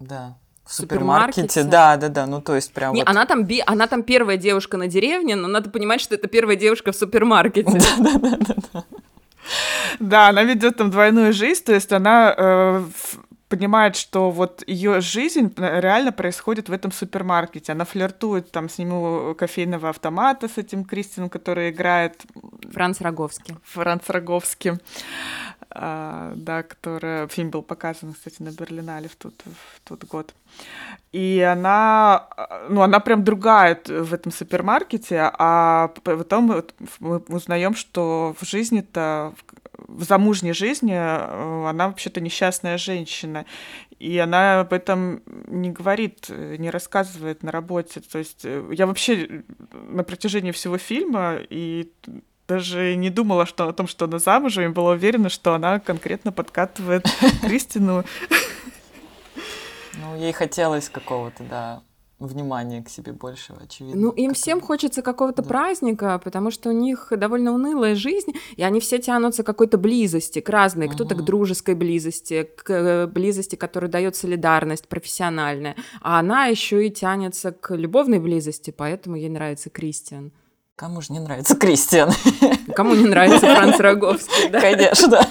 Да, 0.00 0.36
в 0.64 0.72
супермаркете. 0.74 1.48
супермаркете. 1.48 1.62
Да, 1.64 1.96
да, 1.96 2.08
да. 2.08 2.26
Ну, 2.26 2.40
то 2.40 2.54
есть 2.54 2.72
прям. 2.72 2.92
Не, 2.92 3.00
вот... 3.00 3.08
она 3.08 3.24
там 3.24 3.44
би... 3.44 3.62
она 3.64 3.86
там 3.86 4.02
первая 4.02 4.36
девушка 4.36 4.76
на 4.76 4.86
деревне, 4.86 5.34
но 5.34 5.48
надо 5.48 5.70
понимать, 5.70 6.00
что 6.00 6.14
это 6.14 6.28
первая 6.28 6.56
девушка 6.56 6.92
в 6.92 6.96
супермаркете. 6.96 7.70
Да, 7.98 8.18
да, 8.18 8.36
да, 8.38 8.54
да. 8.72 8.84
Да, 9.98 10.28
она 10.28 10.44
ведет 10.44 10.76
там 10.76 10.90
двойную 10.90 11.32
жизнь, 11.32 11.64
то 11.64 11.72
есть 11.72 11.92
она 11.92 12.34
э, 12.36 12.84
понимает, 13.48 13.96
что 13.96 14.30
вот 14.30 14.62
ее 14.66 15.00
жизнь 15.00 15.52
реально 15.56 16.12
происходит 16.12 16.68
в 16.68 16.72
этом 16.72 16.92
супермаркете. 16.92 17.72
Она 17.72 17.84
флиртует 17.84 18.50
там 18.50 18.68
с 18.68 18.78
ним 18.78 19.34
кофейного 19.34 19.88
автомата, 19.88 20.48
с 20.48 20.58
этим 20.58 20.84
Кристином, 20.84 21.30
который 21.30 21.70
играет... 21.70 22.22
Франц 22.72 23.00
Роговский. 23.00 23.56
Франц 23.64 24.08
Роговский. 24.08 24.72
А, 25.80 26.32
да, 26.34 26.64
который 26.64 27.28
фильм 27.28 27.50
был 27.50 27.62
показан, 27.62 28.12
кстати, 28.12 28.42
на 28.42 28.50
Берлинале 28.50 29.08
в 29.08 29.14
тот, 29.14 29.34
в 29.44 29.80
тот 29.88 30.04
год. 30.06 30.34
И 31.12 31.40
она, 31.40 32.26
ну, 32.68 32.82
она 32.82 32.98
прям 32.98 33.22
другая 33.22 33.80
в 33.86 34.12
этом 34.12 34.32
супермаркете, 34.32 35.30
а 35.38 35.94
потом 36.02 36.64
мы 36.98 37.18
узнаем, 37.28 37.76
что 37.76 38.34
в 38.40 38.44
жизни-то, 38.44 39.34
в 39.86 40.02
замужней 40.02 40.52
жизни 40.52 40.94
э, 40.94 41.68
она 41.68 41.86
вообще-то 41.86 42.20
несчастная 42.20 42.76
женщина. 42.76 43.46
И 44.00 44.18
она 44.18 44.60
об 44.60 44.72
этом 44.72 45.22
не 45.46 45.70
говорит, 45.70 46.28
не 46.28 46.70
рассказывает 46.70 47.44
на 47.44 47.52
работе. 47.52 48.00
То 48.00 48.18
есть 48.18 48.44
э, 48.44 48.68
я 48.72 48.86
вообще 48.88 49.44
на 49.70 50.02
протяжении 50.02 50.50
всего 50.50 50.76
фильма 50.76 51.38
и 51.48 51.92
даже 52.48 52.96
не 52.96 53.10
думала 53.10 53.46
что, 53.46 53.68
о 53.68 53.72
том, 53.72 53.86
что 53.86 54.06
она 54.06 54.18
замужем, 54.18 54.64
и 54.64 54.68
была 54.74 54.92
уверена, 54.92 55.28
что 55.28 55.54
она 55.54 55.78
конкретно 55.78 56.32
подкатывает 56.32 57.04
Кристину. 57.42 58.04
Ну, 60.00 60.16
ей 60.16 60.32
хотелось 60.32 60.88
какого-то, 60.88 61.44
да, 61.44 61.82
внимания 62.18 62.82
к 62.82 62.88
себе 62.88 63.12
больше, 63.12 63.54
очевидно. 63.62 64.00
Ну, 64.00 64.10
им 64.10 64.32
всем 64.32 64.60
хочется 64.60 65.02
какого-то 65.02 65.42
да. 65.42 65.48
праздника, 65.48 66.20
потому 66.22 66.50
что 66.50 66.70
у 66.70 66.72
них 66.72 67.08
довольно 67.10 67.52
унылая 67.52 67.94
жизнь, 67.94 68.32
и 68.56 68.62
они 68.62 68.80
все 68.80 68.98
тянутся 68.98 69.42
к 69.42 69.46
какой-то 69.46 69.78
близости, 69.78 70.40
к 70.40 70.48
разной. 70.48 70.86
Угу. 70.86 70.94
Кто-то 70.94 71.14
к 71.16 71.24
дружеской 71.24 71.74
близости, 71.74 72.48
к 72.56 72.70
э, 72.70 73.06
близости, 73.06 73.56
которая 73.56 73.90
дает 73.90 74.16
солидарность 74.16 74.88
профессиональная. 74.88 75.76
А 76.00 76.18
она 76.18 76.46
еще 76.46 76.86
и 76.86 76.90
тянется 76.90 77.52
к 77.52 77.74
любовной 77.74 78.18
близости, 78.18 78.70
поэтому 78.70 79.16
ей 79.16 79.28
нравится 79.28 79.70
Кристиан. 79.70 80.32
Кому 80.78 81.00
же 81.00 81.12
не 81.12 81.18
нравится 81.18 81.56
Кристиан? 81.56 82.12
Кому 82.76 82.94
не 82.94 83.04
нравится 83.04 83.52
Франц 83.52 83.80
Роговский, 83.80 84.48
да? 84.48 84.60
Конечно. 84.60 85.20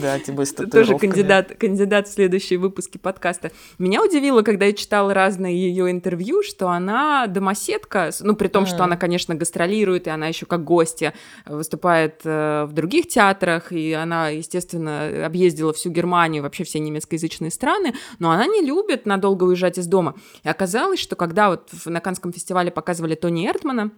Да, 0.00 0.18
типа 0.18 0.44
Тоже 0.70 0.96
кандидат, 0.96 1.54
кандидат 1.58 2.08
в 2.08 2.12
следующие 2.12 2.58
выпуски 2.58 2.96
подкаста. 2.96 3.52
Меня 3.78 4.02
удивило, 4.02 4.42
когда 4.42 4.66
я 4.66 4.72
читала 4.72 5.12
разные 5.12 5.56
ее 5.56 5.90
интервью, 5.90 6.42
что 6.42 6.68
она 6.68 7.26
домоседка, 7.26 8.10
ну, 8.20 8.34
при 8.34 8.48
том, 8.48 8.64
что 8.64 8.84
она, 8.84 8.96
конечно, 8.96 9.34
гастролирует, 9.34 10.06
и 10.06 10.10
она 10.10 10.28
еще 10.28 10.46
как 10.46 10.64
гостья 10.64 11.12
выступает 11.44 12.20
э, 12.24 12.64
в 12.66 12.72
других 12.72 13.08
театрах, 13.08 13.72
и 13.72 13.92
она, 13.92 14.28
естественно, 14.28 15.26
объездила 15.26 15.74
всю 15.74 15.90
Германию, 15.90 16.42
вообще 16.42 16.64
все 16.64 16.78
немецкоязычные 16.78 17.50
страны, 17.50 17.94
но 18.18 18.30
она 18.30 18.46
не 18.46 18.62
любит 18.62 19.04
надолго 19.04 19.44
уезжать 19.44 19.78
из 19.78 19.86
дома. 19.86 20.14
И 20.44 20.48
оказалось, 20.48 21.00
что 21.00 21.16
когда 21.16 21.50
вот 21.50 21.70
на 21.84 22.00
Канском 22.00 22.32
фестивале 22.32 22.70
показывали 22.70 23.14
Тони 23.14 23.46
Эртмана, 23.46 23.90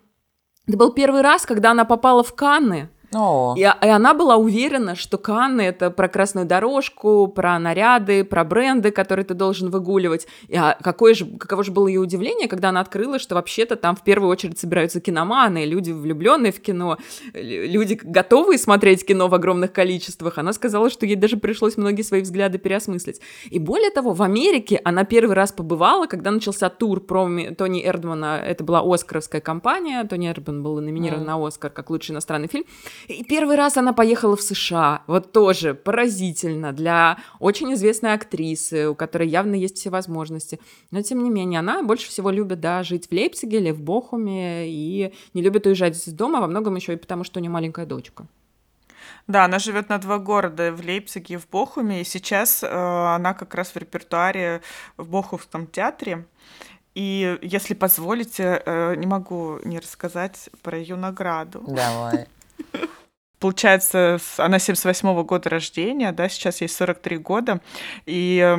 это 0.67 0.77
был 0.77 0.93
первый 0.93 1.21
раз, 1.21 1.45
когда 1.47 1.73
она 1.73 1.85
попала 1.85 2.23
в 2.23 2.35
Канны, 2.35 2.89
о. 3.15 3.55
И, 3.57 3.61
и 3.61 3.89
она 3.89 4.15
была 4.15 4.37
уверена, 4.37 4.95
что 4.95 5.19
Канны— 5.19 5.61
это 5.62 5.91
про 5.91 6.09
красную 6.09 6.47
дорожку, 6.47 7.29
про 7.29 7.59
наряды, 7.59 8.25
про 8.25 8.45
бренды, 8.45 8.91
которые 8.91 9.25
ты 9.25 9.35
должен 9.35 9.71
выгуливать. 9.71 10.27
И, 10.49 10.57
а 10.57 10.77
какое 10.83 11.15
же, 11.15 11.27
каково 11.27 11.65
же 11.65 11.73
было 11.73 11.89
ее 11.89 12.01
удивление, 12.01 12.49
когда 12.49 12.71
она 12.71 12.81
открыла, 12.81 13.19
что 13.19 13.35
вообще-то 13.35 13.77
там 13.77 13.97
в 13.97 14.03
первую 14.03 14.31
очередь 14.31 14.59
собираются 14.59 15.01
киноманы, 15.01 15.65
люди, 15.65 15.93
влюбленные 15.93 16.53
в 16.53 16.61
кино, 16.61 16.99
люди, 17.33 17.99
готовые 18.03 18.59
смотреть 18.59 19.07
кино 19.07 19.29
в 19.29 19.35
огромных 19.35 19.73
количествах. 19.73 20.39
Она 20.39 20.53
сказала, 20.53 20.91
что 20.91 21.07
ей 21.07 21.17
даже 21.17 21.37
пришлось 21.37 21.77
многие 21.77 22.03
свои 22.03 22.21
взгляды 22.23 22.59
переосмыслить. 22.59 23.21
И 23.51 23.59
более 23.59 23.91
того, 23.91 24.12
в 24.12 24.23
Америке 24.23 24.81
она 24.85 25.05
первый 25.05 25.35
раз 25.35 25.53
побывала, 25.53 26.07
когда 26.07 26.31
начался 26.31 26.69
тур 26.69 27.01
про 27.01 27.29
Тони 27.57 27.87
Эрдмана. 27.87 28.41
Это 28.45 28.65
была 28.65 28.81
Оскаровская 28.81 29.41
компания. 29.41 30.05
Тони 30.05 30.29
Эрдман 30.29 30.62
был 30.62 30.81
номинирован 30.81 31.23
mm. 31.23 31.27
на 31.27 31.47
Оскар 31.47 31.71
как 31.71 31.91
лучший 31.91 32.12
иностранный 32.12 32.49
фильм. 32.49 32.65
И 33.09 33.25
первый 33.25 33.57
раз 33.57 33.77
она 33.77 33.93
поехала 33.93 34.37
в 34.37 34.43
США. 34.43 35.03
Вот 35.07 35.33
тоже 35.33 35.75
поразительно 35.75 36.73
для 36.73 37.19
очень 37.39 37.73
известной 37.75 38.15
актрисы, 38.15 38.89
у 38.89 38.95
которой 38.95 39.29
явно 39.29 39.55
есть 39.55 39.77
все 39.77 39.91
возможности. 39.91 40.61
Но, 40.91 41.03
тем 41.03 41.23
не 41.23 41.31
менее, 41.31 41.61
она 41.61 41.83
больше 41.83 42.09
всего 42.09 42.31
любит, 42.31 42.61
да, 42.61 42.83
жить 42.83 43.09
в 43.09 43.13
Лейпциге 43.13 43.59
или 43.59 43.71
в 43.71 43.81
Бохуме 43.81 44.69
и 44.69 45.13
не 45.35 45.43
любит 45.43 45.67
уезжать 45.67 45.97
из 45.97 46.13
дома, 46.13 46.41
во 46.41 46.47
многом 46.47 46.77
еще 46.77 46.95
и 46.95 46.97
потому, 46.97 47.25
что 47.25 47.39
у 47.39 47.43
нее 47.43 47.51
маленькая 47.51 47.87
дочка. 47.87 48.27
Да, 49.27 49.45
она 49.45 49.59
живет 49.59 49.89
на 49.89 49.99
два 49.99 50.19
города, 50.19 50.73
в 50.73 50.85
Лейпциге 50.85 51.35
и 51.35 51.37
в 51.39 51.49
Бохуме, 51.49 52.03
и 52.03 52.05
сейчас 52.05 52.63
э, 52.63 52.69
она 52.69 53.33
как 53.33 53.55
раз 53.55 53.69
в 53.69 53.77
репертуаре 53.77 54.61
в 54.97 55.09
Бохумском 55.09 55.67
театре. 55.67 56.27
И 56.95 57.39
если 57.43 57.75
позволите, 57.75 58.63
э, 58.65 58.95
не 58.97 59.07
могу 59.07 59.59
не 59.65 59.79
рассказать 59.79 60.51
про 60.63 60.79
ее 60.79 60.97
награду. 60.97 61.65
Давай. 61.67 62.27
Получается, 63.39 64.18
она 64.39 64.57
78-го 64.57 65.24
года 65.24 65.51
рождения, 65.51 66.12
да, 66.12 66.28
сейчас 66.28 66.61
ей 66.61 66.68
43 66.68 67.18
года, 67.18 67.61
и 68.07 68.57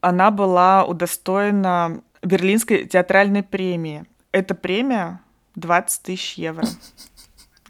она 0.00 0.30
была 0.30 0.84
удостоена 0.84 2.02
Берлинской 2.22 2.84
театральной 2.84 3.42
премии. 3.42 4.04
Эта 4.32 4.54
премия 4.54 5.20
20 5.56 6.02
тысяч 6.02 6.34
евро. 6.34 6.66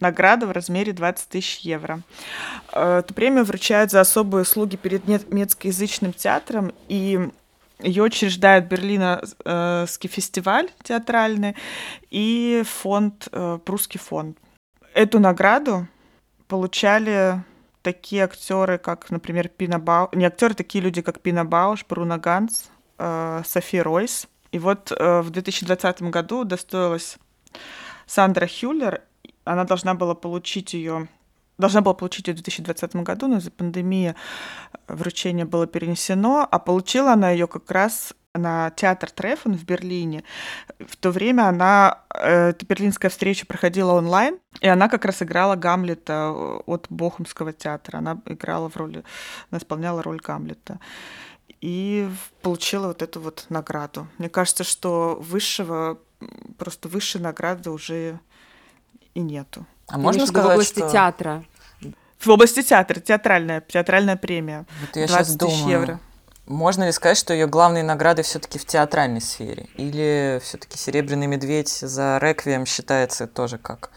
Награда 0.00 0.46
в 0.46 0.50
размере 0.50 0.92
20 0.92 1.28
тысяч 1.28 1.58
евро. 1.60 2.00
Э, 2.72 2.98
эту 2.98 3.14
премию 3.14 3.44
вручают 3.44 3.90
за 3.90 4.00
особые 4.00 4.42
услуги 4.42 4.76
перед 4.76 5.06
немецкоязычным 5.06 6.12
театром, 6.12 6.72
и 6.88 7.30
ее 7.78 8.02
учреждает 8.02 8.68
Берлинский 8.68 10.08
фестиваль 10.08 10.70
театральный 10.82 11.56
и 12.10 12.62
фонд, 12.66 13.28
э, 13.32 13.58
прусский 13.64 14.00
фонд. 14.00 14.38
Эту 14.94 15.20
награду 15.20 15.86
получали 16.52 17.42
такие 17.80 18.24
актеры, 18.24 18.76
как, 18.76 19.10
например, 19.10 19.48
Пина 19.48 19.78
Бауш, 19.78 20.10
не 20.12 20.26
актеры, 20.26 20.52
такие 20.52 20.84
люди, 20.84 21.00
как 21.00 21.18
Пина 21.22 21.46
Бауш, 21.46 21.86
Бруно 21.88 22.18
Ганс, 22.18 22.68
э, 22.98 23.40
Софи 23.46 23.80
Ройс. 23.80 24.28
И 24.50 24.58
вот 24.58 24.92
э, 24.92 25.22
в 25.22 25.30
2020 25.30 26.02
году 26.02 26.40
удостоилась 26.40 27.16
Сандра 28.04 28.46
Хюллер. 28.46 29.00
Она 29.44 29.64
должна 29.64 29.94
была 29.94 30.14
получить 30.14 30.74
ее 30.74 31.08
должна 31.56 31.80
была 31.80 31.94
получить 31.94 32.26
ее 32.28 32.34
в 32.34 32.36
2020 32.36 32.96
году, 32.96 33.28
но 33.28 33.38
из-за 33.38 33.50
пандемии 33.50 34.14
вручение 34.88 35.46
было 35.46 35.66
перенесено, 35.66 36.46
а 36.50 36.58
получила 36.58 37.12
она 37.12 37.30
ее 37.30 37.46
как 37.46 37.70
раз 37.70 38.14
на 38.34 38.70
театр 38.70 39.10
Трефон 39.10 39.56
в 39.56 39.64
Берлине. 39.64 40.24
В 40.78 40.96
то 40.96 41.10
время 41.10 41.48
она, 41.48 41.98
э, 42.14 42.50
эта 42.50 42.64
берлинская 42.64 43.10
встреча 43.10 43.46
проходила 43.46 43.92
онлайн, 43.92 44.38
и 44.60 44.68
она 44.68 44.88
как 44.88 45.04
раз 45.04 45.22
играла 45.22 45.54
Гамлета 45.54 46.30
от 46.66 46.86
Бохумского 46.88 47.52
театра. 47.52 47.98
Она 47.98 48.20
играла 48.26 48.70
в 48.70 48.76
роли, 48.76 49.04
она 49.50 49.58
исполняла 49.58 50.02
роль 50.02 50.20
Гамлета. 50.20 50.80
И 51.60 52.08
получила 52.40 52.88
вот 52.88 53.02
эту 53.02 53.20
вот 53.20 53.46
награду. 53.48 54.08
Мне 54.18 54.28
кажется, 54.28 54.64
что 54.64 55.16
высшего, 55.20 55.98
просто 56.58 56.88
высшей 56.88 57.20
награды 57.20 57.70
уже 57.70 58.18
и 59.14 59.20
нету. 59.20 59.66
А 59.86 59.98
можно 59.98 60.26
сказать, 60.26 60.50
в 60.50 60.52
области 60.54 60.78
что... 60.78 60.90
театра? 60.90 61.44
В 62.18 62.28
области 62.28 62.62
театра, 62.62 62.98
театральная, 63.00 63.60
театральная 63.60 64.16
премия. 64.16 64.64
Вот 64.80 64.96
я 64.96 65.06
сейчас 65.06 65.36
думаю, 65.36 65.68
евро. 65.68 66.00
Можно 66.52 66.84
ли 66.84 66.92
сказать, 66.92 67.16
что 67.16 67.32
ее 67.32 67.46
главные 67.46 67.82
награды 67.82 68.20
все-таки 68.20 68.58
в 68.58 68.66
театральной 68.66 69.22
сфере? 69.22 69.68
Или 69.76 70.38
все-таки 70.44 70.76
Серебряный 70.76 71.26
медведь 71.26 71.70
за 71.70 72.18
реквием 72.20 72.66
считается 72.66 73.26
тоже 73.26 73.56
как 73.56 73.90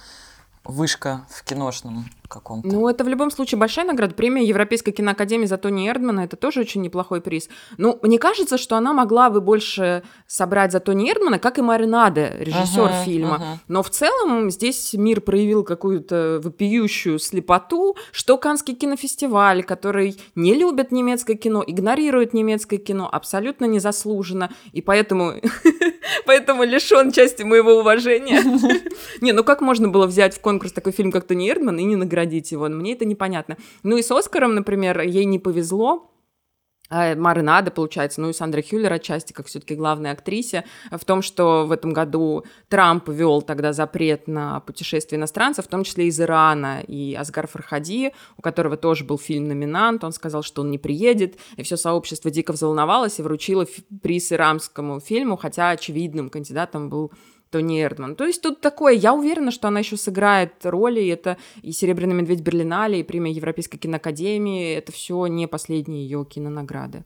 вышка 0.66 1.26
в 1.30 1.44
киношном 1.44 2.06
каком-то. 2.28 2.68
Ну, 2.68 2.88
это 2.88 3.04
в 3.04 3.08
любом 3.08 3.32
случае 3.32 3.60
большая 3.60 3.86
награда. 3.86 4.14
Премия 4.16 4.44
Европейской 4.44 4.92
киноакадемии 4.92 5.46
за 5.46 5.58
Тони 5.58 5.90
Эрдмана– 5.90 6.22
это 6.22 6.36
тоже 6.36 6.62
очень 6.62 6.82
неплохой 6.82 7.22
приз. 7.22 7.50
Ну, 7.78 8.00
мне 8.02 8.20
кажется, 8.20 8.58
что 8.58 8.76
она 8.76 8.94
могла 8.94 9.30
бы 9.30 9.42
больше 9.42 10.04
собрать 10.28 10.72
за 10.72 10.80
Тони 10.80 11.12
Эрдмана, 11.12 11.40
как 11.40 11.58
и 11.58 11.62
Маринаде, 11.62 12.36
режиссер 12.40 12.88
uh-huh, 12.88 13.04
фильма. 13.04 13.38
Uh-huh. 13.38 13.58
Но 13.68 13.84
в 13.84 13.90
целом 13.90 14.52
здесь 14.52 14.94
мир 14.94 15.22
проявил 15.22 15.64
какую-то 15.64 16.40
вопиющую 16.44 17.20
слепоту, 17.20 17.96
что 18.12 18.38
Канский 18.38 18.76
кинофестиваль, 18.76 19.64
который 19.64 20.18
не 20.36 20.54
любит 20.54 20.92
немецкое 20.92 21.38
кино, 21.38 21.64
игнорирует 21.66 22.34
немецкое 22.34 22.80
кино 22.80 23.10
абсолютно 23.12 23.66
незаслуженно, 23.66 24.50
и 24.74 24.82
поэтому, 24.82 25.34
поэтому 26.26 26.64
лишен 26.64 27.12
части 27.12 27.44
моего 27.44 27.78
уважения. 27.80 28.42
Не, 29.22 29.32
ну 29.32 29.44
как 29.44 29.62
можно 29.62 29.88
было 29.88 30.08
взять 30.08 30.36
в 30.36 30.42
конкурс 30.42 30.72
такой 30.72 30.92
фильм, 30.92 31.12
как 31.12 31.26
Тони 31.26 31.50
Эрдман, 31.50 31.78
и 31.80 31.84
не 31.84 31.96
наградить 31.96 32.52
его. 32.52 32.68
Мне 32.68 32.94
это 32.94 33.06
непонятно. 33.06 33.58
Ну 33.84 33.98
и 33.98 34.02
с 34.02 34.12
Оскаром, 34.12 34.56
например, 34.56 35.02
ей 35.02 35.26
не 35.26 35.40
повезло. 35.40 36.12
А, 36.90 37.16
Маринада, 37.16 37.72
получается, 37.72 38.22
ну 38.22 38.30
и 38.30 38.34
Сандра 38.34 38.62
Хюллер 38.62 38.94
отчасти, 38.94 39.34
как 39.34 39.48
все-таки 39.48 39.76
главной 39.76 40.12
актрисе, 40.12 40.66
в 40.92 41.04
том, 41.04 41.22
что 41.22 41.66
в 41.66 41.72
этом 41.72 41.94
году 41.94 42.46
Трамп 42.70 43.10
ввел 43.10 43.42
тогда 43.42 43.74
запрет 43.74 44.28
на 44.28 44.60
путешествия 44.60 45.18
иностранцев, 45.18 45.66
в 45.66 45.68
том 45.68 45.84
числе 45.84 46.08
из 46.08 46.20
Ирана, 46.22 46.82
и 46.82 47.16
Асгар 47.16 47.48
Фархади, 47.48 48.14
у 48.38 48.42
которого 48.42 48.78
тоже 48.78 49.04
был 49.04 49.18
фильм-номинант, 49.18 50.04
он 50.04 50.12
сказал, 50.12 50.44
что 50.44 50.62
он 50.62 50.70
не 50.70 50.78
приедет, 50.78 51.38
и 51.58 51.64
все 51.64 51.76
сообщество 51.76 52.30
дико 52.30 52.54
взволновалось 52.54 53.18
и 53.20 53.24
вручило 53.24 53.66
приз 54.04 54.32
ирамскому 54.32 55.00
фильму, 55.00 55.38
хотя 55.38 55.72
очевидным 55.72 56.30
кандидатом 56.30 56.90
был 56.90 57.12
Тони 57.50 57.82
Эрдман. 57.82 58.16
То 58.16 58.26
есть 58.26 58.42
тут 58.42 58.62
такое, 58.62 58.94
я 58.94 59.14
уверена, 59.14 59.52
что 59.52 59.68
она 59.68 59.80
еще 59.80 59.98
сыграет 59.98 60.54
роли, 60.64 61.08
это 61.08 61.38
и 61.62 61.72
«Серебряный 61.72 62.16
медведь 62.16 62.42
Берлинале», 62.42 63.00
и 63.00 63.04
премия 63.04 63.32
Европейской 63.32 63.78
киноакадемии, 63.78 64.74
это 64.74 64.92
все 64.92 65.26
не 65.28 65.48
последние 65.48 66.04
ее 66.04 66.26
кинонаграды. 66.26 67.04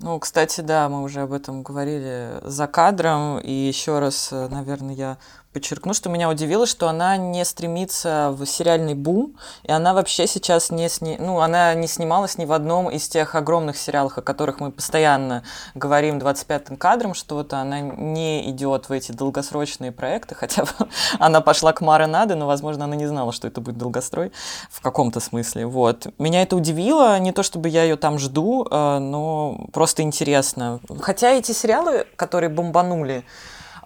Ну, 0.00 0.16
кстати, 0.20 0.60
да, 0.60 0.88
мы 0.88 1.02
уже 1.02 1.22
об 1.22 1.32
этом 1.32 1.64
говорили 1.64 2.40
за 2.44 2.68
кадром, 2.68 3.40
и 3.40 3.50
еще 3.50 3.98
раз, 3.98 4.28
э, 4.32 4.48
наверное, 4.48 4.94
я 4.94 5.18
подчеркну, 5.52 5.94
что 5.94 6.08
меня 6.08 6.28
удивило, 6.28 6.66
что 6.66 6.88
она 6.88 7.16
не 7.16 7.44
стремится 7.44 8.30
в 8.32 8.44
сериальный 8.46 8.94
бум, 8.94 9.36
и 9.62 9.72
она 9.72 9.94
вообще 9.94 10.26
сейчас 10.26 10.70
не 10.70 10.88
сни... 10.88 11.16
ну, 11.18 11.40
она 11.40 11.74
не 11.74 11.86
снималась 11.86 12.38
ни 12.38 12.44
в 12.44 12.52
одном 12.52 12.90
из 12.90 13.08
тех 13.08 13.34
огромных 13.34 13.76
сериалов, 13.76 14.18
о 14.18 14.22
которых 14.22 14.60
мы 14.60 14.70
постоянно 14.70 15.42
говорим 15.74 16.18
25-м 16.18 16.76
кадром, 16.76 17.14
что 17.14 17.36
вот 17.36 17.52
она 17.54 17.80
не 17.80 18.50
идет 18.50 18.88
в 18.88 18.92
эти 18.92 19.12
долгосрочные 19.12 19.90
проекты, 19.90 20.34
хотя 20.34 20.64
она 21.18 21.40
пошла 21.40 21.72
к 21.72 21.80
Маре 21.80 22.06
Наде, 22.06 22.34
но, 22.34 22.46
возможно, 22.46 22.84
она 22.84 22.96
не 22.96 23.06
знала, 23.06 23.32
что 23.32 23.48
это 23.48 23.60
будет 23.60 23.78
долгострой 23.78 24.32
в 24.70 24.80
каком-то 24.80 25.20
смысле. 25.20 25.66
Вот. 25.66 26.08
Меня 26.18 26.42
это 26.42 26.56
удивило, 26.56 27.18
не 27.18 27.32
то 27.32 27.42
чтобы 27.42 27.68
я 27.68 27.84
ее 27.84 27.96
там 27.96 28.18
жду, 28.18 28.66
э, 28.70 28.98
но 28.98 29.66
просто 29.72 30.02
интересно. 30.02 30.80
Хотя 31.00 31.30
эти 31.30 31.52
сериалы, 31.52 32.06
которые 32.16 32.50
бомбанули, 32.50 33.24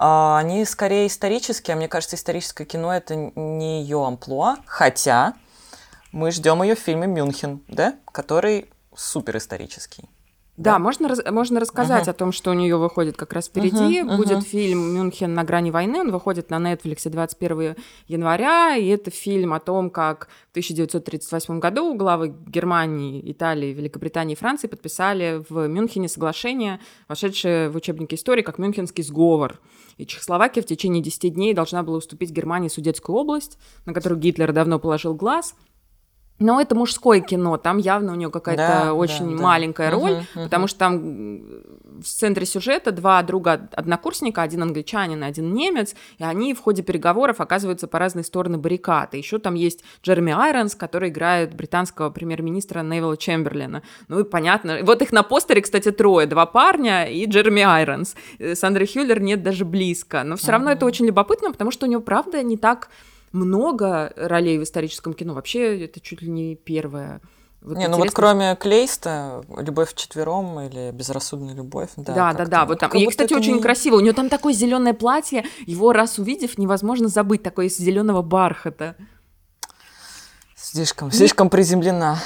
они 0.03 0.65
скорее 0.65 1.07
исторические, 1.07 1.75
а 1.75 1.77
мне 1.77 1.87
кажется, 1.87 2.17
историческое 2.17 2.65
кино 2.65 2.93
это 2.93 3.15
не 3.15 3.83
ее 3.83 4.05
амплуа, 4.05 4.57
хотя 4.67 5.35
мы 6.11 6.33
ждем 6.33 6.63
ее 6.63 6.75
в 6.75 6.81
фильме 6.81 7.07
«Мюнхен», 7.07 7.63
да, 7.69 7.95
который 8.11 8.69
супер 8.95 9.37
исторический. 9.37 10.09
Да, 10.63 10.73
да? 10.73 10.79
Можно, 10.79 11.09
раз, 11.09 11.21
можно 11.31 11.61
рассказать 11.61 12.07
uh-huh. 12.07 12.11
о 12.11 12.15
том, 12.15 12.33
что 12.33 12.51
у 12.51 12.55
нее 12.55 12.77
выходит 12.77 13.17
как 13.17 13.33
раз 13.33 13.49
впереди. 13.49 14.01
Uh-huh. 14.01 14.17
Будет 14.17 14.43
фильм 14.45 14.95
«Мюнхен 14.95 15.35
на 15.35 15.45
грани 15.45 15.71
войны», 15.71 16.01
он 16.01 16.11
выходит 16.11 16.51
на 16.51 16.57
Netflix 16.57 17.09
21 17.09 17.77
января, 18.09 18.77
и 18.77 18.87
это 18.89 19.11
фильм 19.11 19.53
о 19.53 19.61
том, 19.61 19.91
как 19.91 20.29
в 20.49 20.53
1938 20.53 21.59
году 21.59 21.95
главы 21.95 22.35
Германии, 22.47 23.23
Италии, 23.31 23.73
Великобритании 23.73 24.35
и 24.35 24.37
Франции 24.37 24.69
подписали 24.69 25.45
в 25.49 25.67
Мюнхене 25.67 26.09
соглашение, 26.09 26.81
вошедшее 27.09 27.69
в 27.69 27.77
учебники 27.77 28.15
истории 28.15 28.43
как 28.43 28.59
Мюнхенский 28.59 29.03
сговор. 29.03 29.61
И 29.99 30.07
Чехословакия 30.07 30.63
в 30.63 30.67
течение 30.67 31.03
10 31.03 31.35
дней 31.35 31.55
должна 31.55 31.83
была 31.83 31.99
уступить 31.99 32.31
Германии 32.31 32.69
Судетскую 32.69 33.17
область, 33.17 33.59
на 33.85 33.93
которую 33.93 34.19
Гитлер 34.21 34.53
давно 34.53 34.79
положил 34.79 35.15
глаз– 35.15 35.55
но 36.39 36.61
это 36.61 36.75
мужское 36.75 37.21
кино, 37.21 37.57
там 37.57 37.79
явно 37.79 38.13
у 38.13 38.17
нее 38.17 38.31
какая-то 38.31 38.85
да, 38.85 38.95
очень 38.95 39.37
да, 39.37 39.43
маленькая 39.43 39.91
да. 39.91 39.97
роль, 39.97 40.13
угу, 40.13 40.45
потому 40.45 40.67
что 40.67 40.79
там 40.79 41.41
в 42.01 42.05
центре 42.05 42.47
сюжета 42.47 42.91
два 42.91 43.23
друга 43.23 43.69
однокурсника, 43.73 44.43
один 44.43 44.63
англичанин 44.63 45.23
один 45.23 45.55
немец, 45.55 45.95
и 46.19 46.25
они 46.25 46.55
в 46.55 46.61
ходе 46.61 46.83
переговоров 46.83 47.41
оказываются 47.41 47.87
по 47.87 47.99
разные 47.99 48.25
стороны 48.25 48.59
баррикады. 48.59 49.17
Еще 49.17 49.39
там 49.39 49.55
есть 49.55 49.85
Джереми 50.03 50.33
Айронс, 50.33 50.75
который 50.75 51.11
играет 51.11 51.55
британского 51.55 52.11
премьер-министра 52.11 52.83
Невилла 52.83 53.17
Чемберлина. 53.17 53.83
Ну 54.09 54.21
и 54.21 54.25
понятно. 54.25 54.81
Вот 54.83 55.03
их 55.03 55.13
на 55.13 55.23
постере, 55.23 55.63
кстати, 55.63 55.91
трое. 55.91 56.27
Два 56.27 56.47
парня 56.47 57.05
и 57.05 57.27
Джереми 57.27 57.63
Айронс. 57.63 58.15
Сандры 58.55 58.87
Хюллер 58.87 59.21
нет 59.21 59.43
даже 59.43 59.65
близко. 59.65 60.23
Но 60.25 60.37
все 60.37 60.53
равно 60.53 60.71
угу. 60.71 60.77
это 60.77 60.87
очень 60.87 61.07
любопытно, 61.07 61.53
потому 61.53 61.71
что 61.71 61.87
у 61.87 61.89
нее, 61.89 62.01
правда, 62.01 62.43
не 62.43 62.57
так 62.57 62.89
много 63.33 64.13
ролей 64.17 64.59
в 64.59 64.63
историческом 64.63 65.15
кино. 65.15 65.35
Вообще, 65.35 65.85
это 65.85 66.01
чуть 66.01 66.23
ли 66.23 66.29
не 66.29 66.55
первая. 66.55 67.21
Вот 67.61 67.77
не, 67.77 67.85
интересно, 67.85 67.97
ну 67.97 68.05
вот 68.05 68.13
кроме 68.13 68.57
Клейста, 68.57 69.45
«Любовь 69.57 69.93
вчетвером» 69.93 70.59
или 70.61 70.91
«Безрассудная 70.91 71.55
любовь». 71.55 71.91
Да, 71.97 72.13
да, 72.13 72.33
да, 72.33 72.45
да, 72.45 72.67
вот 72.67 72.81
там. 72.81 72.91
И, 72.93 73.07
кстати, 73.07 73.35
очень 73.35 73.55
не... 73.55 73.61
красиво. 73.63 73.97
У 73.97 74.01
нее 74.01 74.13
там 74.13 74.29
такое 74.29 74.53
зеленое 74.53 74.95
платье, 74.95 75.45
его 75.65 75.93
раз 75.93 76.19
увидев, 76.19 76.59
невозможно 76.59 77.07
забыть, 77.07 77.45
такое 77.45 77.67
из 77.67 77.77
зеленого 77.77 78.21
бархата. 78.23 78.97
Слишком, 80.57 81.11
слишком 81.13 81.51
приземлена. 81.51 82.19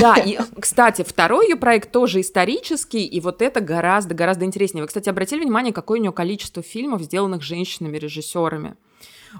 Да, 0.00 0.16
и, 0.16 0.38
кстати, 0.60 1.02
второй 1.02 1.48
ее 1.48 1.56
проект 1.56 1.92
тоже 1.92 2.20
исторический, 2.20 3.04
и 3.04 3.20
вот 3.20 3.42
это 3.42 3.60
гораздо, 3.60 4.14
гораздо 4.14 4.44
интереснее. 4.44 4.82
Вы, 4.82 4.88
кстати, 4.88 5.08
обратили 5.08 5.42
внимание, 5.44 5.72
какое 5.72 5.98
у 5.98 6.02
нее 6.02 6.12
количество 6.12 6.62
фильмов, 6.62 7.02
сделанных 7.02 7.42
женщинами-режиссерами? 7.42 8.76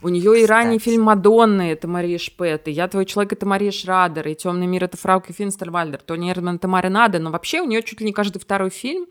У 0.02 0.08
нее 0.08 0.42
и 0.42 0.46
ранний 0.46 0.78
фильм 0.78 1.02
Мадонны 1.02 1.72
это 1.72 1.88
Мария 1.88 2.18
Шпет, 2.18 2.68
и 2.68 2.70
Я 2.70 2.88
твой 2.88 3.06
человек 3.06 3.32
это 3.32 3.46
Мария 3.46 3.70
Шрадер, 3.70 4.28
и 4.28 4.34
Темный 4.34 4.66
мир 4.66 4.84
это 4.84 4.96
Фрауке 4.96 5.32
Финстервальдер, 5.32 6.00
Тони 6.00 6.30
Эрдман 6.30 6.56
это 6.56 6.68
Маринада, 6.68 7.18
но 7.18 7.30
вообще 7.30 7.60
у 7.60 7.66
нее 7.66 7.82
чуть 7.82 8.00
ли 8.00 8.06
не 8.06 8.12
каждый 8.12 8.38
второй 8.38 8.70
фильм 8.70 9.06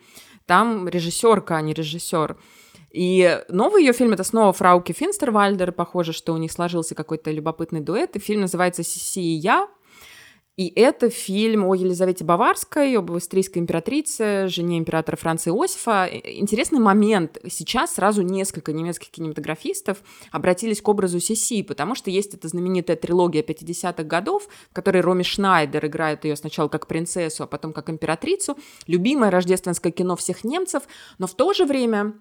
там 0.45 0.87
режиссерка, 0.87 1.57
а 1.57 1.61
не 1.61 1.73
режиссер. 1.73 2.37
И 2.91 3.43
новый 3.49 3.83
ее 3.83 3.93
фильм 3.93 4.13
это 4.13 4.23
снова 4.23 4.51
Фрауке 4.51 4.93
Финстервальдер, 4.93 5.71
похоже, 5.71 6.11
что 6.11 6.33
у 6.33 6.37
них 6.37 6.51
сложился 6.51 6.95
какой-то 6.95 7.29
любопытный 7.29 7.81
дуэт, 7.81 8.15
и 8.15 8.19
фильм 8.19 8.41
называется 8.41 8.83
«Сиси 8.83 9.19
и 9.19 9.35
я», 9.35 9.67
и 10.59 10.73
это 10.75 11.09
фильм 11.09 11.63
о 11.63 11.73
Елизавете 11.73 12.25
Баварской, 12.25 12.97
об 12.97 13.13
австрийской 13.13 13.61
императрице, 13.61 14.49
жене 14.49 14.77
императора 14.77 15.15
Франца 15.15 15.51
Иосифа. 15.51 16.09
Интересный 16.11 16.81
момент. 16.81 17.37
Сейчас 17.49 17.95
сразу 17.95 18.23
несколько 18.23 18.73
немецких 18.73 19.09
кинематографистов 19.09 19.99
обратились 20.33 20.81
к 20.81 20.87
образу 20.89 21.21
Сиси, 21.21 21.63
потому 21.63 21.95
что 21.95 22.09
есть 22.09 22.33
эта 22.33 22.49
знаменитая 22.49 22.97
трилогия 22.97 23.41
50-х 23.41 24.03
годов, 24.03 24.49
в 24.69 24.73
которой 24.73 25.01
Роми 25.01 25.23
Шнайдер 25.23 25.85
играет 25.85 26.25
ее 26.25 26.35
сначала 26.35 26.67
как 26.67 26.87
принцессу, 26.87 27.43
а 27.43 27.47
потом 27.47 27.71
как 27.71 27.89
императрицу. 27.89 28.57
Любимое 28.85 29.31
рождественское 29.31 29.93
кино 29.93 30.17
всех 30.17 30.43
немцев, 30.43 30.83
но 31.19 31.27
в 31.27 31.35
то 31.35 31.53
же 31.53 31.63
время 31.63 32.15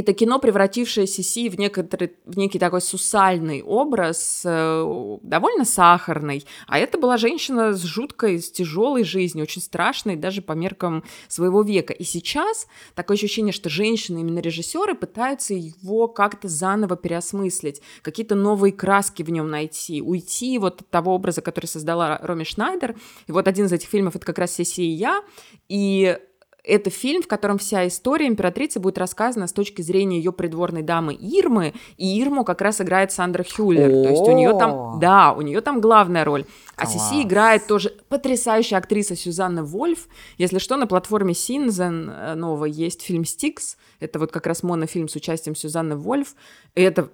это 0.00 0.12
кино, 0.12 0.38
превратившее 0.38 1.06
Сиси 1.06 1.48
в, 1.48 1.58
некоторый, 1.58 2.12
в 2.24 2.36
некий 2.36 2.58
такой 2.58 2.80
сусальный 2.80 3.62
образ, 3.62 4.42
э, 4.44 5.18
довольно 5.22 5.64
сахарный. 5.64 6.44
А 6.66 6.78
это 6.78 6.98
была 6.98 7.16
женщина 7.16 7.72
с 7.72 7.82
жуткой, 7.82 8.40
с 8.40 8.50
тяжелой 8.50 9.04
жизнью, 9.04 9.44
очень 9.44 9.62
страшной 9.62 10.16
даже 10.16 10.42
по 10.42 10.52
меркам 10.52 11.04
своего 11.28 11.62
века. 11.62 11.92
И 11.92 12.04
сейчас 12.04 12.66
такое 12.94 13.16
ощущение, 13.16 13.52
что 13.52 13.68
женщины, 13.70 14.20
именно 14.20 14.40
режиссеры, 14.40 14.94
пытаются 14.94 15.54
его 15.54 16.08
как-то 16.08 16.48
заново 16.48 16.96
переосмыслить, 16.96 17.80
какие-то 18.02 18.34
новые 18.34 18.72
краски 18.72 19.22
в 19.22 19.30
нем 19.30 19.48
найти, 19.48 20.02
уйти 20.02 20.58
вот 20.58 20.80
от 20.80 20.90
того 20.90 21.14
образа, 21.14 21.40
который 21.40 21.66
создала 21.66 22.18
Роми 22.18 22.44
Шнайдер. 22.44 22.96
И 23.26 23.32
вот 23.32 23.46
один 23.46 23.66
из 23.66 23.72
этих 23.72 23.88
фильмов— 23.88 24.16
это 24.16 24.26
как 24.26 24.38
раз 24.38 24.54
«Сиси 24.54 24.82
и 24.82 24.90
я». 24.90 25.22
И 25.68 26.18
это 26.64 26.90
фильм, 26.90 27.22
в 27.22 27.28
котором 27.28 27.58
вся 27.58 27.86
история 27.86 28.26
императрицы 28.26 28.80
будет 28.80 28.98
рассказана 28.98 29.46
с 29.46 29.52
точки 29.52 29.82
зрения 29.82 30.18
ее 30.18 30.32
придворной 30.32 30.82
дамы 30.82 31.14
Ирмы, 31.14 31.74
и 31.98 32.20
Ирму 32.20 32.44
как 32.44 32.62
раз 32.62 32.80
играет 32.80 33.12
Сандра 33.12 33.44
Хюллер. 33.44 33.90
То 33.90 34.08
есть 34.10 34.22
у 34.22 34.32
нее 34.32 34.58
там, 34.58 34.98
да, 34.98 35.32
у 35.32 35.42
нее 35.42 35.60
там 35.60 35.80
главная 35.80 36.24
роль. 36.24 36.46
А 36.76 36.86
Сиси 36.86 37.22
играет 37.22 37.66
тоже 37.66 37.94
потрясающая 38.08 38.78
актриса 38.78 39.14
Сюзанна 39.14 39.62
Вольф. 39.62 40.08
Если 40.38 40.58
что, 40.58 40.76
на 40.76 40.86
платформе 40.86 41.34
Синзен 41.34 42.10
э, 42.10 42.34
нового 42.34 42.64
есть 42.64 43.02
фильм 43.02 43.24
«Стикс». 43.24 43.76
Это 44.00 44.18
вот 44.18 44.32
как 44.32 44.46
раз 44.46 44.62
монофильм 44.62 45.08
с 45.08 45.14
участием 45.14 45.54
Сюзанны 45.54 45.96
Вольф. 45.96 46.34
И 46.74 46.82
это 46.82 47.10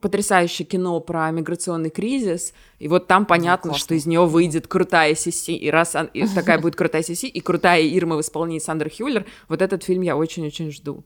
потрясающее 0.00 0.66
кино 0.66 1.00
про 1.00 1.30
миграционный 1.30 1.90
кризис, 1.90 2.52
и 2.78 2.88
вот 2.88 3.06
там 3.06 3.26
понятно, 3.26 3.74
что 3.74 3.94
из 3.94 4.06
нее 4.06 4.26
выйдет 4.26 4.66
крутая 4.66 5.14
Сиси, 5.14 5.52
и 5.52 5.70
раз 5.70 5.96
и 6.14 6.26
такая 6.34 6.58
будет 6.58 6.76
крутая 6.76 7.02
Сиси, 7.02 7.26
и 7.26 7.40
крутая 7.40 7.82
Ирма 7.82 8.16
в 8.16 8.20
исполнении 8.20 8.58
Сандра 8.58 8.90
Хюллер, 8.90 9.26
вот 9.48 9.62
этот 9.62 9.84
фильм 9.84 10.02
я 10.02 10.16
очень-очень 10.16 10.70
жду. 10.70 11.04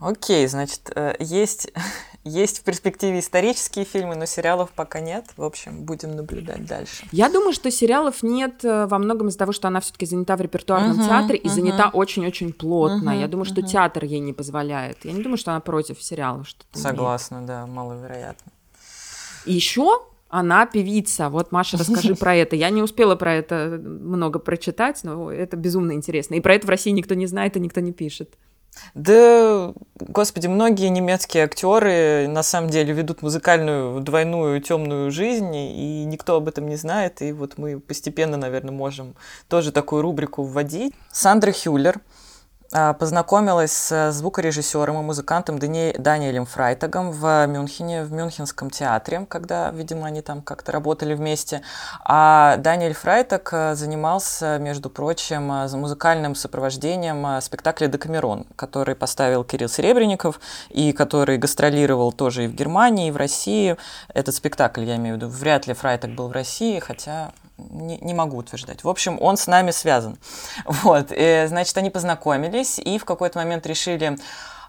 Окей, 0.00 0.46
значит, 0.46 0.90
э, 0.94 1.14
есть, 1.18 1.72
есть 2.24 2.60
в 2.60 2.64
перспективе 2.64 3.20
исторические 3.20 3.84
фильмы, 3.84 4.16
но 4.16 4.26
сериалов 4.26 4.70
пока 4.72 5.00
нет. 5.00 5.26
В 5.36 5.44
общем, 5.44 5.84
будем 5.84 6.16
наблюдать 6.16 6.66
дальше. 6.66 7.06
Я 7.12 7.30
думаю, 7.30 7.52
что 7.52 7.70
сериалов 7.70 8.22
нет 8.22 8.64
э, 8.64 8.86
во 8.86 8.98
многом 8.98 9.28
из-за 9.28 9.38
того, 9.38 9.52
что 9.52 9.68
она 9.68 9.80
все-таки 9.80 10.06
занята 10.06 10.36
в 10.36 10.40
репертуарном 10.40 11.00
uh-huh, 11.00 11.06
театре 11.06 11.38
и 11.38 11.46
uh-huh. 11.46 11.50
занята 11.50 11.90
очень-очень 11.90 12.52
плотно. 12.52 13.10
Uh-huh, 13.10 13.20
Я 13.20 13.28
думаю, 13.28 13.44
что 13.44 13.60
uh-huh. 13.60 13.68
театр 13.68 14.04
ей 14.04 14.20
не 14.20 14.32
позволяет. 14.32 15.04
Я 15.04 15.12
не 15.12 15.22
думаю, 15.22 15.38
что 15.38 15.52
она 15.52 15.60
против 15.60 16.02
сериалов. 16.02 16.48
Что 16.48 16.64
Согласна, 16.72 17.36
имеет. 17.36 17.48
да, 17.48 17.66
маловероятно. 17.66 18.52
И 19.46 19.52
еще 19.52 20.02
она 20.28 20.66
певица. 20.66 21.28
Вот, 21.28 21.52
Маша, 21.52 21.76
расскажи 21.76 22.14
про 22.16 22.34
это. 22.34 22.56
Я 22.56 22.70
не 22.70 22.82
успела 22.82 23.14
про 23.14 23.34
это 23.34 23.80
много 23.80 24.40
прочитать, 24.40 25.04
но 25.04 25.30
это 25.30 25.56
безумно 25.56 25.92
интересно. 25.92 26.34
И 26.34 26.40
про 26.40 26.54
это 26.54 26.66
в 26.66 26.70
России 26.70 26.90
никто 26.90 27.14
не 27.14 27.26
знает 27.26 27.56
и 27.56 27.60
никто 27.60 27.80
не 27.80 27.92
пишет. 27.92 28.34
Да, 28.94 29.72
господи, 29.98 30.46
многие 30.46 30.88
немецкие 30.88 31.44
актеры 31.44 32.26
на 32.28 32.42
самом 32.42 32.70
деле 32.70 32.92
ведут 32.92 33.22
музыкальную 33.22 34.00
двойную 34.00 34.60
темную 34.60 35.10
жизнь, 35.10 35.54
и 35.54 36.04
никто 36.04 36.36
об 36.36 36.48
этом 36.48 36.68
не 36.68 36.76
знает, 36.76 37.22
и 37.22 37.32
вот 37.32 37.58
мы 37.58 37.80
постепенно, 37.80 38.36
наверное, 38.36 38.72
можем 38.72 39.14
тоже 39.48 39.72
такую 39.72 40.02
рубрику 40.02 40.42
вводить. 40.42 40.94
Сандра 41.10 41.52
Хюллер– 41.52 42.00
познакомилась 42.98 43.72
с 43.72 44.12
звукорежиссером 44.12 44.98
и 45.00 45.02
музыкантом 45.02 45.58
Дани... 45.58 45.94
Даниэлем 45.98 46.46
Фрайтагом 46.46 47.12
в 47.12 47.46
Мюнхене, 47.46 48.04
в 48.04 48.12
Мюнхенском 48.12 48.70
театре, 48.70 49.26
когда, 49.28 49.70
видимо, 49.70 50.06
они 50.06 50.22
там 50.22 50.42
как-то 50.42 50.72
работали 50.72 51.14
вместе. 51.14 51.62
А 52.04 52.56
Даниэль 52.58 52.94
Фрайтаг 52.94 53.48
э, 53.52 53.74
занимался, 53.74 54.58
между 54.58 54.90
прочим, 54.90 55.50
э, 55.52 55.76
музыкальным 55.76 56.34
сопровождением 56.34 57.26
э, 57.26 57.40
спектакля 57.40 57.88
«Декамерон», 57.88 58.46
который 58.56 58.94
поставил 58.94 59.44
Кирилл 59.44 59.68
Серебренников 59.68 60.40
и 60.68 60.92
который 60.92 61.38
гастролировал 61.38 62.12
тоже 62.12 62.44
и 62.44 62.46
в 62.48 62.54
Германии, 62.54 63.08
и 63.08 63.10
в 63.10 63.16
России. 63.16 63.76
Этот 64.12 64.34
спектакль, 64.34 64.84
я 64.84 64.96
имею 64.96 65.16
в 65.16 65.18
виду, 65.18 65.28
вряд 65.28 65.66
ли 65.66 65.74
Фрайтаг 65.74 66.14
был 66.14 66.28
в 66.28 66.32
России, 66.32 66.78
хотя 66.78 67.32
не, 67.58 67.98
не 67.98 68.14
могу 68.14 68.36
утверждать. 68.38 68.84
В 68.84 68.88
общем, 68.88 69.18
он 69.20 69.36
с 69.36 69.46
нами 69.46 69.70
связан. 69.70 70.18
Вот, 70.66 71.08
и, 71.10 71.44
значит, 71.48 71.76
они 71.76 71.90
познакомились 71.90 72.78
и 72.78 72.98
в 72.98 73.04
какой-то 73.04 73.38
момент 73.38 73.66
решили 73.66 74.16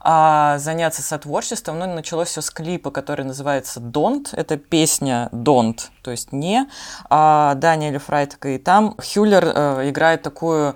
а, 0.01 0.57
заняться 0.59 1.01
сотворчеством. 1.01 1.79
Ну, 1.79 1.87
началось 1.87 2.29
все 2.29 2.41
с 2.41 2.49
клипа, 2.51 2.91
который 2.91 3.25
называется 3.25 3.79
«Don't». 3.79 4.27
Это 4.33 4.57
песня 4.57 5.29
«Don't», 5.31 5.79
то 6.03 6.11
есть 6.11 6.31
«не». 6.31 6.67
А, 7.09 7.55
Даниэль 7.55 7.97
Фрайтека. 7.97 8.49
И 8.49 8.57
там 8.59 8.95
Хюллер 8.97 9.43
э, 9.45 9.89
играет 9.89 10.21
такую 10.21 10.75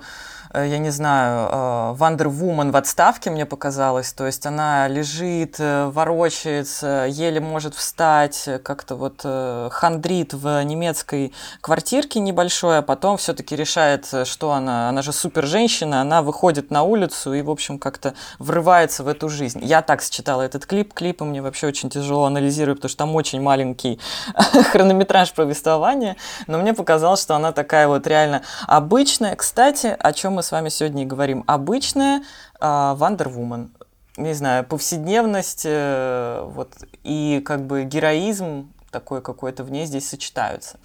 я 0.54 0.78
не 0.78 0.90
знаю, 0.90 1.94
Вандер 1.94 2.26
э, 2.26 2.30
в 2.30 2.76
отставке, 2.76 3.30
мне 3.30 3.46
показалось. 3.46 4.12
То 4.12 4.26
есть 4.26 4.46
она 4.46 4.88
лежит, 4.88 5.56
э, 5.58 5.86
ворочается, 5.86 7.06
еле 7.08 7.40
может 7.40 7.74
встать, 7.74 8.48
как-то 8.62 8.96
вот 8.96 9.24
хандрит 9.72 10.34
в 10.34 10.62
немецкой 10.64 11.32
квартирке 11.60 12.20
небольшой, 12.20 12.78
а 12.78 12.82
потом 12.82 13.16
все-таки 13.16 13.54
решает, 13.54 14.06
что 14.24 14.52
она, 14.52 14.88
она 14.88 15.02
же 15.02 15.12
супер 15.12 15.46
женщина, 15.46 16.00
она 16.00 16.22
выходит 16.22 16.70
на 16.70 16.82
улицу 16.82 17.32
и, 17.34 17.42
в 17.42 17.50
общем, 17.50 17.78
как-то 17.78 18.14
врывается 18.38 19.04
в 19.04 19.08
эту 19.08 19.28
жизнь. 19.28 19.60
Я 19.62 19.82
так 19.82 20.02
считала 20.02 20.42
этот 20.42 20.66
клип. 20.66 20.94
Клипы 20.94 21.24
мне 21.24 21.42
вообще 21.42 21.68
очень 21.68 21.90
тяжело 21.90 22.24
анализировать, 22.24 22.78
потому 22.78 22.88
что 22.88 22.98
там 22.98 23.14
очень 23.14 23.40
маленький 23.40 24.00
хронометраж 24.72 25.32
повествования, 25.32 26.16
но 26.46 26.58
мне 26.58 26.74
показалось, 26.74 27.22
что 27.22 27.36
она 27.36 27.52
такая 27.52 27.86
вот 27.86 28.06
реально 28.06 28.42
обычная. 28.66 29.36
Кстати, 29.36 29.96
о 29.98 30.12
чем 30.12 30.39
мы 30.40 30.44
с 30.44 30.52
вами 30.52 30.70
сегодня 30.70 31.02
и 31.02 31.06
говорим. 31.06 31.44
Обычная 31.46 32.22
Вандер 32.60 33.28
uh, 33.28 33.30
Вумен. 33.30 33.74
Не 34.16 34.32
знаю, 34.32 34.64
повседневность 34.64 35.64
э, 35.66 36.42
вот, 36.54 36.72
и 37.04 37.42
как 37.44 37.66
бы 37.66 37.84
героизм 37.84 38.72
такой 38.90 39.20
какой-то 39.20 39.64
в 39.64 39.70
ней 39.70 39.84
здесь 39.84 40.08
сочетаются. 40.08 40.78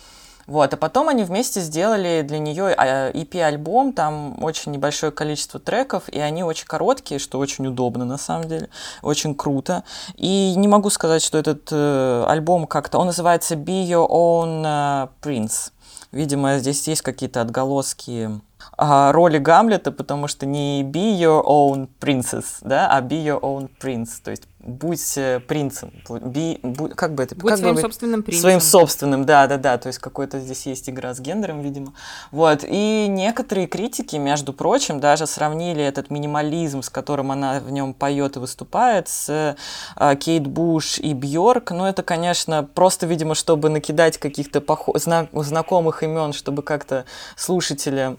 Вот, 0.46 0.74
а 0.74 0.78
потом 0.78 1.08
они 1.08 1.24
вместе 1.24 1.62
сделали 1.62 2.22
для 2.22 2.38
нее 2.38 2.76
EP-альбом, 2.76 3.94
там 3.94 4.44
очень 4.44 4.74
небольшое 4.74 5.14
количество 5.14 5.58
треков, 5.58 6.10
и 6.10 6.20
они 6.20 6.44
очень 6.44 6.68
короткие, 6.68 7.20
что 7.20 7.40
очень 7.40 7.66
удобно 7.66 8.04
на 8.04 8.18
самом 8.18 8.50
деле, 8.50 8.68
очень 9.02 9.36
круто. 9.36 9.86
И 10.16 10.54
не 10.58 10.68
могу 10.68 10.90
сказать, 10.90 11.24
что 11.24 11.38
этот 11.38 11.70
э, 11.72 12.26
альбом 12.28 12.68
как-то, 12.68 12.98
он 13.00 13.08
называется 13.08 13.56
Be 13.56 13.88
Your 13.88 14.10
Own 14.10 14.64
uh, 14.64 15.10
Prince. 15.22 15.72
Видимо, 16.16 16.60
здесь 16.60 16.88
есть 16.88 17.02
какие-то 17.02 17.42
отголоски 17.42 18.40
а, 18.78 19.12
роли 19.12 19.38
Гамлета, 19.38 19.92
потому 19.92 20.30
что 20.30 20.46
не 20.46 20.82
be 20.82 21.20
your 21.20 21.44
own 21.46 21.90
princess, 22.00 22.46
да, 22.62 22.88
а 22.90 23.02
be 23.02 23.22
your 23.22 23.42
own 23.42 23.70
prince, 23.82 24.12
то 24.24 24.32
есть 24.32 24.44
будь 24.66 25.18
э, 25.18 25.40
принцем, 25.40 25.94
be, 26.10 26.60
будь, 26.64 26.96
как 26.96 27.14
бы 27.14 27.24
это, 27.24 27.36
будь 27.36 27.52
как 27.52 27.60
своим 27.60 27.76
бы, 27.76 27.82
собственным 27.82 28.24
принцем. 28.24 28.42
Своим 28.42 28.60
собственным, 28.60 29.26
да, 29.26 29.48
да, 29.48 29.58
да, 29.58 29.78
то 29.78 29.88
есть 29.88 30.00
какой-то 30.00 30.40
здесь 30.40 30.66
есть 30.66 30.90
игра 30.90 31.14
с 31.14 31.20
гендером, 31.20 31.62
видимо. 31.62 31.94
Вот, 32.32 32.64
и 32.68 33.08
некоторые 33.08 33.68
критики, 33.68 34.16
между 34.16 34.54
прочим, 34.54 35.00
даже 35.00 35.28
сравнили 35.28 35.84
этот 35.84 36.10
минимализм, 36.10 36.82
с 36.82 36.90
которым 36.90 37.32
она 37.32 37.60
в 37.60 37.72
нем 37.72 37.94
поет 37.94 38.36
и 38.36 38.40
выступает, 38.40 39.08
с 39.08 39.56
э, 39.96 40.16
Кейт 40.18 40.48
Буш 40.48 41.00
и 41.00 41.14
Бьорк, 41.14 41.72
но 41.72 41.88
это, 41.88 42.04
конечно, 42.04 42.68
просто, 42.74 43.06
видимо, 43.06 43.36
чтобы 43.36 43.70
накидать 43.70 44.18
каких-то 44.18 44.62
пох... 44.62 44.90
зна... 44.96 45.28
знакомых 45.32 46.04
имен, 46.04 46.34
чтобы 46.34 46.64
как-то 46.64 47.06
слушателя 47.36 48.18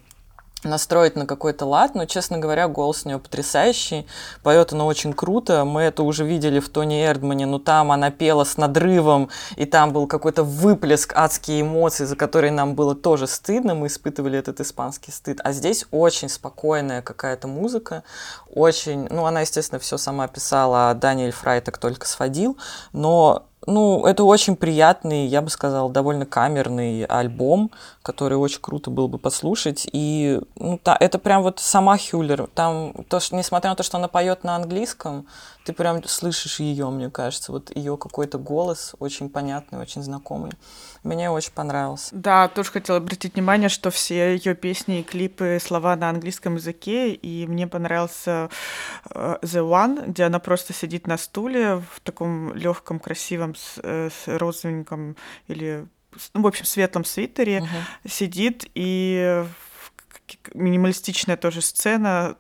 настроить 0.65 1.17
на 1.17 1.27
какой-то 1.27 1.67
лад, 1.67 1.95
но, 1.95 2.07
честно 2.07 2.39
говоря, 2.39 2.69
голос 2.69 3.03
у 3.05 3.09
нее 3.09 3.19
потрясающий, 3.19 4.07
поет 4.43 4.73
она 4.73 4.85
очень 4.85 5.13
круто, 5.13 5.65
мы 5.65 5.83
это 5.83 6.03
уже 6.03 6.25
видели 6.25 6.61
в 6.61 6.69
Тони 6.69 7.05
Эрдмане, 7.05 7.47
но 7.47 7.59
там 7.59 7.93
она 7.93 8.11
пела 8.11 8.45
с 8.45 8.57
надрывом, 8.57 9.29
и 9.57 9.65
там 9.65 9.93
был 9.93 10.07
какой-то 10.07 10.43
выплеск 10.43 11.13
адские 11.15 11.61
эмоции, 11.61 12.05
за 12.05 12.17
которые 12.17 12.53
нам 12.53 12.75
было 12.75 12.95
тоже 12.95 13.27
стыдно, 13.27 13.75
мы 13.75 13.89
испытывали 13.89 14.39
этот 14.39 14.61
испанский 14.61 15.13
стыд, 15.13 15.41
а 15.45 15.53
здесь 15.53 15.87
очень 15.91 16.29
спокойная 16.29 17.03
какая-то 17.03 17.49
музыка, 17.49 18.03
очень, 18.53 19.07
ну, 19.11 19.27
она, 19.27 19.43
естественно, 19.43 19.79
все 19.79 19.99
сама 19.99 20.27
писала, 20.29 20.91
а 20.91 20.95
Даниэль 20.95 21.33
Фрай 21.33 21.61
так 21.61 21.79
только 21.79 22.07
сводил, 22.07 22.57
но 22.93 23.47
ну, 23.67 24.07
это 24.07 24.25
очень 24.25 24.57
приятный, 24.57 25.27
я 25.27 25.43
бы 25.43 25.51
сказал, 25.51 25.91
довольно 25.91 26.25
камерный 26.25 27.05
альбом, 27.05 27.71
который 28.03 28.39
очень 28.39 28.61
круто 28.61 28.91
было 28.91 29.09
бы 29.09 29.19
послушать. 29.19 29.89
И 29.93 30.41
ну, 30.57 30.79
та, 30.83 30.97
это 30.99 31.19
прям 31.19 31.43
вот 31.43 31.59
сама 31.59 31.99
Хюллер. 31.99 32.47
Там, 32.55 32.93
то, 33.09 33.19
что, 33.21 33.35
несмотря 33.37 33.71
на 33.71 33.77
то, 33.77 33.83
что 33.83 33.99
она 33.99 34.09
поет 34.09 34.45
на 34.45 34.57
английском, 34.57 35.27
ты 35.67 35.73
прям 35.73 36.03
слышишь 36.05 36.61
ее, 36.61 36.89
мне 36.91 37.11
кажется. 37.11 37.51
Вот 37.51 37.75
ее 37.75 37.97
какой-то 37.97 38.39
голос 38.39 38.95
очень 39.01 39.29
понятный, 39.29 39.81
очень 39.81 40.01
знакомый. 40.01 40.53
Мне 41.03 41.29
очень 41.29 41.53
понравился. 41.53 42.15
Да, 42.15 42.47
тоже 42.47 42.71
хотела 42.71 42.99
обратить 42.99 43.35
внимание, 43.35 43.69
что 43.69 43.91
все 43.91 44.37
ее 44.37 44.55
песни 44.55 45.01
и 45.01 45.03
клипы 45.03 45.59
слова 45.61 45.97
на 45.97 46.09
английском 46.11 46.55
языке, 46.55 47.13
и 47.13 47.49
мне 47.49 47.67
понравился 47.67 48.49
uh, 49.11 49.41
The 49.43 49.69
One, 49.69 50.11
где 50.11 50.25
она 50.25 50.39
просто 50.39 50.73
сидит 50.73 51.09
на 51.09 51.19
стуле 51.19 51.83
в 51.93 52.01
таком 52.05 52.55
легком, 52.55 53.01
красивом, 53.01 53.57
с, 53.57 53.81
э, 53.83 54.11
с 54.11 54.39
розовеньком 54.39 55.17
или 55.49 55.89
ну, 56.33 56.43
в 56.43 56.47
общем, 56.47 56.65
светлом 56.65 57.05
свитере, 57.05 57.59
uh-huh. 57.59 58.09
сидит 58.09 58.71
и 58.75 59.45
минималистичная 60.55 61.37
тоже 61.37 61.61
сцена, 61.61 62.37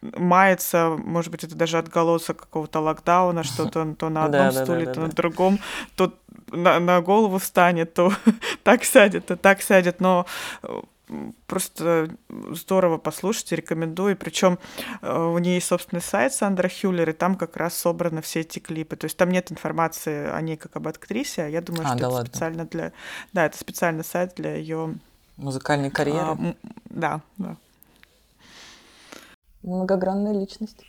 мается, 0.00 0.96
может 0.98 1.30
быть, 1.30 1.44
это 1.44 1.54
даже 1.54 1.78
отголосок 1.78 2.38
какого-то 2.38 2.80
локдауна, 2.80 3.42
что 3.42 3.66
то, 3.68 3.94
то 3.94 4.08
на 4.08 4.24
одном 4.24 4.52
стуле, 4.52 4.86
то 4.86 5.00
на 5.00 5.08
другом, 5.08 5.58
то 5.96 6.12
на, 6.50 6.80
на 6.80 7.00
голову 7.00 7.38
встанет, 7.38 7.94
то 7.94 8.12
так 8.62 8.84
сядет, 8.84 9.26
то 9.26 9.36
так 9.36 9.62
сядет, 9.62 10.00
но 10.00 10.26
э, 10.62 10.80
просто 11.46 12.10
здорово 12.50 12.98
послушать, 12.98 13.52
рекомендую. 13.52 14.16
Причем 14.16 14.58
э, 15.02 15.18
у 15.18 15.38
нее 15.38 15.54
есть 15.54 15.66
собственный 15.66 16.02
сайт 16.02 16.32
Сандра 16.32 16.68
Хюллер, 16.68 17.10
и 17.10 17.12
там 17.12 17.36
как 17.36 17.56
раз 17.56 17.74
собраны 17.74 18.22
все 18.22 18.40
эти 18.40 18.58
клипы. 18.58 18.96
То 18.96 19.06
есть 19.06 19.16
там 19.16 19.30
нет 19.30 19.50
информации 19.50 20.28
о 20.28 20.40
ней 20.40 20.56
как 20.56 20.76
об 20.76 20.88
актрисе, 20.88 21.42
а 21.42 21.48
я 21.48 21.60
думаю, 21.60 21.86
а, 21.86 21.88
что 21.88 21.96
да 21.96 22.06
это 22.06 22.14
ладно. 22.14 22.26
специально 22.26 22.64
для... 22.66 22.92
Да, 23.32 23.46
это 23.46 23.58
специальный 23.58 24.04
сайт 24.04 24.34
для 24.36 24.54
ее 24.56 24.94
Музыкальной 25.40 25.90
карьеры. 25.90 26.20
А, 26.20 26.54
да, 26.90 27.22
да. 27.38 27.56
Многогранная 29.62 30.32
личность. 30.32 30.84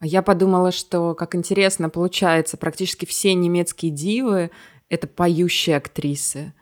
А 0.00 0.06
я 0.06 0.22
подумала, 0.22 0.70
что 0.70 1.14
как 1.14 1.34
интересно 1.34 1.90
получается, 1.90 2.56
практически 2.56 3.04
все 3.04 3.34
немецкие 3.34 3.90
дивы— 3.90 4.50
это 4.88 5.06
поющие 5.06 5.76
актрисы. 5.76 6.52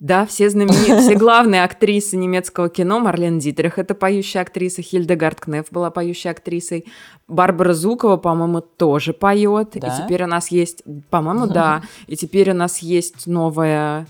Да, 0.00 0.26
все 0.26 0.48
знаменитые, 0.48 1.00
все 1.00 1.14
главные 1.18 1.64
актрисы 1.64 2.16
немецкого 2.16 2.68
кино, 2.68 3.00
Марлен 3.00 3.40
Дитрих— 3.40 3.78
это 3.80 3.94
поющая 3.94 4.42
актриса, 4.42 4.80
Хильдегард 4.80 5.40
Кнеф 5.40 5.66
была 5.70 5.90
поющей 5.90 6.30
актрисой, 6.30 6.86
Барбара 7.26 7.74
Зукова, 7.74 8.16
по-моему, 8.16 8.60
тоже 8.60 9.12
поет, 9.12 9.70
да? 9.74 9.88
и 9.88 10.02
теперь 10.02 10.22
у 10.22 10.28
нас 10.28 10.52
есть, 10.52 10.82
по-моему, 11.10 11.46
да, 11.52 11.82
и 12.06 12.16
теперь 12.16 12.52
у 12.52 12.54
нас 12.54 12.78
есть 12.78 13.26
новая 13.26 14.06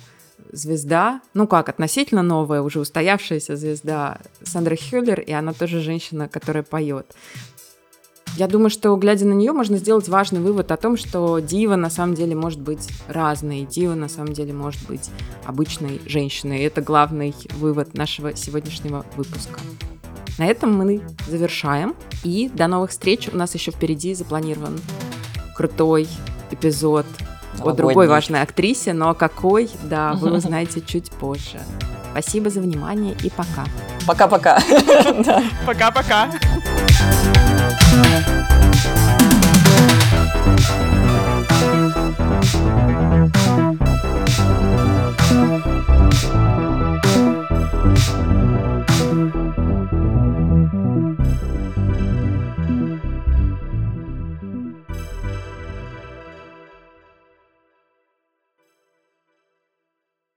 звезда, 0.53 1.21
ну 1.35 1.47
как, 1.47 1.69
относительно 1.69 2.23
новая, 2.23 2.63
уже 2.63 2.81
устоявшаяся 2.81 3.57
звезда 3.57 4.19
Сандра 4.43 4.77
Хюллер, 4.77 5.21
и 5.21 5.33
она 5.33 5.53
тоже 5.53 5.81
женщина, 5.81 6.29
которая 6.29 6.63
поет. 6.63 7.15
Я 8.37 8.47
думаю, 8.47 8.71
что, 8.71 8.95
глядя 8.97 9.27
на 9.27 9.33
нее, 9.33 9.53
можно 9.53 9.79
сделать 9.79 10.09
важный 10.09 10.41
вывод 10.41 10.71
о 10.71 10.77
том, 10.77 10.97
что 10.97 11.41
дива 11.41 11.77
на 11.77 11.91
самом 11.91 12.15
деле 12.15 12.37
может 12.37 12.61
быть 12.61 12.89
разной. 13.09 13.63
Дива 13.63 13.95
на 13.95 14.09
самом 14.09 14.33
деле 14.33 14.53
может 14.53 14.87
быть 14.87 15.11
обычной 15.45 16.01
женщиной. 16.07 16.61
И 16.61 16.63
это 16.63 16.81
главный 16.81 17.35
вывод 17.55 17.95
нашего 17.95 18.37
сегодняшнего 18.37 19.05
выпуска. 19.17 19.59
На 20.39 20.47
этом 20.47 20.73
мы 20.73 21.01
завершаем. 21.27 21.97
И 22.23 22.49
до 22.49 22.69
новых 22.69 22.91
встреч. 22.91 23.29
У 23.33 23.37
нас 23.37 23.55
еще 23.55 23.73
впереди 23.73 24.15
запланирован 24.15 24.79
крутой 25.57 26.07
эпизод 26.53 27.07
о 27.61 27.73
другой 27.73 28.09
важной 28.09 28.43
актрисе, 28.43 28.93
но 28.93 29.15
какой, 29.15 29.71
да, 29.85 30.15
вы 30.15 30.33
узнаете 30.33 30.81
чуть 30.81 31.11
позже. 31.11 31.61
Спасибо 32.13 32.51
за 32.51 32.61
внимание 32.61 33.15
и 33.23 33.31
пока. 33.31 33.65
Пока-пока. 34.07 34.61
Пока-пока. 35.67 36.29